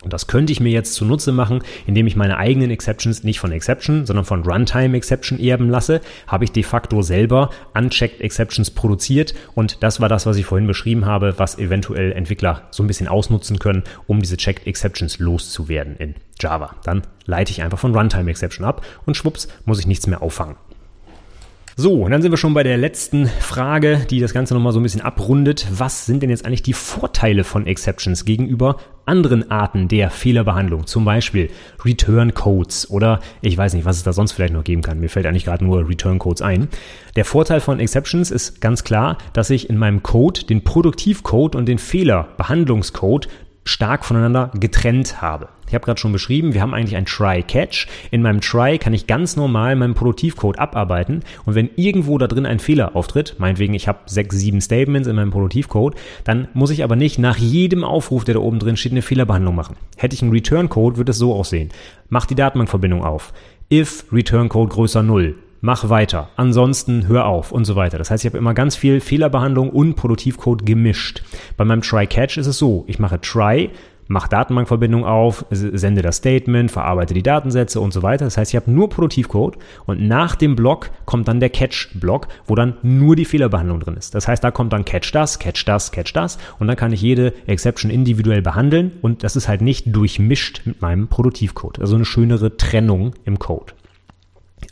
Und 0.03 0.13
das 0.13 0.27
könnte 0.27 0.53
ich 0.53 0.61
mir 0.61 0.73
jetzt 0.73 0.95
zunutze 0.95 1.33
machen, 1.33 1.63
indem 1.87 2.07
ich 2.07 2.17
meine 2.17 2.37
eigenen 2.37 2.71
Exceptions 2.71 3.23
nicht 3.23 3.39
von 3.39 3.53
Exception, 3.53 4.05
sondern 4.05 4.25
von 4.25 4.43
Runtime 4.43 4.97
Exception 4.97 5.39
erben 5.39 5.71
lasse, 5.71 6.01
habe 6.27 6.45
ich 6.45 6.53
de 6.53 6.65
facto 6.65 7.03
selber 7.03 7.51
Unchecked 7.75 8.21
Exceptions 8.21 8.71
produziert 8.71 9.33
und 9.55 9.83
das 9.83 10.01
war 10.01 10.09
das, 10.09 10.27
was 10.27 10.37
ich 10.37 10.45
vorhin 10.45 10.67
beschrieben 10.67 11.07
habe, 11.07 11.35
was 11.39 11.59
eventuell 11.59 12.13
Entwickler 12.13 12.63
so 12.71 12.83
ein 12.83 12.89
bisschen 12.89 13.09
ausnutzen 13.09 13.59
können, 13.61 13.85
um 14.07 14.21
diese 14.21 14.37
Checked 14.37 14.67
Exceptions 14.67 15.21
loszuwerden 15.21 15.97
in 15.97 16.15
Java. 16.41 16.75
Dann 16.85 17.03
leite 17.25 17.53
ich 17.53 17.63
einfach 17.63 17.79
von 17.79 17.95
Runtime 17.95 18.31
Exception 18.31 18.67
ab 18.67 18.85
und 19.07 19.17
schwupps 19.17 19.47
muss 19.65 19.79
ich 19.79 19.87
nichts 19.87 20.09
mehr 20.09 20.23
auffangen. 20.23 20.57
So, 21.75 22.03
und 22.03 22.11
dann 22.11 22.21
sind 22.21 22.31
wir 22.31 22.37
schon 22.37 22.53
bei 22.53 22.65
der 22.65 22.77
letzten 22.77 23.27
Frage, 23.27 24.05
die 24.11 24.21
das 24.21 24.35
Ganze 24.35 24.53
nochmal 24.53 24.75
so 24.75 24.81
ein 24.81 24.83
bisschen 24.83 25.01
abrundet. 25.01 25.67
Was 25.71 26.05
sind 26.05 26.23
denn 26.23 26.29
jetzt 26.29 26.45
eigentlich 26.45 26.63
die 26.63 26.75
Vorteile 26.75 27.45
von 27.45 27.67
Exceptions 27.67 28.27
gegenüber 28.27 28.77
anderen 29.07 29.51
Arten 29.51 29.89
der 29.89 30.11
Fehlerbehandlung? 30.11 30.87
Zum 30.87 31.07
Beispiel 31.07 31.49
Return 31.83 32.35
Codes 32.35 32.91
oder 32.91 33.21
ich 33.41 33.57
weiß 33.57 33.73
nicht, 33.73 33.87
was 33.87 33.97
es 33.97 34.03
da 34.03 34.13
sonst 34.13 34.33
vielleicht 34.33 34.53
noch 34.53 34.65
geben 34.65 34.83
kann. 34.83 35.01
Mir 35.01 35.09
fällt 35.09 35.25
eigentlich 35.25 35.47
gerade 35.47 35.65
nur 35.65 35.89
Return 35.89 36.19
Codes 36.19 36.43
ein. 36.43 36.69
Der 37.17 37.25
Vorteil 37.25 37.61
von 37.61 37.81
Exceptions 37.81 38.31
ist 38.31 38.61
ganz 38.61 38.85
klar, 38.85 39.17
dass 39.33 39.49
ich 39.49 39.71
in 39.71 39.79
meinem 39.79 40.03
Code 40.03 40.45
den 40.45 40.65
Produktivcode 40.65 41.57
und 41.57 41.67
den 41.67 41.79
Fehlerbehandlungscode 41.79 43.29
stark 43.65 44.05
voneinander 44.05 44.51
getrennt 44.55 45.23
habe. 45.23 45.49
Ich 45.69 45.75
habe 45.75 45.85
gerade 45.85 46.01
schon 46.01 46.13
beschrieben, 46.13 46.53
wir 46.53 46.61
haben 46.61 46.75
eigentlich 46.75 46.97
ein 46.97 47.07
Try-Catch. 47.07 47.87
In 48.11 48.21
meinem 48.21 48.41
Try 48.41 48.79
kann 48.79 48.93
ich 48.93 49.07
ganz 49.07 49.37
normal 49.37 49.75
meinen 49.77 49.95
Produktivcode 49.95 50.59
abarbeiten 50.59 51.21
und 51.47 51.55
wenn 51.55 51.71
irgendwo 51.77 52.19
da 52.19 52.27
drin 52.27 52.45
ein 52.45 52.59
Fehler 52.59 52.95
auftritt, 52.95 53.37
meinetwegen 53.39 53.73
ich 53.73 53.89
habe 53.89 54.01
sechs, 54.07 54.37
sieben 54.37 54.61
Statements 54.61 55.09
in 55.09 55.17
meinem 55.17 55.31
Produktivcode, 55.31 55.95
dann 56.25 56.49
muss 56.53 56.71
ich 56.71 56.85
aber 56.85 56.97
nicht 56.97 57.19
nach 57.19 57.39
jedem 57.39 57.85
Aufruf, 57.85 58.25
der 58.25 58.35
da 58.35 58.41
oben 58.41 58.59
drin 58.59 58.77
steht, 58.77 58.93
eine 58.93 59.03
Fehlerbehandlung 59.03 59.55
machen. 59.55 59.77
Hätte 59.97 60.15
ich 60.15 60.23
einen 60.23 60.33
Return-Code, 60.33 60.99
würde 60.99 61.13
es 61.13 61.19
so 61.19 61.33
aussehen. 61.35 61.71
Mach 62.11 62.27
die 62.27 62.35
Datenbankverbindung 62.35 63.03
auf. 63.03 63.33
If 63.73 64.05
Return-Code 64.13 64.75
größer 64.75 65.03
0 65.03 65.37
mach 65.63 65.89
weiter, 65.89 66.29
ansonsten 66.37 67.09
hör 67.09 67.25
auf 67.25 67.53
und 67.53 67.65
so 67.65 67.77
weiter. 67.77 67.97
Das 67.97 68.11
heißt, 68.11 68.25
ich 68.25 68.31
habe 68.31 68.37
immer 68.37 68.53
ganz 68.53 68.77
viel 68.77 69.01
Fehlerbehandlung 69.01 69.71
und 69.71 69.95
Produktivcode 69.95 70.67
gemischt. 70.67 71.23
Bei 71.57 71.65
meinem 71.65 71.81
Try-Catch 71.81 72.37
ist 72.37 72.49
es 72.49 72.59
so, 72.59 72.85
ich 72.89 72.99
mache 72.99 73.21
Try, 73.21 73.71
mach 74.09 74.27
Datenbankverbindung 74.27 75.05
auf, 75.05 75.47
sende 75.51 76.03
das 76.03 76.17
Statement, 76.17 76.69
verarbeite 76.73 77.15
die 77.15 77.23
Datensätze 77.23 77.81
und 77.81 77.93
so 77.93 78.03
weiter. 78.03 78.25
Das 78.25 78.37
heißt, 78.37 78.53
ich 78.53 78.57
habe 78.57 78.73
nur 78.73 78.89
Produktivcode 78.91 79.57
und 79.87 80.03
nach 80.03 80.35
dem 80.35 80.57
Block 80.57 80.91
kommt 81.05 81.29
dann 81.29 81.39
der 81.39 81.51
Catch-Block, 81.51 82.27
wo 82.47 82.57
dann 82.57 82.75
nur 82.83 83.15
die 83.15 83.25
Fehlerbehandlung 83.25 83.79
drin 83.79 83.97
ist. 83.97 84.17
Das 84.17 84.27
heißt, 84.27 84.43
da 84.43 84.51
kommt 84.51 84.73
dann 84.73 84.85
Catch 84.85 85.13
das, 85.13 85.39
Catch 85.39 85.65
das, 85.65 85.93
Catch 85.93 86.13
das 86.13 86.39
und 86.59 86.67
dann 86.67 86.77
kann 86.77 86.93
ich 86.93 87.01
jede 87.01 87.35
Exception 87.47 87.89
individuell 87.91 88.43
behandeln 88.43 88.91
und 89.01 89.23
das 89.23 89.37
ist 89.37 89.47
halt 89.47 89.63
nicht 89.63 89.95
durchmischt 89.95 90.63
mit 90.65 90.83
meinem 90.83 91.07
Produktivcode. 91.07 91.79
Also 91.79 91.95
eine 91.95 92.05
schönere 92.05 92.57
Trennung 92.57 93.15
im 93.25 93.39
Code. 93.39 93.75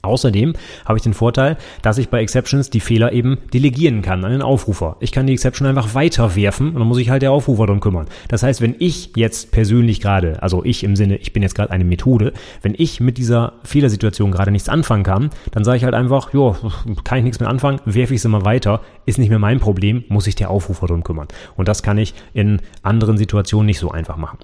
Außerdem 0.02 0.54
habe 0.84 0.98
ich 0.98 1.02
den 1.02 1.14
Vorteil, 1.14 1.56
dass 1.82 1.98
ich 1.98 2.08
bei 2.08 2.20
Exceptions 2.20 2.70
die 2.70 2.80
Fehler 2.80 3.12
eben 3.12 3.38
delegieren 3.52 4.02
kann 4.02 4.24
an 4.24 4.32
den 4.32 4.42
Aufrufer. 4.42 4.96
Ich 5.00 5.12
kann 5.12 5.26
die 5.26 5.32
Exception 5.32 5.66
einfach 5.66 5.94
weiterwerfen 5.94 6.68
und 6.68 6.78
dann 6.78 6.88
muss 6.88 6.98
ich 6.98 7.10
halt 7.10 7.22
der 7.22 7.32
Aufrufer 7.32 7.66
drum 7.66 7.80
kümmern. 7.80 8.06
Das 8.28 8.42
heißt, 8.42 8.60
wenn 8.60 8.74
ich 8.78 9.12
jetzt 9.16 9.52
persönlich 9.52 10.00
gerade, 10.00 10.42
also 10.42 10.64
ich 10.64 10.84
im 10.84 10.96
Sinne, 10.96 11.16
ich 11.16 11.32
bin 11.32 11.42
jetzt 11.42 11.54
gerade 11.54 11.70
eine 11.70 11.84
Methode, 11.84 12.32
wenn 12.62 12.74
ich 12.76 13.00
mit 13.00 13.18
dieser 13.18 13.54
Fehlersituation 13.64 14.30
gerade 14.30 14.50
nichts 14.50 14.68
anfangen 14.68 15.04
kann, 15.04 15.30
dann 15.52 15.64
sage 15.64 15.78
ich 15.78 15.84
halt 15.84 15.94
einfach, 15.94 16.32
jo, 16.32 16.56
kann 17.04 17.18
ich 17.18 17.24
nichts 17.24 17.40
mehr 17.40 17.48
anfangen, 17.48 17.80
werfe 17.84 18.14
ich 18.14 18.22
sie 18.22 18.28
mal 18.28 18.44
weiter, 18.44 18.80
ist 19.06 19.18
nicht 19.18 19.30
mehr 19.30 19.38
mein 19.38 19.60
Problem, 19.60 20.04
muss 20.08 20.24
sich 20.24 20.34
der 20.34 20.50
Aufrufer 20.50 20.86
drum 20.86 21.04
kümmern. 21.04 21.28
Und 21.56 21.68
das 21.68 21.82
kann 21.82 21.98
ich 21.98 22.14
in 22.32 22.60
anderen 22.82 23.18
Situationen 23.18 23.66
nicht 23.66 23.78
so 23.78 23.90
einfach 23.90 24.16
machen. 24.16 24.38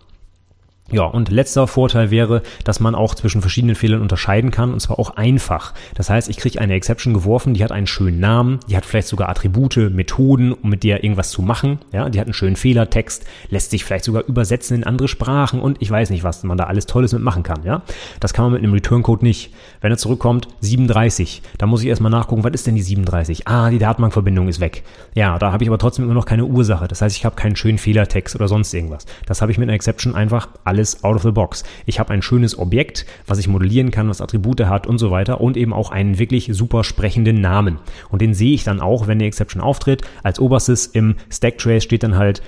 Ja, 0.93 1.03
und 1.03 1.31
letzter 1.31 1.67
Vorteil 1.67 2.13
wäre, 2.13 2.43
dass 2.63 2.79
man 2.79 2.95
auch 2.95 3.17
zwischen 3.17 3.41
verschiedenen 3.41 3.75
Fehlern 3.75 4.03
unterscheiden 4.03 4.53
kann 4.53 4.73
und 4.73 4.79
zwar 4.79 5.01
auch 5.01 5.17
einfach. 5.17 5.75
Das 5.97 6.11
heißt, 6.11 6.29
ich 6.29 6.37
kriege 6.37 6.61
eine 6.61 6.75
Exception 6.75 7.13
geworfen, 7.13 7.55
die 7.55 7.65
hat 7.65 7.73
einen 7.73 7.89
schönen 7.89 8.21
Namen, 8.21 8.61
die 8.69 8.77
hat 8.77 8.87
vielleicht 8.87 9.09
sogar 9.09 9.29
Attribute, 9.29 9.91
Methoden, 9.91 10.53
um 10.53 10.71
mit 10.71 10.85
der 10.85 11.03
irgendwas 11.03 11.31
zu 11.31 11.43
machen. 11.43 11.81
Ja, 11.93 12.09
die 12.09 12.21
hat 12.21 12.29
einen 12.29 12.35
schönen 12.35 12.55
Fehlertext, 12.55 13.25
lässt 13.51 13.73
sich 13.73 13.85
vielleicht 13.85 14.05
sogar 14.05 14.23
übersetzen 14.27 14.77
in 14.77 14.85
andere 14.85 15.09
Sprachen 15.09 15.61
und 15.61 15.83
ich 15.83 15.91
weiß 15.91 16.11
nicht, 16.11 16.23
was 16.23 16.45
man 16.45 16.57
da 16.57 16.65
alles 16.65 16.87
Tolles 16.87 17.13
mitmachen 17.13 17.43
kann. 17.43 17.65
Ja, 17.65 17.83
das 18.21 18.33
kann 18.33 18.45
man 18.45 18.53
mit 18.53 18.63
einem 18.63 18.73
Return 18.73 19.03
Code 19.03 19.25
nicht. 19.25 19.53
Wenn 19.81 19.91
er 19.91 19.99
zurückkommt, 19.99 20.47
37, 20.61 21.43
da 21.59 21.67
muss 21.67 21.83
ich 21.83 21.89
erstmal 21.89 22.13
nachgucken, 22.13 22.45
was 22.45 22.53
ist 22.53 22.69
denn 22.69 22.77
die 22.77 22.83
37? 22.83 23.49
Ah, 23.49 23.71
die 23.71 23.79
Datenbankverbindung 23.79 24.47
ist 24.47 24.61
weg. 24.61 24.85
Ja, 25.15 25.37
da 25.41 25.51
habe 25.51 25.65
ich 25.65 25.69
aber 25.69 25.79
trotzdem 25.79 26.05
immer 26.05 26.15
noch 26.15 26.27
keine 26.27 26.45
Ursache. 26.45 26.87
Das 26.87 27.03
heißt, 27.03 27.17
ich 27.17 27.25
habe 27.25 27.35
keinen 27.35 27.57
schönen 27.57 27.79
Fehlertext 27.79 28.37
oder 28.37 28.47
sonst 28.47 28.73
irgendwas. 28.73 29.05
Das 29.27 29.43
habe 29.43 29.51
ich 29.51 29.59
mit 29.59 29.69
einer 29.69 29.75
Exception 29.75 30.15
einfach 30.15 30.49
alles 30.63 30.76
alles 30.77 31.03
out 31.05 31.17
of 31.17 31.23
the 31.23 31.31
box. 31.31 31.65
Ich 31.87 31.99
habe 31.99 32.13
ein 32.13 32.21
schönes 32.21 32.59
Objekt, 32.59 33.07
was 33.27 33.39
ich 33.39 33.49
modellieren 33.49 33.91
kann, 33.91 34.11
was 34.11 34.21
Attribute 34.21 34.61
hat 34.67 34.87
und 34.87 34.99
so 34.99 35.11
weiter 35.11 35.41
und 35.41 35.57
eben 35.57 35.73
auch 35.73 35.91
einen 35.91 36.19
wirklich 36.19 36.51
super 36.53 36.85
sprechenden 36.85 37.41
Namen. 37.41 37.79
Und 38.11 38.21
den 38.21 38.35
sehe 38.35 38.55
ich 38.55 38.65
dann 38.65 38.81
auch, 38.81 39.07
wenn 39.07 39.19
die 39.19 39.25
Exception 39.25 39.63
auftritt. 39.63 40.03
Als 40.23 40.39
oberstes 40.39 40.87
im 40.87 41.17
Stacktrace 41.31 41.83
steht 41.83 42.03
dann 42.03 42.17
halt 42.17 42.43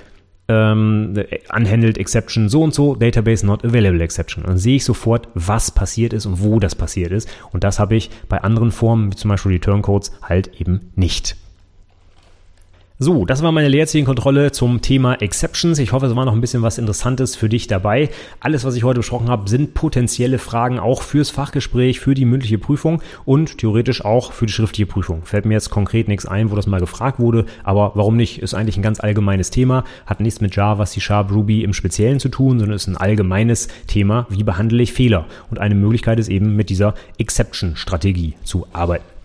ähm, 0.47 1.15
unhandled 1.55 1.97
exception 1.97 2.49
so 2.49 2.61
und 2.61 2.73
so, 2.73 2.95
database 2.95 3.45
not 3.45 3.65
available 3.65 4.03
exception. 4.03 4.43
Und 4.43 4.51
dann 4.51 4.57
sehe 4.59 4.75
ich 4.75 4.85
sofort, 4.85 5.27
was 5.33 5.71
passiert 5.71 6.13
ist 6.13 6.27
und 6.27 6.43
wo 6.43 6.59
das 6.59 6.75
passiert 6.75 7.11
ist. 7.11 7.27
Und 7.51 7.63
das 7.63 7.79
habe 7.79 7.95
ich 7.95 8.11
bei 8.29 8.41
anderen 8.41 8.71
Formen, 8.71 9.11
wie 9.11 9.15
zum 9.15 9.29
Beispiel 9.29 9.53
Return 9.53 9.81
Codes, 9.81 10.11
halt 10.21 10.59
eben 10.59 10.91
nicht. 10.95 11.35
So, 13.01 13.23
das 13.23 13.41
war 13.41 13.53
meine 13.53 13.69
Leerzeichenkontrolle 13.69 14.51
zum 14.51 14.81
Thema 14.81 15.13
Exceptions. 15.21 15.79
Ich 15.79 15.93
hoffe, 15.93 16.07
es 16.07 16.17
war 16.17 16.25
noch 16.25 16.33
ein 16.33 16.41
bisschen 16.41 16.63
was 16.63 16.77
Interessantes 16.77 17.37
für 17.37 17.47
dich 17.47 17.67
dabei. 17.67 18.09
Alles, 18.41 18.65
was 18.65 18.75
ich 18.75 18.83
heute 18.83 18.99
besprochen 18.99 19.29
habe, 19.29 19.49
sind 19.49 19.73
potenzielle 19.73 20.37
Fragen 20.37 20.79
auch 20.79 21.01
fürs 21.01 21.29
Fachgespräch, 21.29 22.01
für 22.01 22.13
die 22.13 22.25
mündliche 22.25 22.57
Prüfung 22.57 23.01
und 23.23 23.57
theoretisch 23.57 24.03
auch 24.03 24.33
für 24.33 24.47
die 24.47 24.51
schriftliche 24.51 24.85
Prüfung. 24.85 25.21
Fällt 25.23 25.45
mir 25.45 25.53
jetzt 25.53 25.69
konkret 25.69 26.09
nichts 26.09 26.25
ein, 26.25 26.51
wo 26.51 26.57
das 26.57 26.67
mal 26.67 26.81
gefragt 26.81 27.19
wurde, 27.19 27.45
aber 27.63 27.93
warum 27.95 28.17
nicht? 28.17 28.39
Ist 28.39 28.53
eigentlich 28.53 28.75
ein 28.75 28.83
ganz 28.83 28.99
allgemeines 28.99 29.49
Thema, 29.49 29.85
hat 30.05 30.19
nichts 30.19 30.41
mit 30.41 30.53
Java, 30.57 30.85
C 30.85 30.99
Sharp, 30.99 31.31
Ruby 31.31 31.63
im 31.63 31.71
Speziellen 31.71 32.19
zu 32.19 32.27
tun, 32.27 32.59
sondern 32.59 32.75
ist 32.75 32.87
ein 32.87 32.97
allgemeines 32.97 33.69
Thema, 33.87 34.27
wie 34.27 34.43
behandle 34.43 34.83
ich 34.83 34.91
Fehler? 34.91 35.25
Und 35.49 35.59
eine 35.59 35.75
Möglichkeit 35.75 36.19
ist 36.19 36.27
eben 36.27 36.57
mit 36.57 36.69
dieser 36.69 36.95
Exception-Strategie 37.17 38.33
zu 38.43 38.67
arbeiten. 38.73 39.18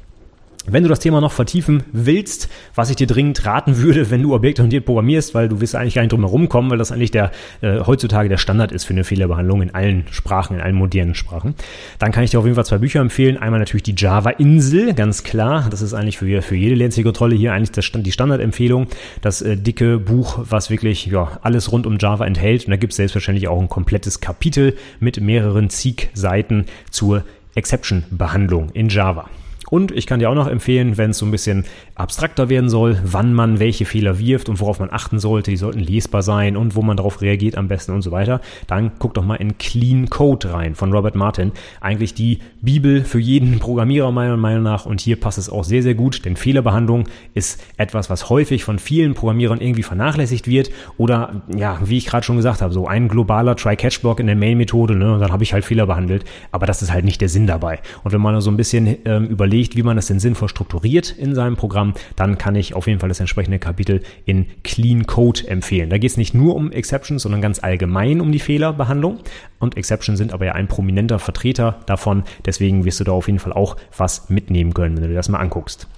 Wenn 0.67 0.83
du 0.83 0.89
das 0.89 0.99
Thema 0.99 1.21
noch 1.21 1.33
vertiefen 1.33 1.83
willst, 1.93 2.49
was 2.75 2.89
ich 2.89 2.97
dir 2.97 3.07
dringend 3.07 3.45
raten 3.45 3.77
würde, 3.77 4.11
wenn 4.11 4.23
du 4.23 4.35
objektorientiert 4.35 4.87
programmierst, 4.87 5.35
weil 5.35 5.49
du 5.49 5.61
wirst 5.61 5.75
eigentlich 5.75 5.95
gar 5.95 6.03
nicht 6.03 6.13
drum 6.13 6.23
herum 6.23 6.49
kommen, 6.49 6.71
weil 6.71 6.79
das 6.79 6.91
eigentlich 6.91 7.11
der 7.11 7.33
äh, 7.61 7.81
heutzutage 7.81 8.31
der 8.31 8.39
Standard 8.39 8.73
ist 8.73 8.85
für 8.85 8.95
eine 8.95 9.05
Fehlerbehandlung 9.05 9.61
in 9.61 9.75
allen 9.75 10.07
Sprachen, 10.11 10.57
in 10.57 10.63
allen 10.63 10.75
modernen 10.75 11.15
Sprachen, 11.15 11.55
dann 11.99 12.13
kann 12.13 12.25
ich 12.25 12.31
dir 12.31 12.39
auf 12.39 12.47
jeden 12.47 12.55
Fall 12.55 12.65
zwei 12.65 12.79
Bücher 12.79 13.01
empfehlen. 13.01 13.37
Einmal 13.37 13.61
natürlich 13.61 13.83
die 13.83 13.95
Java-Insel, 13.95 14.95
ganz 14.95 15.23
klar. 15.23 15.67
Das 15.71 15.83
ist 15.83 15.93
eigentlich 15.93 16.17
für, 16.17 16.41
für 16.41 16.57
jede 16.57 16.77
Lernzielkontrolle 16.77 17.35
hier 17.35 17.53
eigentlich 17.53 17.73
das, 17.73 17.91
die 17.93 18.13
Standardempfehlung. 18.13 18.87
Das 19.21 19.43
äh, 19.43 19.59
dicke 19.59 19.99
Buch, 19.99 20.39
was 20.49 20.71
wirklich 20.71 21.07
ja, 21.07 21.39
alles 21.43 21.73
rund 21.73 21.87
um 21.87 21.99
Java 21.99 22.25
enthält. 22.25 22.65
Und 22.65 22.71
da 22.71 22.77
gibt 22.77 22.95
es 22.95 22.97
selbstverständlich 22.97 23.49
auch 23.49 23.61
ein 23.61 23.69
komplettes 23.69 24.21
Kapitel 24.21 24.77
mit 24.99 25.21
mehreren 25.21 25.69
Zig-Seiten 25.69 26.65
zur 26.91 27.25
Exception-Behandlung 27.55 28.71
in 28.71 28.89
Java. 28.89 29.29
Und 29.71 29.91
ich 29.93 30.07
kann 30.07 30.21
dir 30.21 30.31
auch 30.31 30.35
noch 30.35 30.47
empfehlen, 30.47 30.97
wenn 30.97 31.11
es 31.11 31.19
so 31.19 31.27
ein 31.27 31.31
bisschen 31.31 31.65
abstrakter 31.95 32.49
werden 32.49 32.69
soll, 32.69 32.99
wann 33.05 33.35
man 33.35 33.59
welche 33.61 33.85
Fehler 33.85 34.19
wirft 34.19 34.49
und 34.49 34.61
worauf 34.61 34.81
man 34.81 34.91
achten 34.93 35.19
sollte. 35.19 35.51
Die 35.51 35.57
sollten 35.57 35.81
lesbar 35.81 36.23
sein 36.23 36.57
und 36.57 36.77
wo 36.77 36.83
man 36.83 36.97
darauf 36.97 37.21
reagiert 37.21 37.57
am 37.57 37.69
besten 37.69 37.93
und 37.93 38.03
so 38.03 38.11
weiter. 38.11 38.41
Dann 38.67 38.93
guck 38.99 39.15
doch 39.15 39.25
mal 39.25 39.37
in 39.37 39.59
Clean 39.59 40.09
Code 40.11 40.53
rein 40.53 40.75
von 40.75 40.93
Robert 40.93 41.15
Martin. 41.15 41.53
Eigentlich 41.81 42.15
die 42.15 42.39
Bibel 42.61 43.05
für 43.05 43.19
jeden 43.19 43.59
Programmierer 43.65 44.13
meiner 44.13 44.37
Meinung 44.37 44.63
nach. 44.63 44.87
Und 44.87 45.01
hier 45.01 45.19
passt 45.19 45.39
es 45.39 45.49
auch 45.49 45.65
sehr, 45.65 45.83
sehr 45.83 45.95
gut, 45.95 46.25
denn 46.25 46.37
Fehlerbehandlung 46.37 47.09
ist 47.35 47.63
etwas, 47.77 48.11
was 48.11 48.29
häufig 48.31 48.65
von 48.65 48.79
vielen 48.79 49.15
Programmierern 49.15 49.61
irgendwie 49.61 49.83
vernachlässigt 49.83 50.47
wird. 50.47 50.71
Oder 50.97 51.43
ja, 51.57 51.79
wie 51.85 51.99
ich 51.99 52.07
gerade 52.07 52.25
schon 52.25 52.37
gesagt 52.37 52.63
habe, 52.63 52.73
so 52.73 52.87
ein 52.87 53.09
globaler 53.09 53.57
Try-Catch-Block 53.57 54.21
in 54.21 54.27
der 54.27 54.37
Main-Methode, 54.37 54.95
ne? 54.95 55.15
Und 55.15 55.21
dann 55.21 55.33
habe 55.33 55.43
ich 55.43 55.53
halt 55.53 55.65
Fehler 55.65 55.87
behandelt. 55.87 56.25
Aber 56.53 56.67
das 56.67 56.83
ist 56.83 56.93
halt 56.93 57.05
nicht 57.05 57.21
der 57.21 57.29
Sinn 57.29 57.47
dabei. 57.47 57.81
Und 58.03 58.13
wenn 58.13 58.21
man 58.21 58.41
so 58.41 58.51
ein 58.51 58.57
bisschen 58.57 58.97
ähm, 59.05 59.27
überlegt, 59.27 59.54
wie 59.55 59.83
man 59.83 59.97
das 59.97 60.07
denn 60.07 60.19
sinnvoll 60.19 60.49
strukturiert 60.49 61.11
in 61.11 61.35
seinem 61.35 61.57
Programm, 61.57 61.95
dann 62.17 62.39
kann 62.39 62.57
ich 62.57 62.75
auf 62.75 62.87
jeden 62.87 63.01
Fall 63.01 63.09
das 63.09 63.21
entsprechende 63.21 63.59
Kapitel 63.59 64.03
in 64.25 64.47
Clean 64.63 65.07
Code 65.07 65.47
empfehlen. 65.47 65.91
Da 65.91 65.99
geht 65.99 66.11
es 66.11 66.17
nicht 66.17 66.35
nur 66.35 66.57
um 66.57 66.73
Exceptions, 66.73 67.23
sondern 67.23 67.41
ganz 67.41 67.63
allgemein 67.63 68.21
um 68.21 68.33
die 68.33 68.41
Fehlerbehandlung. 68.41 69.21
Und 69.61 69.77
Exceptions 69.77 70.19
sind 70.19 70.33
aber 70.33 70.47
ja 70.47 70.53
ein 70.53 70.69
prominenter 70.69 71.19
Vertreter 71.19 71.81
davon. 71.87 72.25
Deswegen 72.45 72.85
wirst 72.85 73.01
du 73.01 73.05
da 73.05 73.13
auf 73.13 73.29
jeden 73.29 73.39
Fall 73.39 73.53
auch 73.53 73.77
was 73.97 74.29
mitnehmen 74.29 74.75
können, 74.75 74.97
wenn 74.97 75.05
du 75.05 75.09
dir 75.09 75.15
das 75.15 75.29
mal 75.29 75.39
anguckst. 75.39 75.89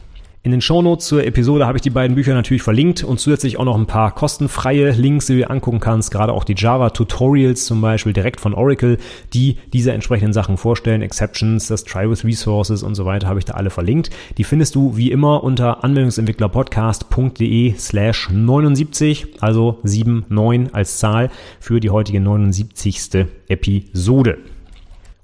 In 0.46 0.52
den 0.52 0.60
Shownotes 0.60 1.08
zur 1.08 1.24
Episode 1.24 1.66
habe 1.66 1.78
ich 1.78 1.82
die 1.82 1.90
beiden 1.90 2.14
Bücher 2.14 2.32
natürlich 2.32 2.62
verlinkt 2.62 3.02
und 3.02 3.18
zusätzlich 3.18 3.58
auch 3.58 3.64
noch 3.64 3.76
ein 3.76 3.86
paar 3.86 4.14
kostenfreie 4.14 4.92
Links, 4.92 5.26
die 5.26 5.32
du 5.32 5.38
dir 5.40 5.50
angucken 5.50 5.80
kannst, 5.80 6.12
gerade 6.12 6.32
auch 6.32 6.44
die 6.44 6.54
Java 6.56 6.90
Tutorials 6.90 7.66
zum 7.66 7.80
Beispiel 7.80 8.12
direkt 8.12 8.40
von 8.40 8.54
Oracle, 8.54 8.98
die 9.34 9.56
diese 9.72 9.90
entsprechenden 9.90 10.32
Sachen 10.32 10.56
vorstellen, 10.56 11.02
Exceptions, 11.02 11.66
das 11.66 11.82
Try 11.82 12.08
with 12.08 12.24
Resources 12.24 12.84
und 12.84 12.94
so 12.94 13.04
weiter, 13.04 13.26
habe 13.26 13.40
ich 13.40 13.44
da 13.44 13.54
alle 13.54 13.70
verlinkt. 13.70 14.10
Die 14.38 14.44
findest 14.44 14.76
du 14.76 14.96
wie 14.96 15.10
immer 15.10 15.42
unter 15.42 15.82
anwendungsentwicklerpodcast.de 15.82 17.74
slash 17.76 18.30
79, 18.30 19.26
also 19.40 19.80
79 19.82 20.72
als 20.72 20.98
Zahl 20.98 21.28
für 21.58 21.80
die 21.80 21.90
heutige 21.90 22.20
79. 22.20 23.26
Episode. 23.48 24.38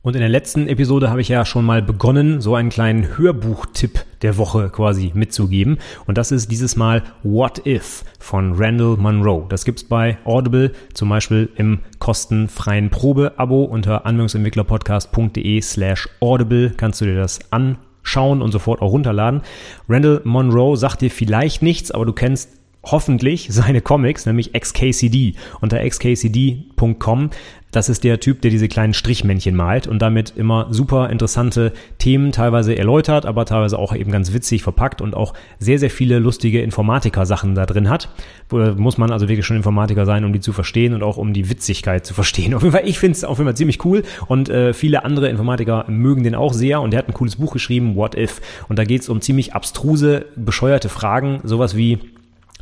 Und 0.04 0.16
in 0.16 0.20
der 0.20 0.28
letzten 0.28 0.66
Episode 0.66 1.10
habe 1.10 1.20
ich 1.20 1.28
ja 1.28 1.44
schon 1.44 1.64
mal 1.64 1.80
begonnen, 1.80 2.40
so 2.40 2.56
einen 2.56 2.70
kleinen 2.70 3.16
Hörbuchtipp 3.16 4.04
der 4.22 4.36
Woche 4.36 4.68
quasi 4.68 5.12
mitzugeben. 5.14 5.78
Und 6.06 6.18
das 6.18 6.32
ist 6.32 6.50
dieses 6.50 6.74
Mal 6.74 7.04
What 7.22 7.64
If 7.68 8.02
von 8.18 8.54
Randall 8.56 8.96
Monroe. 8.96 9.46
Das 9.48 9.64
gibt's 9.64 9.84
bei 9.84 10.18
Audible, 10.24 10.72
zum 10.92 11.08
Beispiel 11.08 11.50
im 11.54 11.78
kostenfreien 12.00 12.90
Probe-Abo 12.90 13.62
unter 13.62 14.04
anwendungsentwicklerpodcast.de 14.04 15.60
slash 15.60 16.08
audible 16.18 16.70
kannst 16.76 17.00
du 17.00 17.04
dir 17.04 17.14
das 17.14 17.38
anschauen 17.52 18.42
und 18.42 18.50
sofort 18.50 18.82
auch 18.82 18.90
runterladen. 18.90 19.42
Randall 19.88 20.20
Monroe 20.24 20.76
sagt 20.76 21.02
dir 21.02 21.12
vielleicht 21.12 21.62
nichts, 21.62 21.92
aber 21.92 22.06
du 22.06 22.12
kennst 22.12 22.61
hoffentlich 22.84 23.48
seine 23.50 23.80
Comics, 23.80 24.26
nämlich 24.26 24.52
XKCD. 24.52 25.34
Unter 25.60 25.78
xkcd.com 25.88 27.30
das 27.72 27.88
ist 27.88 28.04
der 28.04 28.20
Typ, 28.20 28.42
der 28.42 28.50
diese 28.50 28.68
kleinen 28.68 28.92
Strichmännchen 28.92 29.56
malt 29.56 29.86
und 29.86 30.00
damit 30.00 30.34
immer 30.36 30.66
super 30.70 31.08
interessante 31.08 31.72
Themen 31.96 32.30
teilweise 32.30 32.76
erläutert, 32.76 33.24
aber 33.24 33.46
teilweise 33.46 33.78
auch 33.78 33.96
eben 33.96 34.12
ganz 34.12 34.34
witzig 34.34 34.62
verpackt 34.62 35.00
und 35.00 35.14
auch 35.14 35.32
sehr, 35.58 35.78
sehr 35.78 35.88
viele 35.88 36.18
lustige 36.18 36.60
Informatiker-Sachen 36.60 37.54
da 37.54 37.64
drin 37.64 37.88
hat. 37.88 38.10
Muss 38.50 38.98
man 38.98 39.10
also 39.10 39.28
wirklich 39.28 39.46
schon 39.46 39.56
Informatiker 39.56 40.04
sein, 40.04 40.26
um 40.26 40.34
die 40.34 40.40
zu 40.40 40.52
verstehen 40.52 40.92
und 40.92 41.02
auch 41.02 41.16
um 41.16 41.32
die 41.32 41.48
Witzigkeit 41.48 42.04
zu 42.04 42.12
verstehen. 42.12 42.52
Auf 42.54 42.62
jeden 42.62 42.72
Fall, 42.72 42.86
ich 42.86 42.98
finde 42.98 43.16
es 43.16 43.24
auf 43.24 43.38
jeden 43.38 43.48
Fall 43.48 43.56
ziemlich 43.56 43.82
cool 43.86 44.02
und 44.26 44.50
äh, 44.50 44.74
viele 44.74 45.04
andere 45.06 45.30
Informatiker 45.30 45.86
mögen 45.88 46.22
den 46.22 46.34
auch 46.34 46.52
sehr 46.52 46.82
und 46.82 46.90
der 46.90 46.98
hat 46.98 47.08
ein 47.08 47.14
cooles 47.14 47.36
Buch 47.36 47.54
geschrieben, 47.54 47.96
What 47.96 48.16
If. 48.16 48.42
Und 48.68 48.78
da 48.78 48.84
geht 48.84 49.00
es 49.00 49.08
um 49.08 49.22
ziemlich 49.22 49.54
abstruse, 49.54 50.26
bescheuerte 50.36 50.90
Fragen, 50.90 51.40
sowas 51.42 51.74
wie 51.74 51.98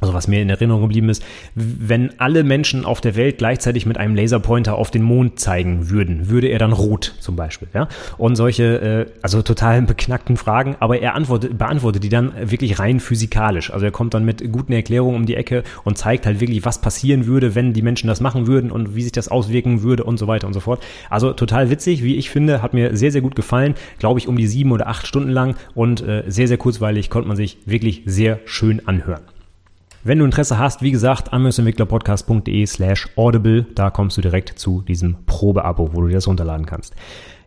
also 0.00 0.14
was 0.14 0.28
mir 0.28 0.42
in 0.42 0.50
Erinnerung 0.50 0.82
geblieben 0.82 1.08
ist, 1.08 1.22
wenn 1.54 2.18
alle 2.18 2.44
Menschen 2.44 2.84
auf 2.84 3.00
der 3.00 3.16
Welt 3.16 3.38
gleichzeitig 3.38 3.86
mit 3.86 3.98
einem 3.98 4.14
Laserpointer 4.14 4.76
auf 4.76 4.90
den 4.90 5.02
Mond 5.02 5.38
zeigen 5.38 5.90
würden, 5.90 6.28
würde 6.28 6.48
er 6.48 6.58
dann 6.58 6.72
rot 6.72 7.14
zum 7.20 7.36
Beispiel, 7.36 7.68
ja? 7.74 7.88
Und 8.18 8.36
solche, 8.36 9.06
äh, 9.08 9.12
also 9.22 9.42
total 9.42 9.82
beknackten 9.82 10.36
Fragen, 10.36 10.76
aber 10.80 11.00
er 11.00 11.14
antwortet, 11.14 11.56
beantwortet 11.58 12.04
die 12.04 12.08
dann 12.08 12.32
wirklich 12.50 12.78
rein 12.78 13.00
physikalisch. 13.00 13.72
Also 13.72 13.86
er 13.86 13.92
kommt 13.92 14.14
dann 14.14 14.24
mit 14.24 14.50
guten 14.52 14.72
Erklärungen 14.72 15.16
um 15.16 15.26
die 15.26 15.36
Ecke 15.36 15.62
und 15.84 15.98
zeigt 15.98 16.26
halt 16.26 16.40
wirklich, 16.40 16.64
was 16.64 16.80
passieren 16.80 17.26
würde, 17.26 17.54
wenn 17.54 17.72
die 17.72 17.82
Menschen 17.82 18.08
das 18.08 18.20
machen 18.20 18.46
würden 18.46 18.70
und 18.70 18.94
wie 18.94 19.02
sich 19.02 19.12
das 19.12 19.28
auswirken 19.28 19.82
würde 19.82 20.04
und 20.04 20.18
so 20.18 20.26
weiter 20.26 20.46
und 20.46 20.52
so 20.52 20.60
fort. 20.60 20.82
Also 21.10 21.32
total 21.32 21.70
witzig, 21.70 22.02
wie 22.02 22.16
ich 22.16 22.30
finde, 22.30 22.62
hat 22.62 22.74
mir 22.74 22.96
sehr, 22.96 23.12
sehr 23.12 23.20
gut 23.20 23.36
gefallen. 23.36 23.74
Glaube 23.98 24.18
ich 24.18 24.28
um 24.28 24.36
die 24.36 24.46
sieben 24.46 24.72
oder 24.72 24.88
acht 24.88 25.06
Stunden 25.06 25.30
lang 25.30 25.56
und 25.74 26.00
äh, 26.00 26.24
sehr, 26.26 26.48
sehr 26.48 26.58
kurzweilig, 26.58 27.10
konnte 27.10 27.28
man 27.28 27.36
sich 27.36 27.58
wirklich 27.66 28.02
sehr 28.06 28.40
schön 28.44 28.86
anhören. 28.86 29.20
Wenn 30.02 30.18
du 30.18 30.24
Interesse 30.24 30.58
hast, 30.58 30.80
wie 30.80 30.92
gesagt, 30.92 31.32
anwendungsentwicklerpodcast.de 31.32 32.64
slash 32.64 33.08
audible, 33.16 33.66
da 33.74 33.90
kommst 33.90 34.16
du 34.16 34.22
direkt 34.22 34.58
zu 34.58 34.80
diesem 34.80 35.16
Probeabo, 35.26 35.90
wo 35.92 36.00
du 36.00 36.08
dir 36.08 36.14
das 36.14 36.26
runterladen 36.26 36.64
kannst. 36.64 36.94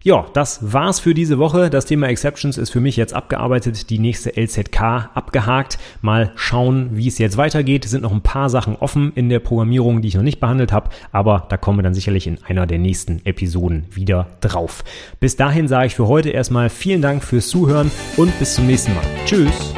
Ja, 0.04 0.26
das 0.34 0.74
war's 0.74 0.99
für 0.99 1.14
diese 1.14 1.39
Woche. 1.39 1.70
Das 1.70 1.86
Thema 1.86 2.10
Exceptions 2.10 2.58
ist 2.58 2.70
für 2.70 2.82
mich 2.82 2.97
jetzt 2.97 3.14
abgearbeitet, 3.14 3.89
die 3.89 3.99
nächste 3.99 4.34
LZK 4.39 5.10
abgehakt. 5.14 5.80
Mal 6.01 6.34
schauen, 6.36 6.89
wie 6.91 7.08
es 7.08 7.18
jetzt 7.18 7.38
weitergeht. 7.38 7.86
Es 7.86 7.91
sind 7.91 8.04
noch 8.04 8.12
ein 8.12 8.22
paar 8.22 8.49
Sachen 8.49 8.76
offen 8.76 9.14
in 9.16 9.30
der 9.30 9.39
Programmierung, 9.39 10.01
die 10.01 10.10
ich 10.10 10.16
noch 10.16 10.22
nicht 10.22 10.41
behandelt 10.41 10.74
habe, 10.74 10.89
aber 11.14 11.47
da 11.49 11.56
kommen 11.56 11.80
wir 11.80 11.84
dann 11.84 11.93
sicherlich 11.93 12.28
in 12.28 12.38
einer 12.43 12.68
der 12.68 12.80
nächsten 12.80 13.26
Episoden 13.26 13.86
wieder 13.91 14.28
drauf. 14.41 14.84
Bis 15.22 15.38
dahin 15.38 15.70
sage 15.70 15.88
ich 15.88 15.95
für 15.95 16.10
heute 16.10 16.32
erstmal 16.32 16.70
vielen 16.70 17.01
Dank 17.01 17.24
fürs 17.24 17.47
Zuhören 17.47 17.89
und 18.18 18.38
bis 18.39 18.56
zum 18.56 18.68
nächsten 18.68 18.93
Mal. 18.93 19.06
Tschüss. 19.26 19.74